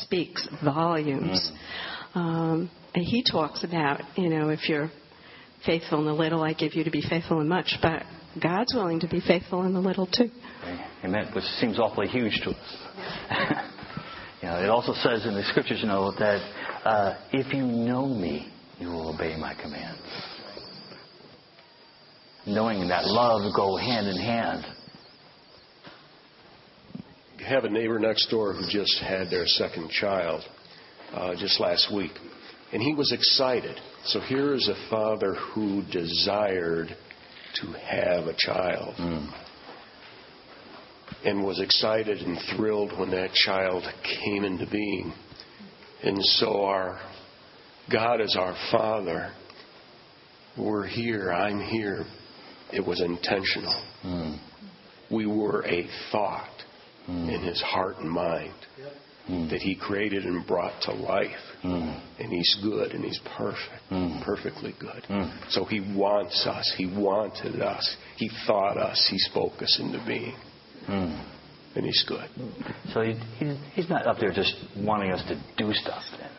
speaks 0.00 0.48
volumes. 0.64 1.52
Um, 2.14 2.70
and 2.94 3.04
he 3.04 3.22
talks 3.30 3.62
about, 3.62 4.00
you 4.16 4.30
know, 4.30 4.48
if 4.48 4.68
you're 4.68 4.90
faithful 5.64 6.00
in 6.00 6.06
the 6.06 6.12
little, 6.12 6.42
I 6.42 6.52
give 6.52 6.74
you 6.74 6.84
to 6.84 6.90
be 6.90 7.02
faithful 7.02 7.40
in 7.40 7.48
much. 7.48 7.74
But 7.82 8.02
God's 8.40 8.74
willing 8.74 9.00
to 9.00 9.08
be 9.08 9.20
faithful 9.20 9.64
in 9.64 9.72
the 9.72 9.80
little 9.80 10.06
too. 10.06 10.30
Amen. 11.04 11.30
Which 11.34 11.44
seems 11.60 11.78
awfully 11.78 12.08
huge 12.08 12.40
to 12.44 12.50
us. 12.50 12.76
you 14.42 14.48
know, 14.48 14.62
it 14.62 14.68
also 14.68 14.92
says 14.94 15.24
in 15.26 15.34
the 15.34 15.44
scriptures, 15.44 15.78
you 15.80 15.88
know, 15.88 16.12
that 16.18 16.40
uh, 16.84 17.18
if 17.32 17.52
you 17.52 17.62
know 17.62 18.06
me, 18.06 18.52
you 18.78 18.88
will 18.88 19.14
obey 19.14 19.36
my 19.36 19.54
commands. 19.54 20.00
Knowing 22.46 22.88
that 22.88 23.04
love 23.04 23.52
go 23.54 23.76
hand 23.76 24.06
in 24.06 24.16
hand. 24.16 24.64
You 27.38 27.44
have 27.44 27.64
a 27.64 27.70
neighbor 27.70 27.98
next 27.98 28.28
door 28.30 28.52
who 28.52 28.62
just 28.70 28.98
had 29.00 29.30
their 29.30 29.46
second 29.46 29.90
child 29.90 30.42
uh, 31.12 31.34
just 31.36 31.60
last 31.60 31.92
week, 31.94 32.12
and 32.72 32.82
he 32.82 32.94
was 32.94 33.12
excited. 33.12 33.80
So 34.04 34.20
here 34.20 34.54
is 34.54 34.68
a 34.68 34.90
father 34.90 35.34
who 35.34 35.82
desired 35.90 36.94
to 37.54 37.66
have 37.72 38.26
a 38.26 38.34
child 38.36 38.94
mm. 38.96 39.32
and 41.24 41.42
was 41.42 41.60
excited 41.60 42.18
and 42.18 42.38
thrilled 42.54 42.98
when 42.98 43.10
that 43.10 43.32
child 43.32 43.84
came 44.02 44.44
into 44.44 44.66
being. 44.70 45.12
And 46.02 46.18
so 46.22 46.64
our 46.64 47.00
God 47.90 48.20
is 48.20 48.36
our 48.38 48.54
Father. 48.70 49.32
We're 50.56 50.86
here. 50.86 51.32
I'm 51.32 51.60
here. 51.60 52.04
It 52.72 52.86
was 52.86 53.00
intentional. 53.00 53.82
Mm. 54.04 54.38
We 55.10 55.26
were 55.26 55.64
a 55.66 55.88
thought 56.12 56.50
mm. 57.08 57.34
in 57.34 57.42
his 57.42 57.60
heart 57.62 57.96
and 57.98 58.10
mind 58.10 58.52
Mm. 59.28 59.50
that 59.50 59.60
he 59.60 59.74
created 59.74 60.24
and 60.24 60.46
brought 60.46 60.80
to 60.82 60.92
life. 60.92 61.36
Mm. 61.62 62.00
And 62.18 62.32
he's 62.32 62.56
good 62.62 62.92
and 62.92 63.04
he's 63.04 63.20
perfect, 63.36 63.82
mm. 63.90 64.24
perfectly 64.24 64.74
good. 64.80 65.04
So 65.50 65.64
he 65.66 65.80
wants 65.80 66.46
us. 66.46 66.72
He 66.78 66.86
wanted 66.86 67.60
us. 67.60 67.96
He 68.16 68.30
thought 68.46 68.78
us. 68.78 69.06
He 69.10 69.18
spoke 69.18 69.60
us 69.60 69.78
into 69.80 70.02
being. 70.06 70.34
And 70.88 71.84
he's 71.84 72.02
good. 72.08 72.28
So 72.94 73.02
he, 73.02 73.12
he, 73.38 73.54
he's 73.74 73.90
not 73.90 74.06
up 74.06 74.16
there 74.18 74.32
just 74.32 74.54
wanting 74.78 75.12
us 75.12 75.22
to 75.28 75.40
do 75.58 75.72
stuff 75.74 76.02
then. 76.18 76.30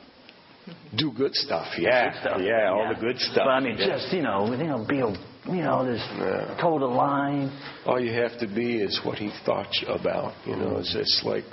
Do 0.97 1.11
good 1.15 1.35
stuff. 1.35 1.67
Yeah. 1.77 2.11
Good 2.11 2.19
stuff. 2.21 2.41
Yeah, 2.41 2.71
all 2.71 2.91
the 2.93 2.99
good 2.99 3.19
stuff. 3.19 3.45
But 3.45 3.49
I 3.49 3.59
mean, 3.59 3.77
Yeah. 3.77 3.97
just, 3.97 4.11
you 4.11 4.21
know, 4.21 4.51
you 4.51 4.67
know, 4.67 4.85
be 4.87 4.99
a, 4.99 5.09
you 5.51 5.61
know, 5.61 5.85
this 5.85 6.01
Yeah. 6.17 6.57
toe 6.59 6.79
the 6.79 6.85
line. 6.85 7.51
All 7.85 7.99
you 7.99 8.13
have 8.13 8.39
to 8.39 8.47
be 8.47 8.81
is 8.81 8.99
what 9.03 9.17
he 9.19 9.31
thought 9.45 9.71
about. 9.87 10.33
You 10.45 10.55
know, 10.55 10.77
it's, 10.77 10.95
it's 10.95 11.21
like 11.23 11.45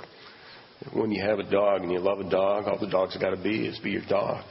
when 0.93 1.11
you 1.11 1.23
have 1.23 1.39
a 1.39 1.49
dog 1.49 1.81
and 1.81 1.91
you 1.91 1.99
love 1.99 2.19
a 2.19 2.29
dog, 2.29 2.65
all 2.67 2.77
the 2.79 2.87
dog's 2.87 3.17
got 3.17 3.31
to 3.31 3.41
be 3.41 3.67
is 3.67 3.79
be 3.79 3.91
your 3.91 4.05
dog. 4.07 4.43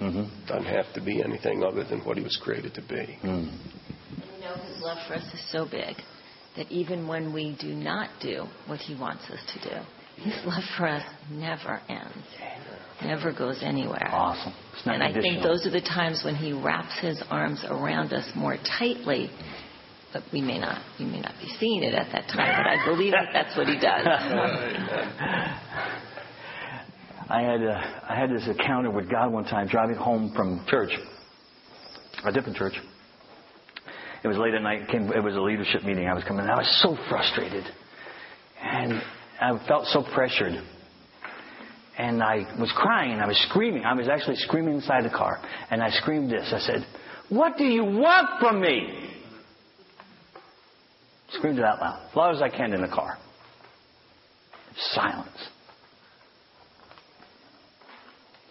Mm-hmm. 0.00 0.46
Doesn't 0.46 0.66
have 0.66 0.92
to 0.94 1.00
be 1.02 1.22
anything 1.22 1.62
other 1.62 1.84
than 1.84 2.00
what 2.00 2.16
he 2.16 2.22
was 2.22 2.38
created 2.42 2.74
to 2.74 2.82
be. 2.82 3.18
And 3.22 3.46
you 4.36 4.40
know, 4.40 4.54
His 4.54 4.82
love 4.82 4.98
for 5.08 5.14
us 5.14 5.24
is 5.32 5.42
so 5.50 5.64
big 5.64 5.96
that 6.56 6.70
even 6.70 7.08
when 7.08 7.32
we 7.32 7.56
do 7.60 7.68
not 7.68 8.10
do 8.20 8.44
what 8.66 8.78
He 8.80 8.94
wants 8.94 9.24
us 9.30 9.40
to 9.54 9.70
do, 9.70 10.22
His 10.22 10.34
love 10.44 10.62
for 10.76 10.86
us 10.86 11.04
never 11.30 11.80
ends, 11.88 12.26
never 13.02 13.32
goes 13.32 13.62
anywhere. 13.62 14.08
Awesome. 14.10 14.54
And 14.84 15.02
I 15.02 15.12
think 15.12 15.42
those 15.42 15.66
are 15.66 15.70
the 15.70 15.80
times 15.80 16.22
when 16.24 16.34
He 16.34 16.52
wraps 16.52 16.98
His 17.00 17.22
arms 17.30 17.64
around 17.68 18.12
us 18.12 18.30
more 18.34 18.58
tightly. 18.78 19.30
But 20.12 20.22
we 20.32 20.40
may 20.40 20.58
not, 20.58 20.80
we 20.98 21.04
may 21.04 21.20
not 21.20 21.34
be 21.40 21.48
seeing 21.58 21.82
it 21.82 21.94
at 21.94 22.10
that 22.12 22.28
time. 22.28 22.62
But 22.62 22.66
I 22.66 22.84
believe 22.86 23.12
that 23.12 23.30
that's 23.32 23.56
what 23.56 23.66
He 23.66 23.74
does. 23.80 24.06
I 27.28 27.40
had 27.42 27.62
uh, 27.62 27.80
I 28.08 28.14
had 28.14 28.30
this 28.30 28.46
encounter 28.46 28.90
with 28.90 29.10
God 29.10 29.32
one 29.32 29.44
time 29.44 29.66
driving 29.66 29.96
home 29.96 30.32
from 30.34 30.64
church, 30.68 30.90
a 32.24 32.32
different 32.32 32.56
church. 32.56 32.74
It 34.22 34.28
was 34.28 34.36
late 34.38 34.54
at 34.54 34.62
night. 34.62 34.88
Came, 34.88 35.12
it 35.12 35.22
was 35.22 35.34
a 35.34 35.40
leadership 35.40 35.82
meeting. 35.82 36.06
I 36.06 36.14
was 36.14 36.22
coming. 36.24 36.46
I 36.46 36.56
was 36.56 36.82
so 36.82 36.96
frustrated, 37.08 37.64
and 38.62 39.02
I 39.40 39.58
felt 39.66 39.86
so 39.86 40.04
pressured. 40.14 40.62
And 41.98 42.22
I 42.22 42.46
was 42.60 42.70
crying. 42.76 43.12
And 43.12 43.22
I 43.22 43.26
was 43.26 43.38
screaming. 43.48 43.84
I 43.84 43.94
was 43.94 44.06
actually 44.06 44.36
screaming 44.36 44.74
inside 44.74 45.04
the 45.04 45.10
car. 45.10 45.40
And 45.70 45.82
I 45.82 45.90
screamed 45.90 46.30
this. 46.30 46.52
I 46.54 46.60
said, 46.60 46.86
"What 47.28 47.56
do 47.58 47.64
you 47.64 47.84
want 47.84 48.38
from 48.38 48.60
me?" 48.60 49.15
Screamed 51.30 51.58
it 51.58 51.64
out 51.64 51.80
loud, 51.80 52.08
as 52.08 52.16
loud 52.16 52.36
as 52.36 52.42
I 52.42 52.48
can 52.48 52.72
in 52.72 52.80
the 52.82 52.88
car. 52.88 53.18
Silence. 54.92 55.48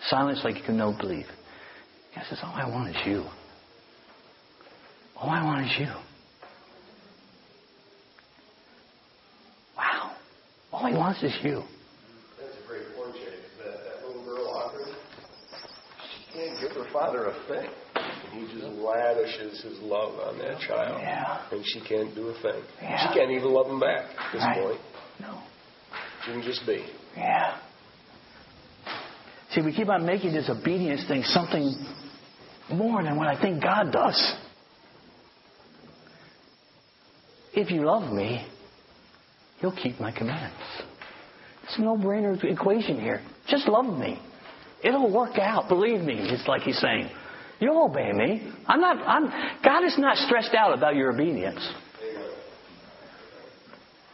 Silence 0.08 0.42
like 0.44 0.56
you 0.58 0.64
can 0.64 0.78
no 0.78 0.96
believe. 1.00 1.26
God 2.16 2.26
says, 2.30 2.40
All 2.44 2.54
I 2.54 2.68
want 2.70 2.90
is 2.90 2.96
you. 3.06 3.26
All 5.16 5.30
I 5.30 5.44
want 5.44 5.66
is 5.66 5.72
you. 5.80 5.94
Wow. 9.78 10.16
All 10.72 10.86
he 10.88 10.94
wants 10.94 11.24
is 11.24 11.34
you. 11.44 11.64
That's 12.40 12.54
a 12.64 12.68
great 12.68 12.96
point, 12.96 13.16
Jay. 13.16 13.40
That, 13.64 13.78
that 13.84 14.08
little 14.08 14.26
girl, 14.26 14.46
Audrey, 14.48 14.92
she 16.12 16.34
can't 16.38 16.60
give 16.62 16.72
her 16.72 16.92
father 16.92 17.28
a 17.28 17.34
thing. 17.48 17.70
He 18.32 18.42
just 18.54 18.66
lavishes 18.78 19.62
his 19.62 19.80
love 19.80 20.20
on 20.20 20.38
that 20.40 20.60
child. 20.60 21.00
Yeah. 21.02 21.42
And 21.52 21.66
she 21.66 21.82
can't 21.82 22.14
do 22.16 22.28
a 22.30 22.34
thing. 22.42 22.62
Yeah. 22.82 23.08
She 23.08 23.20
can't 23.20 23.32
even 23.32 23.52
love 23.54 23.68
him 23.68 23.80
back 23.80 24.06
at 24.18 24.34
this 24.34 24.42
Right. 24.42 24.62
point. 24.62 24.80
No. 25.22 25.40
She 26.26 26.32
can 26.32 26.42
just 26.42 26.66
be. 26.66 26.86
Yeah. 27.16 27.58
See, 29.52 29.62
we 29.62 29.72
keep 29.74 29.90
on 29.90 30.06
making 30.06 30.34
this 30.34 30.50
obedience 30.50 31.06
thing 31.08 31.24
something 31.24 31.74
more 32.70 33.02
than 33.04 33.16
what 33.16 33.28
I 33.28 33.40
think 33.40 33.62
God 33.64 33.92
does. 33.92 34.36
If 37.54 37.72
you 37.72 37.86
love 37.86 38.12
me, 38.12 38.46
you'll 39.62 39.72
keep 39.72 40.00
my 40.00 40.12
commands. 40.12 40.56
It's 41.64 41.78
a 41.78 41.82
no-brainer 41.82 42.44
equation 42.44 43.00
here. 43.00 43.22
Just 43.48 43.68
love 43.68 43.86
me. 43.86 44.20
It'll 44.84 45.10
work 45.12 45.38
out. 45.40 45.70
Believe 45.70 46.02
me. 46.02 46.16
It's 46.20 46.48
like 46.48 46.64
he's 46.64 46.78
saying, 46.80 47.10
you'll 47.66 47.86
obey 47.86 48.12
me. 48.14 48.52
I'm 48.68 48.80
not. 48.80 48.98
I'm. 49.08 49.30
God 49.64 49.84
is 49.84 49.98
not 49.98 50.18
stressed 50.18 50.54
out 50.54 50.78
about 50.78 50.96
your 50.96 51.12
obedience. 51.12 51.68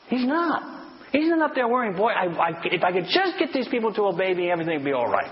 He's 0.08 0.26
not. 0.26 0.82
He's 1.12 1.28
not 1.28 1.42
up 1.42 1.56
there 1.56 1.68
worrying, 1.68 1.96
boy, 1.96 2.12
I, 2.12 2.26
I, 2.28 2.52
if 2.64 2.84
I 2.84 2.94
could 2.94 3.04
just 3.10 3.38
get 3.38 3.50
these 3.54 3.68
people 3.68 3.94
to 3.94 4.04
obey 4.04 4.34
me, 4.34 4.50
everything 4.50 4.76
would 4.76 4.86
be 4.86 4.94
all 4.94 5.12
right. 5.12 5.32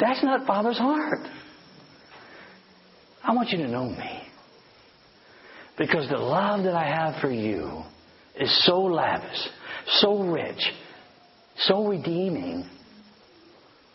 That's 0.00 0.22
not 0.24 0.46
Father's 0.46 0.78
heart. 0.78 1.26
I 3.22 3.34
want 3.34 3.50
you 3.50 3.58
to 3.58 3.68
know 3.68 3.90
me. 3.90 4.22
Because 5.76 6.08
the 6.08 6.16
love 6.16 6.64
that 6.64 6.74
I 6.74 6.86
have 6.86 7.20
for 7.20 7.30
you 7.30 7.82
is 8.40 8.64
so 8.64 8.80
lavish, 8.80 9.38
so 9.98 10.22
rich, 10.22 10.72
so 11.58 11.86
redeeming. 11.86 12.68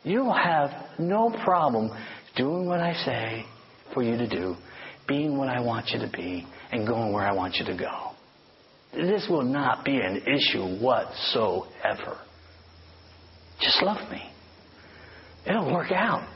You'll 0.04 0.34
have 0.34 0.70
no 0.99 1.30
problem 1.43 1.89
doing 2.36 2.66
what 2.66 2.80
I 2.80 2.93
say 3.06 3.45
for 3.93 4.04
you 4.04 4.18
to 4.18 4.28
do, 4.28 4.56
being 5.08 5.38
what 5.38 5.49
I 5.49 5.60
want 5.60 5.89
you 5.89 5.99
to 5.99 6.10
be, 6.12 6.45
and 6.72 6.88
going 6.88 7.14
where 7.14 7.26
I 7.26 7.34
want 7.34 7.56
you 7.56 7.66
to 7.66 7.78
go. 7.78 8.12
This 8.93 9.28
will 9.30 9.43
not 9.43 9.86
be 9.86 9.97
an 9.97 10.18
issue 10.18 10.80
whatsoever. 10.80 12.18
Just 13.60 13.82
love 13.82 14.10
me. 14.12 14.22
It'll 15.47 15.72
work 15.74 15.91
out. 15.91 16.28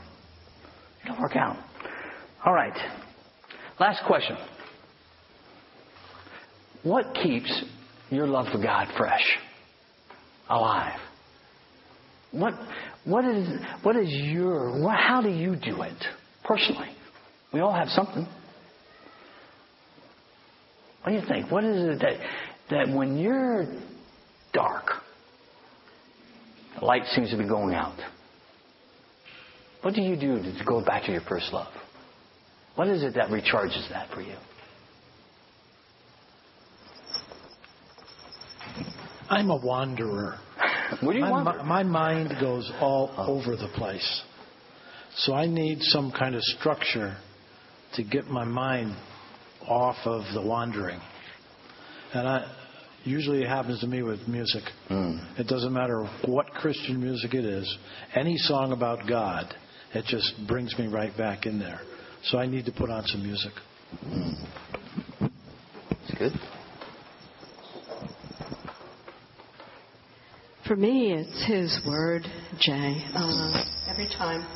It'll 1.04 1.20
work 1.20 1.36
out. 1.36 1.56
All 2.44 2.52
right. 2.52 2.76
Last 3.78 4.02
question. 4.06 4.36
What 6.82 7.14
keeps 7.14 7.64
your 8.10 8.26
love 8.26 8.46
for 8.52 8.58
God 8.58 8.88
fresh, 8.96 9.38
alive? 10.48 10.98
What, 12.30 12.54
what 13.08 13.24
is, 13.24 13.48
what 13.82 13.96
is 13.96 14.08
your, 14.10 14.82
what, 14.82 14.96
how 14.96 15.22
do 15.22 15.30
you 15.30 15.56
do 15.56 15.82
it 15.82 16.04
personally? 16.44 16.90
We 17.52 17.60
all 17.60 17.72
have 17.72 17.88
something. 17.88 18.26
What 21.02 21.12
do 21.12 21.14
you 21.14 21.22
think? 21.26 21.50
What 21.50 21.64
is 21.64 21.96
it 21.96 22.00
that, 22.00 22.16
that 22.70 22.94
when 22.94 23.16
you're 23.16 23.66
dark, 24.52 24.84
the 26.78 26.84
light 26.84 27.04
seems 27.14 27.30
to 27.30 27.38
be 27.38 27.48
going 27.48 27.74
out? 27.74 27.98
What 29.80 29.94
do 29.94 30.02
you 30.02 30.16
do 30.16 30.42
to 30.42 30.64
go 30.66 30.84
back 30.84 31.04
to 31.04 31.12
your 31.12 31.22
first 31.22 31.52
love? 31.52 31.72
What 32.74 32.88
is 32.88 33.02
it 33.02 33.14
that 33.14 33.30
recharges 33.30 33.88
that 33.90 34.10
for 34.12 34.20
you? 34.20 34.36
I'm 39.30 39.50
a 39.50 39.56
wanderer. 39.56 40.38
Where 41.02 41.12
do 41.12 41.18
you 41.18 41.24
my, 41.24 41.30
wander? 41.30 41.62
my 41.64 41.82
mind 41.82 42.34
goes 42.40 42.70
all 42.80 43.12
over 43.16 43.56
the 43.56 43.68
place. 43.74 44.22
So 45.16 45.34
I 45.34 45.46
need 45.46 45.82
some 45.82 46.12
kind 46.12 46.34
of 46.34 46.42
structure 46.42 47.16
to 47.94 48.04
get 48.04 48.26
my 48.26 48.44
mind 48.44 48.96
off 49.66 49.96
of 50.04 50.22
the 50.34 50.42
wandering. 50.42 51.00
And 52.14 52.28
I 52.28 52.54
usually 53.04 53.42
it 53.42 53.48
happens 53.48 53.80
to 53.80 53.86
me 53.86 54.02
with 54.02 54.26
music. 54.28 54.62
Mm. 54.90 55.38
It 55.38 55.46
doesn't 55.46 55.72
matter 55.72 56.08
what 56.26 56.46
Christian 56.50 57.00
music 57.00 57.34
it 57.34 57.44
is. 57.44 57.78
Any 58.14 58.36
song 58.36 58.72
about 58.72 59.08
God, 59.08 59.54
it 59.94 60.04
just 60.06 60.34
brings 60.46 60.78
me 60.78 60.86
right 60.86 61.16
back 61.16 61.46
in 61.46 61.58
there. 61.58 61.80
So 62.24 62.38
I 62.38 62.46
need 62.46 62.66
to 62.66 62.72
put 62.72 62.90
on 62.90 63.04
some 63.06 63.22
music. 63.22 63.52
It's 66.08 66.18
good. 66.18 66.32
For 70.68 70.76
me, 70.76 71.14
it's 71.14 71.46
His 71.46 71.80
Word, 71.86 72.26
Jay. 72.58 73.02
Uh, 73.14 73.64
every 73.88 74.06
time 74.06 74.46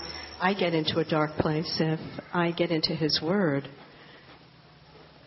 I 0.42 0.52
get 0.52 0.74
into 0.74 0.98
a 0.98 1.04
dark 1.06 1.30
place, 1.38 1.78
if 1.80 1.98
I 2.34 2.50
get 2.50 2.70
into 2.70 2.94
His 2.94 3.22
Word, 3.22 3.66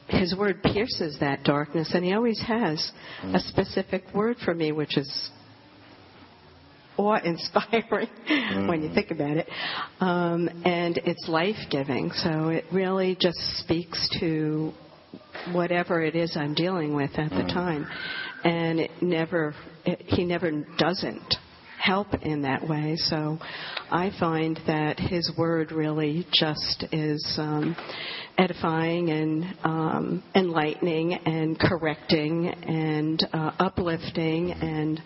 His 0.07 0.35
Word 0.37 0.61
pierces 0.61 1.17
that 1.21 1.43
darkness, 1.43 1.89
and 1.95 2.05
He 2.05 2.13
always 2.13 2.39
has 2.47 2.91
a 3.23 3.39
specific 3.39 4.03
word 4.13 4.37
for 4.45 4.53
me, 4.53 4.71
which 4.73 4.95
is 4.95 5.31
awe-inspiring 6.97 8.09
when 8.67 8.83
you 8.83 8.93
think 8.93 9.09
about 9.09 9.37
it, 9.37 9.49
um, 10.01 10.47
and 10.65 10.99
it's 10.99 11.27
life-giving. 11.27 12.11
So 12.11 12.49
it 12.49 12.65
really 12.71 13.17
just 13.19 13.39
speaks 13.57 14.07
to 14.19 14.71
whatever 15.51 16.03
it 16.03 16.15
is 16.15 16.37
I'm 16.37 16.53
dealing 16.53 16.95
with 16.95 17.11
at 17.17 17.31
the 17.31 17.51
time, 17.51 17.87
and 18.45 18.79
it 18.79 18.91
never, 19.01 19.53
it, 19.85 20.01
he 20.05 20.23
never 20.23 20.51
doesn't 20.77 21.35
help 21.81 22.07
in 22.21 22.43
that 22.43 22.67
way. 22.67 22.95
So 22.95 23.37
I 23.91 24.11
find 24.19 24.59
that 24.67 24.99
his 24.99 25.31
word 25.37 25.71
really 25.71 26.25
just 26.31 26.85
is 26.91 27.35
um, 27.37 27.75
edifying 28.37 29.09
and 29.09 29.43
um, 29.63 30.23
enlightening 30.35 31.13
and 31.13 31.59
correcting 31.59 32.47
and 32.47 33.27
uh, 33.33 33.51
uplifting 33.59 34.51
and 34.51 35.01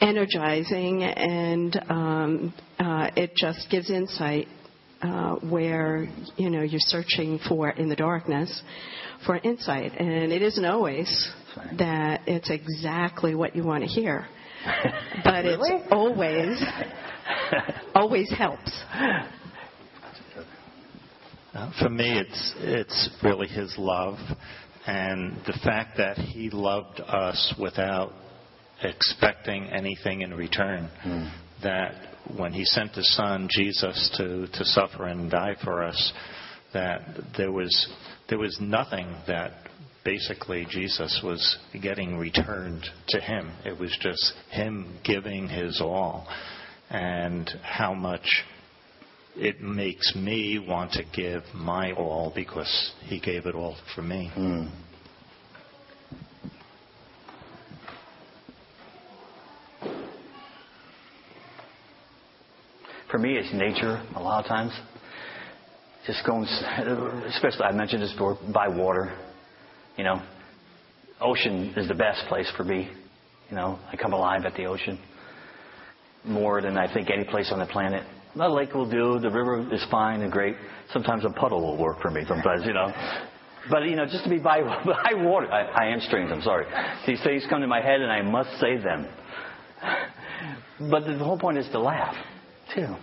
energizing, 0.00 1.02
and 1.02 1.76
um, 1.88 2.54
uh, 2.78 3.10
it 3.16 3.32
just 3.36 3.68
gives 3.70 3.90
insight 3.90 4.46
uh, 5.02 5.34
where 5.36 6.08
you 6.36 6.50
know 6.50 6.62
you're 6.62 6.80
searching 6.80 7.38
for 7.48 7.70
in 7.70 7.88
the 7.88 7.96
darkness 7.96 8.62
for 9.26 9.36
insight, 9.36 9.92
and 9.98 10.32
it 10.32 10.42
isn't 10.42 10.64
always 10.64 11.32
that 11.78 12.22
it's 12.26 12.50
exactly 12.50 13.34
what 13.34 13.54
you 13.56 13.64
want 13.64 13.82
to 13.82 13.88
hear, 13.88 14.26
but 15.24 15.44
Really? 15.44 15.70
it's 15.70 15.88
always 15.90 16.62
always 17.94 18.30
helps. 18.32 18.82
Uh, 21.52 21.70
for 21.80 21.88
me, 21.88 22.18
it's 22.18 22.54
it's 22.58 23.10
really 23.22 23.46
His 23.46 23.74
love, 23.78 24.18
and 24.86 25.36
the 25.46 25.58
fact 25.64 25.96
that 25.98 26.18
He 26.18 26.50
loved 26.50 27.00
us 27.00 27.54
without 27.60 28.12
expecting 28.82 29.66
anything 29.66 30.22
in 30.22 30.34
return. 30.34 30.90
That 31.62 31.94
when 32.36 32.52
He 32.52 32.64
sent 32.64 32.92
His 32.92 33.14
Son 33.14 33.48
Jesus 33.50 34.10
to 34.18 34.46
to 34.48 34.64
suffer 34.64 35.06
and 35.06 35.30
die 35.30 35.56
for 35.62 35.84
us, 35.84 36.12
that 36.72 37.02
there 37.36 37.52
was 37.52 37.88
there 38.28 38.38
was 38.38 38.58
nothing 38.60 39.14
that 39.28 39.52
basically 40.04 40.66
Jesus 40.68 41.20
was 41.24 41.58
getting 41.80 42.18
returned 42.18 42.84
to 43.08 43.20
Him. 43.20 43.52
It 43.64 43.78
was 43.78 43.96
just 44.00 44.34
Him 44.50 44.98
giving 45.04 45.48
His 45.48 45.80
all, 45.80 46.26
and 46.90 47.50
how 47.62 47.94
much 47.94 48.44
it 49.36 49.60
makes 49.60 50.14
me 50.14 50.64
want 50.66 50.92
to 50.92 51.02
give 51.14 51.42
my 51.54 51.92
all 51.92 52.32
because 52.34 52.92
he 53.04 53.18
gave 53.18 53.46
it 53.46 53.54
all 53.54 53.76
for 53.94 54.02
me. 54.02 54.30
Hmm. 54.34 54.66
For 63.10 63.18
me, 63.18 63.36
it's 63.36 63.52
nature 63.52 64.02
a 64.16 64.20
lot 64.20 64.44
of 64.44 64.48
times. 64.48 64.72
Just 66.06 66.24
going, 66.26 66.44
especially 67.28 67.62
I 67.64 67.72
mentioned 67.72 68.02
this 68.02 68.12
before, 68.12 68.38
by 68.52 68.68
water. 68.68 69.16
You 69.96 70.04
know, 70.04 70.22
ocean 71.20 71.74
is 71.76 71.88
the 71.88 71.94
best 71.94 72.26
place 72.28 72.50
for 72.56 72.64
me. 72.64 72.90
You 73.50 73.56
know, 73.56 73.78
I 73.90 73.96
come 73.96 74.12
alive 74.12 74.44
at 74.44 74.54
the 74.54 74.64
ocean 74.64 74.98
more 76.24 76.60
than 76.62 76.78
I 76.78 76.92
think 76.92 77.10
any 77.10 77.24
place 77.24 77.50
on 77.52 77.58
the 77.58 77.66
planet. 77.66 78.04
The 78.34 78.48
lake 78.48 78.74
will 78.74 78.90
do. 78.90 79.20
The 79.20 79.30
river 79.30 79.72
is 79.72 79.84
fine 79.90 80.22
and 80.22 80.32
great. 80.32 80.56
Sometimes 80.92 81.24
a 81.24 81.30
puddle 81.30 81.60
will 81.60 81.76
work 81.76 82.00
for 82.00 82.10
me. 82.10 82.22
Sometimes, 82.26 82.64
you 82.64 82.72
know. 82.72 82.92
But 83.70 83.84
you 83.84 83.96
know, 83.96 84.04
just 84.06 84.24
to 84.24 84.30
be 84.30 84.38
by, 84.38 84.60
by 84.84 85.14
water. 85.14 85.50
I, 85.50 85.86
I 85.86 85.92
am 85.92 86.00
strange. 86.00 86.30
I'm 86.32 86.42
sorry. 86.42 86.66
These 87.06 87.22
things 87.22 87.44
come 87.48 87.60
to 87.60 87.66
my 87.66 87.80
head, 87.80 88.00
and 88.00 88.10
I 88.10 88.22
must 88.22 88.50
say 88.60 88.76
them. 88.76 89.06
But 90.90 91.04
the 91.04 91.16
whole 91.18 91.38
point 91.38 91.56
is 91.56 91.68
to 91.70 91.78
laugh, 91.78 92.16
too. 92.74 92.96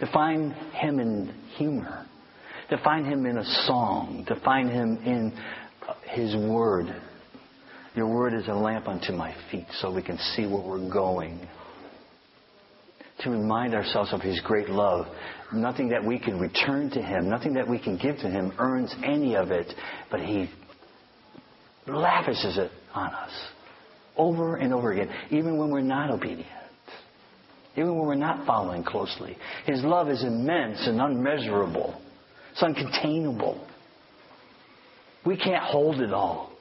To 0.00 0.06
find 0.12 0.52
Him 0.52 0.98
in 0.98 1.32
humor. 1.56 2.06
To 2.70 2.78
find 2.78 3.06
Him 3.06 3.24
in 3.24 3.38
a 3.38 3.44
song. 3.66 4.24
To 4.26 4.34
find 4.40 4.68
Him 4.68 4.98
in 5.04 5.32
His 6.04 6.34
Word. 6.36 6.94
Your 7.94 8.06
Word 8.06 8.34
is 8.34 8.48
a 8.48 8.54
lamp 8.54 8.88
unto 8.88 9.12
my 9.12 9.34
feet 9.50 9.66
so 9.80 9.92
we 9.92 10.02
can 10.02 10.18
see 10.18 10.46
where 10.46 10.62
we're 10.62 10.90
going. 10.90 11.40
To 13.20 13.30
remind 13.30 13.74
ourselves 13.74 14.12
of 14.12 14.20
His 14.20 14.40
great 14.40 14.68
love. 14.68 15.06
Nothing 15.52 15.88
that 15.90 16.04
we 16.04 16.18
can 16.18 16.40
return 16.40 16.90
to 16.90 17.02
Him, 17.02 17.28
nothing 17.28 17.54
that 17.54 17.68
we 17.68 17.78
can 17.78 17.96
give 17.96 18.16
to 18.18 18.28
Him 18.28 18.52
earns 18.58 18.94
any 19.04 19.36
of 19.36 19.50
it, 19.50 19.72
but 20.10 20.20
He 20.20 20.48
lavishes 21.86 22.58
it 22.58 22.70
on 22.94 23.12
us 23.12 23.32
over 24.16 24.56
and 24.56 24.72
over 24.72 24.92
again, 24.92 25.10
even 25.30 25.56
when 25.56 25.70
we're 25.70 25.80
not 25.80 26.10
obedient. 26.10 26.48
Even 27.74 27.96
when 27.96 28.06
we're 28.06 28.14
not 28.14 28.46
following 28.46 28.84
closely. 28.84 29.36
His 29.64 29.82
love 29.82 30.10
is 30.10 30.22
immense 30.22 30.86
and 30.86 31.00
unmeasurable. 31.00 32.00
It's 32.52 32.62
uncontainable. 32.62 33.66
We 35.24 35.36
can't 35.36 35.62
hold 35.62 36.00
it 36.00 36.12
all. 36.12 36.52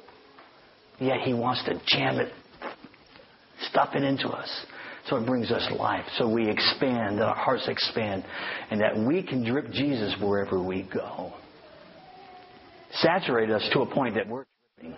Yet 0.99 1.21
He 1.21 1.33
wants 1.33 1.63
to 1.65 1.81
jam 1.87 2.19
it, 2.19 2.31
stuff 3.69 3.89
it 3.95 4.03
into 4.03 4.27
us. 4.29 4.65
So 5.07 5.17
it 5.17 5.25
brings 5.25 5.51
us 5.51 5.67
life. 5.77 6.05
So 6.17 6.31
we 6.31 6.47
expand, 6.47 7.17
that 7.17 7.25
our 7.25 7.35
hearts 7.35 7.67
expand, 7.67 8.23
and 8.69 8.79
that 8.81 8.95
we 8.97 9.23
can 9.23 9.43
drip 9.43 9.71
Jesus 9.71 10.15
wherever 10.21 10.61
we 10.61 10.87
go. 10.93 11.33
Saturate 12.93 13.49
us 13.49 13.67
to 13.73 13.81
a 13.81 13.85
point 13.85 14.15
that 14.15 14.27
we're 14.27 14.45
dripping 14.79 14.95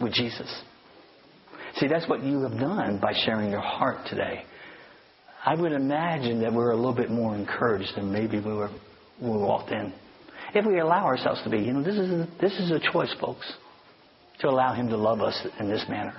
with 0.00 0.14
Jesus. 0.14 0.62
See, 1.76 1.88
that's 1.88 2.08
what 2.08 2.22
you 2.22 2.40
have 2.42 2.58
done 2.58 3.00
by 3.00 3.12
sharing 3.24 3.50
your 3.50 3.60
heart 3.60 4.06
today. 4.08 4.44
I 5.44 5.54
would 5.54 5.72
imagine 5.72 6.40
that 6.40 6.52
we're 6.52 6.70
a 6.70 6.76
little 6.76 6.94
bit 6.94 7.10
more 7.10 7.34
encouraged 7.34 7.96
than 7.96 8.10
maybe 8.10 8.38
we 8.38 8.52
were 8.54 8.70
when 9.18 9.32
we 9.32 9.38
walked 9.38 9.72
in. 9.72 9.92
If 10.54 10.64
we 10.64 10.78
allow 10.78 11.04
ourselves 11.04 11.42
to 11.42 11.50
be, 11.50 11.58
you 11.58 11.72
know, 11.72 11.82
this 11.82 11.96
is 11.96 12.10
a, 12.10 12.28
this 12.40 12.52
is 12.52 12.70
a 12.70 12.78
choice, 12.92 13.12
folks, 13.20 13.52
to 14.40 14.48
allow 14.48 14.72
Him 14.72 14.88
to 14.88 14.96
love 14.96 15.20
us 15.20 15.46
in 15.58 15.68
this 15.68 15.84
manner. 15.88 16.14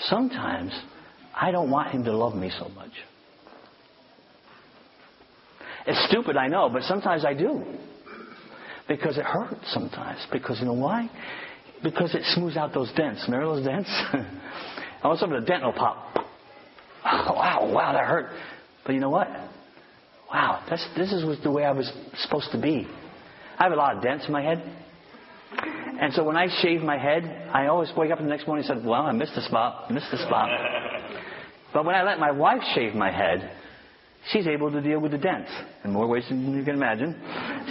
Sometimes 0.00 0.72
I 1.34 1.52
don't 1.52 1.70
want 1.70 1.92
Him 1.92 2.04
to 2.04 2.16
love 2.16 2.34
me 2.34 2.50
so 2.58 2.68
much. 2.70 2.90
It's 5.86 6.06
stupid, 6.08 6.36
I 6.36 6.48
know, 6.48 6.68
but 6.68 6.82
sometimes 6.82 7.24
I 7.24 7.34
do. 7.34 7.62
Because 8.88 9.16
it 9.16 9.24
hurts 9.24 9.72
sometimes. 9.72 10.26
Because 10.32 10.58
you 10.60 10.66
know 10.66 10.72
why? 10.72 11.08
Because 11.82 12.14
it 12.14 12.22
smooths 12.34 12.56
out 12.56 12.74
those 12.74 12.92
dents. 12.94 13.24
Remember 13.28 13.54
those 13.54 13.64
dents? 13.64 13.90
All 15.02 15.12
of 15.12 15.16
a 15.16 15.20
sudden 15.20 15.40
the 15.40 15.46
dent 15.46 15.62
will 15.62 15.72
pop. 15.72 16.16
Oh, 16.16 16.22
wow, 17.34 17.70
wow, 17.72 17.92
that 17.92 18.04
hurt. 18.04 18.30
But 18.84 18.94
you 18.94 19.00
know 19.00 19.10
what? 19.10 19.28
Wow, 20.32 20.64
that's, 20.68 20.86
this 20.96 21.12
is 21.12 21.24
the 21.42 21.50
way 21.50 21.64
I 21.64 21.72
was 21.72 21.90
supposed 22.18 22.50
to 22.52 22.60
be. 22.60 22.86
I 23.58 23.64
have 23.64 23.72
a 23.72 23.76
lot 23.76 23.96
of 23.96 24.02
dents 24.02 24.26
in 24.26 24.32
my 24.32 24.42
head. 24.42 24.62
And 26.00 26.12
so 26.12 26.22
when 26.22 26.36
I 26.36 26.46
shave 26.62 26.82
my 26.82 26.96
head, 26.96 27.24
I 27.52 27.66
always 27.66 27.90
wake 27.96 28.12
up 28.12 28.18
the 28.18 28.24
next 28.24 28.46
morning 28.46 28.64
and 28.68 28.82
say, 28.82 28.88
well, 28.88 29.02
I 29.02 29.12
missed 29.12 29.32
a 29.36 29.42
spot, 29.42 29.90
missed 29.90 30.12
a 30.12 30.18
spot. 30.18 30.48
But 31.70 31.84
when 31.84 31.94
I 31.94 32.02
let 32.02 32.18
my 32.18 32.30
wife 32.30 32.62
shave 32.74 32.94
my 32.94 33.10
head, 33.10 33.52
she's 34.32 34.46
able 34.46 34.70
to 34.70 34.80
deal 34.80 35.00
with 35.00 35.12
the 35.12 35.18
dents 35.18 35.50
in 35.84 35.92
more 35.92 36.06
ways 36.06 36.24
than 36.28 36.56
you 36.56 36.64
can 36.64 36.74
imagine. 36.74 37.14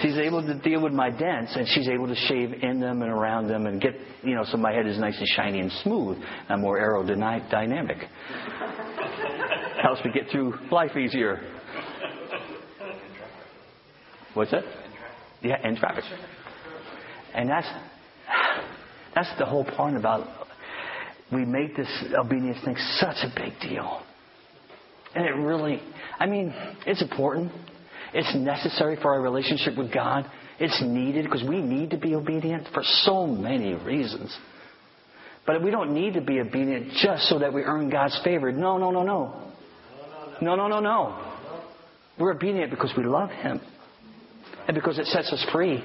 She's 0.04 0.20
able 0.20 0.44
to 0.44 0.54
deal 0.60 0.84
with 0.84 0.94
my 0.94 1.10
dents, 1.10 1.56
and 1.56 1.68
she's 1.68 1.90
able 1.90 2.06
to 2.06 2.16
shave 2.16 2.54
in 2.62 2.80
them 2.80 3.02
and 3.02 3.12
around 3.12 3.48
them 3.48 3.66
and 3.66 3.82
get, 3.82 3.96
you 4.22 4.36
know, 4.36 4.44
so 4.46 4.56
my 4.58 4.72
head 4.72 4.86
is 4.86 5.00
nice 5.00 5.18
and 5.18 5.28
shiny 5.30 5.62
and 5.62 5.72
smooth 5.84 6.20
and 6.48 6.62
more 6.62 6.80
aerodynamic. 6.80 7.98
Helps 9.82 10.06
me 10.06 10.12
get 10.14 10.30
through 10.32 10.54
life 10.72 10.96
easier. 10.96 11.57
What's 14.38 14.52
that? 14.52 14.64
Yeah, 15.42 15.68
in 15.68 15.76
traffic. 15.78 16.04
And 17.34 17.50
that's 17.50 17.68
that's 19.16 19.30
the 19.40 19.46
whole 19.46 19.66
point 19.66 19.98
about 19.98 20.28
we 21.32 21.44
make 21.44 21.76
this 21.76 21.90
obedience 22.16 22.64
thing 22.64 22.76
such 22.98 23.18
a 23.24 23.34
big 23.36 23.60
deal. 23.60 24.04
And 25.16 25.26
it 25.26 25.32
really, 25.32 25.82
I 26.20 26.28
mean, 26.28 26.54
it's 26.86 27.02
important. 27.02 27.52
It's 28.14 28.34
necessary 28.36 28.96
for 29.02 29.12
our 29.12 29.22
relationship 29.22 29.76
with 29.76 29.92
God. 29.92 30.30
It's 30.60 30.80
needed 30.84 31.26
because 31.26 31.44
we 31.44 31.60
need 31.60 31.90
to 31.90 31.98
be 31.98 32.14
obedient 32.14 32.68
for 32.76 32.84
so 32.84 33.26
many 33.26 33.74
reasons. 33.74 34.38
But 35.48 35.64
we 35.64 35.72
don't 35.72 35.96
need 35.96 36.14
to 36.14 36.22
be 36.22 36.40
obedient 36.40 36.92
just 37.02 37.24
so 37.24 37.40
that 37.40 37.52
we 37.52 37.64
earn 37.64 37.90
God's 37.90 38.20
favor. 38.24 38.52
No, 38.52 38.78
no, 38.78 38.92
no, 38.92 39.02
no. 39.02 39.52
No, 40.42 40.56
no, 40.56 40.68
no, 40.68 40.80
no. 40.80 41.34
We're 42.20 42.34
obedient 42.34 42.70
because 42.70 42.94
we 42.96 43.04
love 43.04 43.32
Him 43.32 43.62
and 44.68 44.76
because 44.76 45.00
it 45.00 45.06
sets 45.06 45.32
us 45.32 45.46
free. 45.52 45.84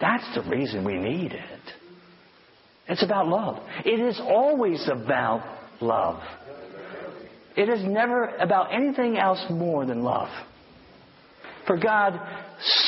That's 0.00 0.24
the 0.34 0.42
reason 0.50 0.84
we 0.84 0.98
need 0.98 1.32
it. 1.32 1.60
It's 2.88 3.04
about 3.04 3.28
love. 3.28 3.62
It 3.84 4.00
is 4.00 4.20
always 4.20 4.88
about 4.90 5.44
love. 5.80 6.20
It 7.56 7.68
is 7.68 7.84
never 7.84 8.26
about 8.36 8.74
anything 8.74 9.16
else 9.16 9.44
more 9.48 9.86
than 9.86 10.02
love. 10.02 10.30
For 11.66 11.76
God 11.78 12.20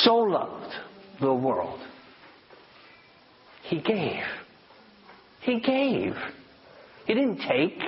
so 0.03 0.16
loved 0.16 0.74
the 1.20 1.32
world, 1.32 1.78
He 3.62 3.80
gave. 3.80 4.24
He 5.43 5.61
gave. 5.61 6.14
He 7.07 7.14
didn't 7.14 7.39
take. 7.47 7.78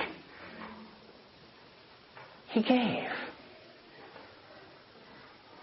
He 2.51 2.63
gave. 2.63 3.09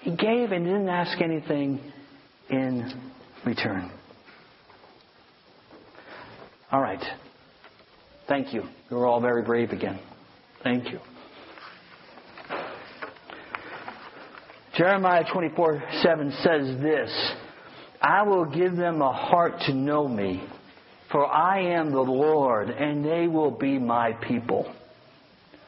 He 0.04 0.14
gave 0.14 0.52
and 0.52 0.66
didn't 0.66 0.90
ask 0.90 1.18
anything 1.22 1.80
in 2.50 2.92
return. 3.46 3.90
All 6.70 6.82
right. 6.82 7.02
Thank 8.28 8.52
you. 8.52 8.64
You're 8.90 9.06
all 9.06 9.22
very 9.22 9.42
brave 9.42 9.70
again. 9.70 9.98
Thank 10.62 10.90
you. 10.90 10.98
Jeremiah 14.76 15.24
24 15.32 15.82
7 16.02 16.32
says 16.42 16.82
this 16.82 17.32
I 18.02 18.24
will 18.24 18.44
give 18.44 18.76
them 18.76 19.00
a 19.00 19.12
heart 19.12 19.54
to 19.68 19.72
know 19.72 20.06
me, 20.06 20.46
for 21.10 21.24
I 21.24 21.60
am 21.60 21.92
the 21.92 22.00
Lord, 22.02 22.68
and 22.68 23.02
they 23.02 23.26
will 23.26 23.52
be 23.52 23.78
my 23.78 24.12
people, 24.12 24.70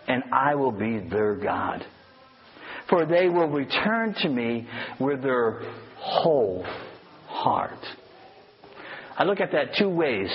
and 0.06 0.24
I 0.30 0.56
will 0.56 0.72
be 0.72 0.98
their 0.98 1.36
God. 1.36 1.86
For 2.88 3.04
they 3.04 3.28
will 3.28 3.48
return 3.48 4.14
to 4.22 4.28
me 4.28 4.68
with 5.00 5.22
their 5.22 5.62
whole 5.96 6.64
heart. 7.26 7.78
I 9.18 9.24
look 9.24 9.40
at 9.40 9.52
that 9.52 9.74
two 9.78 9.88
ways 9.88 10.30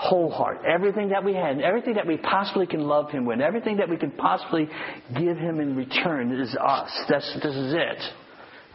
whole 0.00 0.30
heart. 0.30 0.62
Everything 0.66 1.10
that 1.10 1.22
we 1.22 1.34
had, 1.34 1.60
everything 1.60 1.94
that 1.94 2.06
we 2.06 2.16
possibly 2.16 2.66
can 2.66 2.80
love 2.80 3.10
Him 3.10 3.26
with, 3.26 3.40
everything 3.40 3.76
that 3.76 3.88
we 3.88 3.98
can 3.98 4.10
possibly 4.10 4.66
give 5.14 5.36
Him 5.36 5.60
in 5.60 5.76
return 5.76 6.32
is 6.32 6.56
us. 6.56 6.90
That's, 7.06 7.30
this 7.42 7.54
is 7.54 7.74
it. 7.74 8.02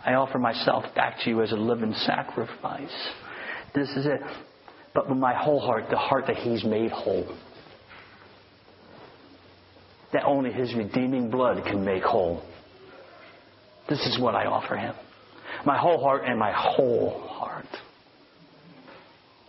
I 0.05 0.13
offer 0.13 0.37
myself 0.37 0.85
back 0.93 1.17
to 1.23 1.29
you 1.31 1.41
as 1.41 1.51
a 1.51 1.55
living 1.55 1.93
sacrifice. 1.93 2.93
This 3.73 3.89
is 3.89 4.05
it. 4.05 4.21
But 4.93 5.09
with 5.09 5.17
my 5.17 5.33
whole 5.33 5.59
heart, 5.59 5.85
the 5.89 5.97
heart 5.97 6.25
that 6.27 6.37
He's 6.37 6.63
made 6.63 6.91
whole. 6.91 7.27
That 10.13 10.25
only 10.25 10.51
His 10.51 10.75
redeeming 10.75 11.31
blood 11.31 11.63
can 11.65 11.83
make 11.83 12.03
whole. 12.03 12.43
This 13.87 13.99
is 14.05 14.19
what 14.19 14.35
I 14.35 14.45
offer 14.45 14.75
Him. 14.75 14.95
My 15.65 15.77
whole 15.77 16.01
heart 16.01 16.23
and 16.25 16.39
my 16.39 16.51
whole 16.51 17.27
heart. 17.27 17.65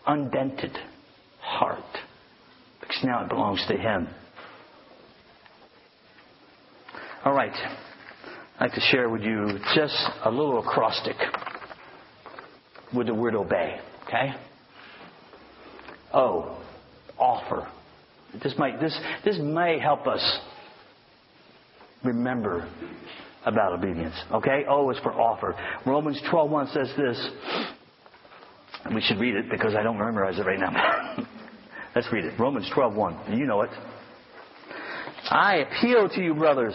Undented 0.06 0.76
heart. 1.40 1.80
Because 2.80 2.98
now 3.02 3.24
it 3.24 3.28
belongs 3.28 3.64
to 3.68 3.76
Him. 3.76 4.08
All 7.24 7.34
right. 7.34 7.52
I'd 8.58 8.66
like 8.66 8.74
to 8.74 8.80
share 8.80 9.08
with 9.08 9.22
you 9.22 9.58
just 9.74 9.96
a 10.24 10.30
little 10.30 10.60
acrostic 10.60 11.16
with 12.94 13.08
the 13.08 13.14
word 13.14 13.34
obey. 13.34 13.80
Okay? 14.06 14.32
O, 16.14 16.62
offer. 17.18 17.68
This 18.42 18.54
might 18.58 18.80
this 18.80 18.98
this 19.24 19.38
may 19.40 19.78
help 19.78 20.06
us 20.06 20.40
remember 22.04 22.68
about 23.46 23.72
obedience. 23.72 24.14
Okay? 24.32 24.64
O 24.68 24.90
is 24.90 24.98
for 24.98 25.12
offer. 25.12 25.54
Romans 25.86 26.20
12:1 26.30 26.72
says 26.72 26.92
this. 26.96 27.30
We 28.94 29.00
should 29.00 29.18
read 29.18 29.34
it 29.34 29.50
because 29.50 29.74
I 29.74 29.82
don't 29.82 29.98
memorize 29.98 30.38
it 30.38 30.46
right 30.46 30.60
now. 30.60 31.26
Let's 31.94 32.12
read 32.12 32.24
it. 32.24 32.38
Romans 32.38 32.68
12:1. 32.74 33.38
You 33.38 33.46
know 33.46 33.62
it. 33.62 33.70
I 35.30 35.56
appeal 35.56 36.08
to 36.08 36.22
you, 36.22 36.34
brothers, 36.34 36.74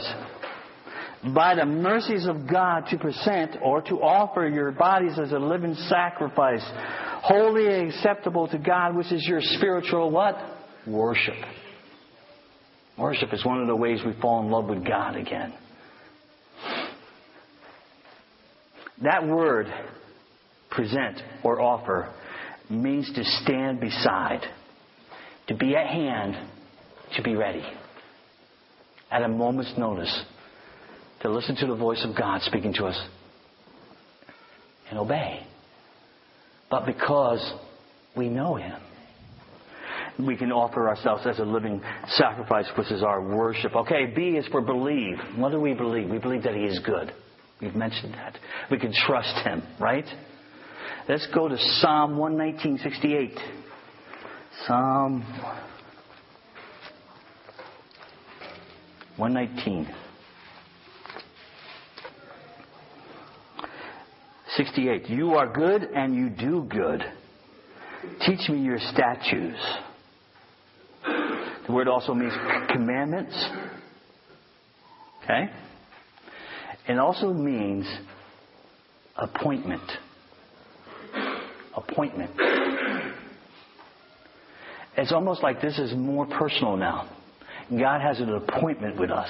by 1.34 1.56
the 1.56 1.66
mercies 1.66 2.26
of 2.26 2.50
God, 2.50 2.86
to 2.90 2.98
present 2.98 3.56
or 3.62 3.82
to 3.84 4.02
offer 4.02 4.48
your 4.48 4.72
bodies 4.72 5.18
as 5.20 5.32
a 5.32 5.40
living 5.40 5.76
sacrifice, 5.88 6.64
and 7.30 7.90
acceptable 7.90 8.48
to 8.50 8.58
God, 8.58 8.96
which 8.96 9.12
is 9.12 9.26
your 9.26 9.40
spiritual 9.42 10.12
what? 10.12 10.36
Worship. 10.86 11.36
Worship 12.98 13.34
is 13.34 13.46
one 13.46 13.62
of 13.62 13.68
the 13.68 13.76
ways 13.76 14.00
we 14.06 14.14
fall 14.22 14.42
in 14.42 14.52
love 14.52 14.66
with 14.66 14.86
God 14.86 15.16
again. 15.16 15.54
That 19.04 19.28
word, 19.28 19.68
present 20.70 21.22
or 21.44 21.60
offer, 21.60 22.14
means 22.70 23.12
to 23.14 23.24
stand 23.44 23.80
beside, 23.80 24.42
to 25.48 25.56
be 25.56 25.76
at 25.76 25.88
hand, 25.88 26.36
to 27.16 27.24
be 27.24 27.36
ready. 27.36 27.64
At 29.12 29.24
a 29.24 29.28
moment's 29.28 29.74
notice, 29.78 30.24
to 31.22 31.30
listen 31.30 31.56
to 31.58 31.68
the 31.68 31.76
voice 31.76 32.06
of 32.08 32.18
God 32.18 32.42
speaking 32.44 32.74
to 32.76 32.86
us 32.86 33.08
and 34.90 35.00
obey. 35.00 35.46
But 36.70 36.86
because 36.86 37.54
we 38.16 38.30
know 38.30 38.56
Him, 38.56 38.80
we 40.26 40.38
can 40.38 40.52
offer 40.52 40.88
ourselves 40.88 41.24
as 41.26 41.40
a 41.40 41.44
living 41.44 41.82
sacrifice, 42.10 42.68
which 42.78 42.92
is 42.92 43.04
our 43.04 43.22
worship. 43.22 43.76
Okay, 43.76 44.14
B 44.16 44.38
is 44.38 44.46
for 44.48 44.62
believe. 44.62 45.18
What 45.36 45.52
do 45.52 45.60
we 45.60 45.74
believe? 45.74 46.10
We 46.10 46.20
believe 46.20 46.44
that 46.44 46.54
He 46.54 46.64
is 46.64 46.80
good. 46.86 47.12
We've 47.62 47.76
mentioned 47.76 48.14
that. 48.16 48.38
We 48.70 48.80
can 48.80 48.94
trust 48.94 49.46
Him, 49.46 49.64
right? 49.80 50.06
Let's 51.08 51.28
go 51.34 51.48
to 51.48 51.58
Psalm 51.58 52.16
119.68. 52.16 53.38
Psalm 54.66 55.22
119. 59.18 59.88
68. 64.56 65.10
You 65.10 65.34
are 65.36 65.52
good 65.52 65.84
and 65.84 66.16
you 66.16 66.30
do 66.30 66.64
good. 66.70 67.04
Teach 68.26 68.50
me 68.50 68.62
your 68.62 68.80
statutes. 68.80 69.60
The 71.68 71.72
word 71.72 71.88
also 71.88 72.14
means 72.14 72.34
commandments. 72.72 73.46
Okay? 75.24 75.50
It 76.88 76.98
also 76.98 77.32
means 77.34 77.86
appointment. 79.16 79.84
Appointment. 81.76 82.32
It's 84.98 85.12
almost 85.12 85.42
like 85.42 85.62
this 85.62 85.78
is 85.78 85.94
more 85.96 86.26
personal 86.26 86.76
now. 86.76 87.10
God 87.70 88.02
has 88.02 88.20
an 88.20 88.34
appointment 88.34 89.00
with 89.00 89.12
us 89.12 89.30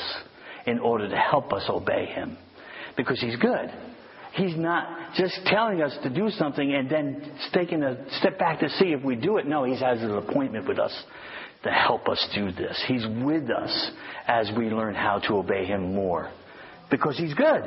in 0.66 0.80
order 0.80 1.08
to 1.08 1.16
help 1.16 1.54
us 1.54 1.64
obey 1.70 2.06
Him 2.06 2.38
because 2.98 3.20
He's 3.20 3.36
good. 3.36 3.72
He's 4.34 4.56
not 4.56 5.14
just 5.16 5.40
telling 5.46 5.82
us 5.82 5.96
to 6.04 6.10
do 6.10 6.30
something 6.30 6.74
and 6.74 6.90
then 6.90 7.32
taking 7.54 7.84
a 7.84 7.98
step 8.20 8.40
back 8.40 8.62
to 8.62 8.70
see 8.70 8.86
if 8.86 9.04
we 9.04 9.16
do 9.16 9.38
it. 9.38 9.46
No, 9.46 9.66
He 9.66 9.78
has 9.78 10.02
an 10.02 10.16
appointment 10.16 10.68
with 10.68 10.80
us 10.80 10.98
to 11.64 11.70
help 11.70 12.08
us 12.08 12.26
do 12.34 12.52
this. 12.52 12.82
He's 12.88 13.06
with 13.24 13.50
us 13.52 13.92
as 14.26 14.50
we 14.58 14.70
learn 14.70 14.96
how 14.96 15.20
to 15.28 15.36
obey 15.36 15.66
Him 15.66 15.94
more 15.94 16.32
Because 16.92 17.18
He's 17.18 17.34
good. 17.34 17.64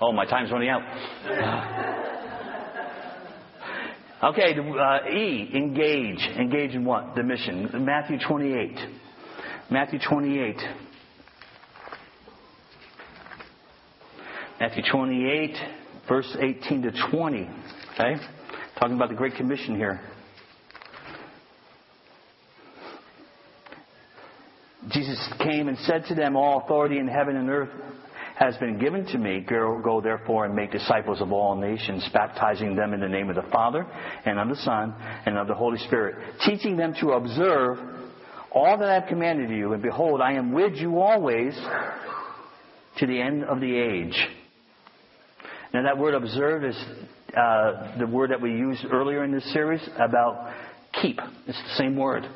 Oh, 0.00 0.12
my 0.12 0.24
time's 0.24 0.50
running 0.52 0.68
out. 0.68 0.82
Okay, 4.24 4.54
uh, 4.58 5.08
E, 5.10 5.50
engage. 5.54 6.18
Engage 6.38 6.74
in 6.74 6.84
what? 6.84 7.14
The 7.14 7.22
mission. 7.22 7.68
Matthew 7.84 8.18
28. 8.26 8.78
Matthew 9.70 9.98
28. 10.08 10.56
Matthew 14.58 14.82
28, 14.90 15.56
verse 16.08 16.36
18 16.40 16.82
to 16.82 16.92
20. 17.10 17.50
Okay? 17.92 18.16
Talking 18.80 18.96
about 18.96 19.10
the 19.10 19.14
Great 19.14 19.34
Commission 19.34 19.76
here. 19.76 20.00
Jesus 24.92 25.18
came 25.38 25.68
and 25.68 25.78
said 25.78 26.04
to 26.08 26.14
them, 26.14 26.36
All 26.36 26.62
authority 26.64 26.98
in 26.98 27.08
heaven 27.08 27.36
and 27.36 27.50
earth 27.50 27.70
has 28.36 28.56
been 28.58 28.78
given 28.78 29.06
to 29.06 29.18
me. 29.18 29.40
Go, 29.40 30.00
therefore 30.02 30.44
and 30.44 30.54
make 30.54 30.70
disciples 30.70 31.20
of 31.20 31.32
all 31.32 31.56
nations, 31.56 32.08
baptizing 32.12 32.76
them 32.76 32.92
in 32.92 33.00
the 33.00 33.08
name 33.08 33.30
of 33.30 33.36
the 33.36 33.50
Father 33.50 33.86
and 34.24 34.38
of 34.38 34.48
the 34.48 34.62
Son 34.62 34.94
and 35.24 35.38
of 35.38 35.48
the 35.48 35.54
Holy 35.54 35.78
Spirit, 35.78 36.16
teaching 36.44 36.76
them 36.76 36.94
to 37.00 37.12
observe 37.12 37.78
all 38.52 38.78
that 38.78 38.88
I 38.88 38.94
have 38.94 39.08
commanded 39.08 39.50
you. 39.50 39.72
And 39.72 39.82
behold, 39.82 40.20
I 40.20 40.34
am 40.34 40.52
with 40.52 40.74
you 40.74 41.00
always 41.00 41.54
to 42.98 43.06
the 43.06 43.20
end 43.20 43.44
of 43.44 43.60
the 43.60 43.74
age. 43.74 44.16
Now 45.74 45.82
that 45.82 45.98
word 45.98 46.14
observe 46.14 46.64
is 46.64 46.76
uh, 47.36 47.98
the 47.98 48.06
word 48.06 48.30
that 48.30 48.40
we 48.40 48.50
used 48.50 48.84
earlier 48.90 49.24
in 49.24 49.32
this 49.32 49.52
series 49.52 49.86
about 49.98 50.52
keep. 51.02 51.18
It's 51.46 51.62
the 51.62 51.74
same 51.76 51.96
word. 51.96 52.26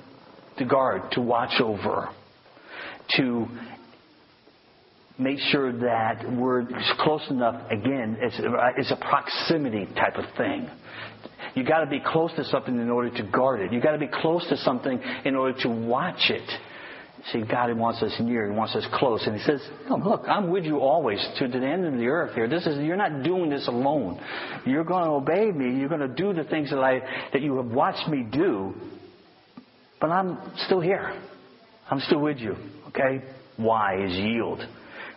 To 0.58 0.64
guard, 0.66 1.12
to 1.12 1.22
watch 1.22 1.58
over, 1.62 2.10
to 3.16 3.46
make 5.18 5.38
sure 5.50 5.72
that 5.72 6.24
we're 6.32 6.66
close 6.98 7.22
enough. 7.30 7.70
Again, 7.70 8.16
it's, 8.20 8.38
uh, 8.38 8.70
it's 8.76 8.90
a 8.90 8.96
proximity 8.96 9.86
type 9.94 10.16
of 10.16 10.24
thing. 10.36 10.68
You 11.54 11.64
got 11.64 11.80
to 11.80 11.90
be 11.90 12.00
close 12.00 12.32
to 12.36 12.44
something 12.44 12.74
in 12.74 12.90
order 12.90 13.10
to 13.16 13.30
guard 13.30 13.60
it. 13.60 13.72
You 13.72 13.80
got 13.80 13.92
to 13.92 13.98
be 13.98 14.08
close 14.08 14.46
to 14.48 14.56
something 14.58 15.00
in 15.24 15.34
order 15.34 15.58
to 15.62 15.68
watch 15.68 16.30
it. 16.30 16.48
See, 17.32 17.42
God 17.42 17.76
wants 17.76 18.02
us 18.02 18.14
near. 18.18 18.50
He 18.50 18.56
wants 18.56 18.74
us 18.74 18.86
close. 18.94 19.22
And 19.26 19.36
He 19.36 19.42
says, 19.42 19.60
oh, 19.90 19.96
look, 19.96 20.24
I'm 20.26 20.50
with 20.50 20.64
you 20.64 20.78
always 20.78 21.18
to 21.38 21.48
the 21.48 21.58
end 21.58 21.84
of 21.84 21.92
the 21.94 22.06
earth 22.06 22.34
here. 22.34 22.48
This 22.48 22.66
is, 22.66 22.78
you're 22.78 22.96
not 22.96 23.22
doing 23.22 23.50
this 23.50 23.68
alone. 23.68 24.18
You're 24.64 24.84
going 24.84 25.04
to 25.04 25.10
obey 25.10 25.50
me. 25.50 25.78
You're 25.78 25.90
going 25.90 26.00
to 26.00 26.08
do 26.08 26.32
the 26.32 26.44
things 26.44 26.70
that 26.70 26.78
I, 26.78 27.00
that 27.32 27.42
you 27.42 27.56
have 27.56 27.66
watched 27.66 28.08
me 28.08 28.26
do. 28.30 28.74
But 30.00 30.10
I'm 30.10 30.38
still 30.64 30.80
here. 30.80 31.20
I'm 31.90 32.00
still 32.00 32.20
with 32.20 32.38
you. 32.38 32.56
Okay? 32.90 33.22
Why 33.56 34.02
is 34.02 34.12
yield. 34.12 34.60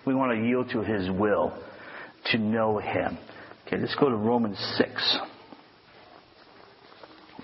We 0.05 0.15
want 0.15 0.37
to 0.37 0.45
yield 0.45 0.69
to 0.71 0.81
His 0.81 1.09
will, 1.09 1.53
to 2.31 2.37
know 2.37 2.77
Him. 2.77 3.17
Okay, 3.67 3.77
let's 3.77 3.95
go 3.95 4.09
to 4.09 4.15
Romans 4.15 4.57
6. 4.77 5.17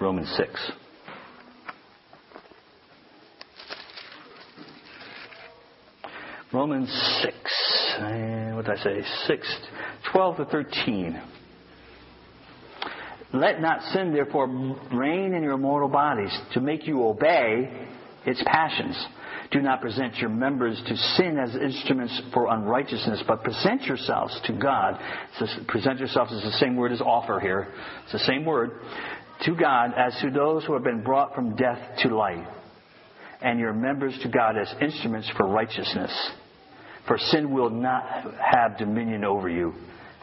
Romans 0.01 0.33
6. 0.37 0.71
Romans 6.51 7.21
6. 7.23 7.35
And 7.99 8.55
what 8.55 8.65
did 8.65 8.79
I 8.79 8.83
say? 8.83 9.03
6, 9.27 9.57
12 10.11 10.37
to 10.37 10.45
13. 10.45 11.21
Let 13.33 13.61
not 13.61 13.81
sin, 13.93 14.11
therefore, 14.11 14.47
reign 14.91 15.33
in 15.33 15.43
your 15.43 15.57
mortal 15.57 15.89
bodies 15.89 16.35
to 16.53 16.61
make 16.61 16.87
you 16.87 17.05
obey 17.05 17.87
its 18.25 18.41
passions. 18.45 18.97
Do 19.51 19.61
not 19.61 19.81
present 19.81 20.17
your 20.17 20.29
members 20.29 20.79
to 20.87 20.95
sin 20.95 21.39
as 21.39 21.55
instruments 21.55 22.21
for 22.33 22.47
unrighteousness, 22.53 23.23
but 23.27 23.43
present 23.43 23.83
yourselves 23.83 24.39
to 24.45 24.53
God. 24.53 24.99
present 25.67 25.97
yourselves 25.97 26.31
is 26.31 26.43
the 26.43 26.57
same 26.59 26.75
word 26.75 26.91
as 26.91 27.01
offer 27.01 27.39
here. 27.39 27.73
It's 28.03 28.11
the 28.11 28.19
same 28.19 28.45
word. 28.45 28.71
To 29.45 29.55
God 29.55 29.93
as 29.97 30.15
to 30.21 30.29
those 30.29 30.65
who 30.65 30.73
have 30.73 30.83
been 30.83 31.01
brought 31.01 31.33
from 31.33 31.55
death 31.55 31.79
to 32.03 32.15
life, 32.15 32.45
and 33.41 33.59
your 33.59 33.73
members 33.73 34.17
to 34.21 34.29
God 34.29 34.57
as 34.57 34.71
instruments 34.81 35.29
for 35.35 35.47
righteousness. 35.47 36.11
For 37.07 37.17
sin 37.17 37.51
will 37.51 37.69
not 37.71 38.03
have 38.39 38.77
dominion 38.77 39.23
over 39.23 39.49
you, 39.49 39.73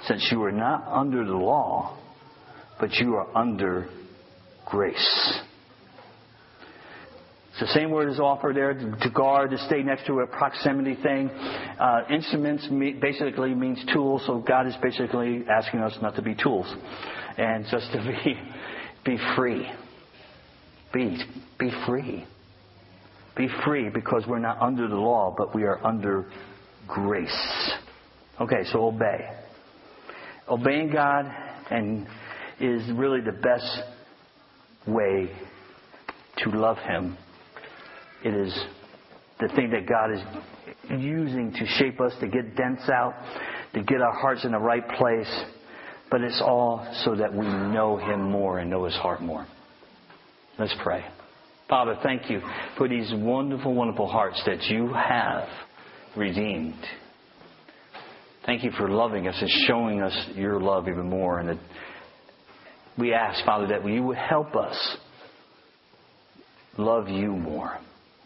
since 0.07 0.29
you 0.31 0.43
are 0.45 0.53
not 0.53 0.87
under 0.87 1.24
the 1.24 1.35
law, 1.35 1.99
but 2.79 2.93
you 2.93 3.14
are 3.16 3.37
under 3.37 3.89
grace. 4.66 5.41
It's 7.59 7.72
the 7.72 7.80
same 7.80 7.90
word 7.90 8.11
is 8.11 8.20
offered 8.20 8.54
there 8.57 8.74
to 8.74 9.11
guard, 9.14 9.50
to 9.50 9.57
stay 9.66 9.82
next 9.82 10.04
to 10.09 10.20
a 10.20 10.26
proximity 10.26 10.94
thing. 11.02 11.30
Uh, 11.30 12.02
instruments 12.11 12.68
basically 13.00 13.54
means 13.54 13.82
tools, 13.94 14.24
so 14.26 14.40
God 14.40 14.66
is 14.66 14.74
basically 14.82 15.42
asking 15.50 15.80
us 15.80 15.96
not 16.02 16.16
to 16.16 16.22
be 16.22 16.34
tools 16.34 16.66
and 17.38 17.64
just 17.70 17.90
to 17.92 17.98
be, 17.98 18.38
be 19.07 19.18
free. 19.34 19.66
Be, 20.92 21.18
be 21.59 21.70
free. 21.86 22.26
Be 23.38 23.48
free 23.64 23.88
because 23.88 24.24
we're 24.28 24.38
not 24.38 24.61
under 24.61 24.86
the 24.86 24.94
law, 24.94 25.34
but 25.34 25.54
we 25.54 25.62
are 25.62 25.82
under 25.82 26.26
grace. 26.86 27.72
Okay, 28.38 28.64
so 28.70 28.88
obey. 28.88 29.30
Obeying 30.46 30.92
God 30.92 31.24
and 31.70 32.07
is 32.61 32.82
really 32.92 33.22
the 33.22 33.32
best 33.32 33.80
way 34.86 35.30
to 36.36 36.50
love 36.50 36.76
Him 36.76 37.16
it 38.25 38.35
is 38.35 38.53
the 39.41 39.49
thing 39.49 39.71
that 39.71 39.87
God 39.87 40.12
is 40.12 40.21
using 41.01 41.53
to 41.53 41.67
shape 41.79 42.01
us, 42.01 42.12
to 42.21 42.29
get 42.29 42.57
dents 42.57 42.89
out, 42.89 43.14
to 43.75 43.83
get 43.83 44.01
our 44.01 44.12
hearts 44.12 44.45
in 44.45 44.53
the 44.53 44.59
right 44.59 44.87
place. 44.97 45.45
But 46.11 46.21
it's 46.23 46.41
all 46.41 46.87
so 47.05 47.17
that 47.17 47.33
we 47.33 47.47
know 47.47 47.99
Him 47.99 48.31
more 48.31 48.59
and 48.59 48.71
know 48.71 48.85
His 48.85 48.95
heart 48.95 49.21
more. 49.21 49.47
Let's 50.59 50.75
pray. 50.83 51.05
Father, 51.69 51.99
thank 52.03 52.31
you 52.31 52.41
for 52.79 52.89
these 52.89 53.12
wonderful, 53.12 53.75
wonderful 53.75 54.09
hearts 54.09 54.41
that 54.47 54.62
you 54.64 54.93
have 54.95 55.49
redeemed. 56.17 56.79
Thank 58.47 58.62
you 58.62 58.71
for 58.71 58.89
loving 58.89 59.27
us 59.27 59.37
and 59.41 59.51
showing 59.67 60.01
us 60.01 60.29
your 60.37 60.61
love 60.61 60.89
even 60.89 61.09
more. 61.11 61.41
And 61.41 61.59
we 62.97 63.12
ask, 63.12 63.45
Father, 63.45 63.67
that 63.67 63.85
you 63.85 64.05
would 64.05 64.17
help 64.17 64.55
us 64.55 64.97
love 66.79 67.09
you 67.09 67.33
more 67.33 67.79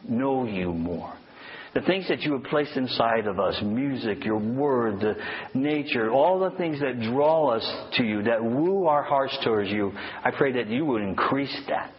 know 0.08 0.46
you 0.46 0.72
more. 0.72 1.12
The 1.72 1.82
things 1.82 2.08
that 2.08 2.22
you 2.22 2.32
have 2.32 2.42
placed 2.44 2.76
inside 2.76 3.28
of 3.28 3.38
us, 3.38 3.56
music, 3.62 4.24
your 4.24 4.38
word, 4.38 4.98
the 5.00 5.14
nature, 5.54 6.10
all 6.10 6.40
the 6.40 6.56
things 6.56 6.80
that 6.80 7.00
draw 7.00 7.50
us 7.50 7.96
to 7.96 8.02
you, 8.02 8.24
that 8.24 8.42
woo 8.42 8.86
our 8.86 9.04
hearts 9.04 9.38
towards 9.44 9.70
you, 9.70 9.92
I 10.24 10.32
pray 10.32 10.52
that 10.52 10.66
you 10.66 10.84
would 10.86 11.02
increase 11.02 11.56
that. 11.68 11.94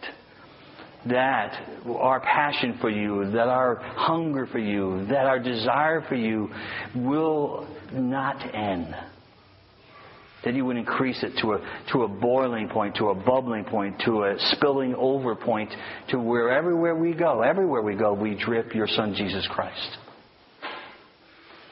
That 1.06 1.68
our 1.86 2.20
passion 2.20 2.78
for 2.80 2.90
you, 2.90 3.30
that 3.32 3.48
our 3.48 3.76
hunger 3.76 4.46
for 4.46 4.58
you, 4.58 5.06
that 5.06 5.26
our 5.26 5.38
desire 5.38 6.04
for 6.06 6.16
you 6.16 6.50
will 6.94 7.66
not 7.92 8.54
end 8.54 8.94
that 10.44 10.54
you 10.54 10.64
would 10.64 10.76
increase 10.76 11.22
it 11.22 11.32
to 11.40 11.52
a, 11.52 11.84
to 11.92 12.02
a 12.02 12.08
boiling 12.08 12.68
point, 12.68 12.96
to 12.96 13.10
a 13.10 13.14
bubbling 13.14 13.64
point, 13.64 14.00
to 14.04 14.24
a 14.24 14.34
spilling 14.52 14.94
over 14.96 15.36
point, 15.36 15.70
to 16.08 16.18
where 16.18 16.50
everywhere 16.50 16.96
we 16.96 17.14
go, 17.14 17.42
everywhere 17.42 17.82
we 17.82 17.94
go, 17.94 18.12
we 18.12 18.34
drip 18.34 18.74
your 18.74 18.88
Son, 18.88 19.14
Jesus 19.16 19.46
Christ. 19.52 19.98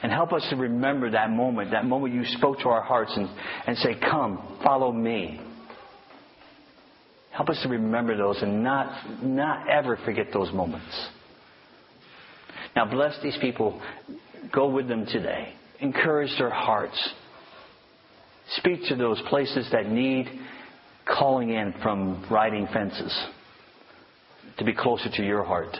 And 0.03 0.11
help 0.11 0.33
us 0.33 0.45
to 0.49 0.55
remember 0.55 1.11
that 1.11 1.29
moment, 1.29 1.71
that 1.71 1.85
moment 1.85 2.13
you 2.13 2.23
spoke 2.37 2.59
to 2.59 2.69
our 2.69 2.81
hearts 2.81 3.11
and, 3.15 3.29
and 3.67 3.77
say, 3.77 3.95
Come, 3.99 4.59
follow 4.63 4.91
me. 4.91 5.39
Help 7.31 7.49
us 7.49 7.59
to 7.63 7.69
remember 7.69 8.17
those 8.17 8.41
and 8.41 8.63
not, 8.63 9.23
not 9.23 9.69
ever 9.69 9.97
forget 10.03 10.27
those 10.33 10.51
moments. 10.51 11.09
Now, 12.75 12.85
bless 12.85 13.21
these 13.21 13.37
people. 13.41 13.81
Go 14.51 14.69
with 14.69 14.87
them 14.87 15.05
today. 15.05 15.53
Encourage 15.79 16.31
their 16.37 16.49
hearts. 16.49 17.13
Speak 18.57 18.81
to 18.89 18.95
those 18.95 19.21
places 19.29 19.67
that 19.71 19.89
need 19.89 20.27
calling 21.07 21.49
in 21.49 21.73
from 21.81 22.25
riding 22.29 22.67
fences 22.73 23.17
to 24.57 24.65
be 24.65 24.73
closer 24.73 25.09
to 25.09 25.23
your 25.23 25.43
heart. 25.43 25.75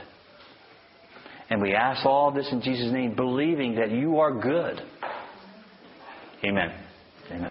And 1.50 1.62
we 1.62 1.74
ask 1.74 2.06
all 2.06 2.32
this 2.32 2.48
in 2.52 2.62
Jesus' 2.62 2.92
name, 2.94 3.16
believing 3.16 3.76
that 3.76 3.92
you 3.92 4.20
are 4.20 4.32
good. 4.32 4.82
Amen. 6.46 6.72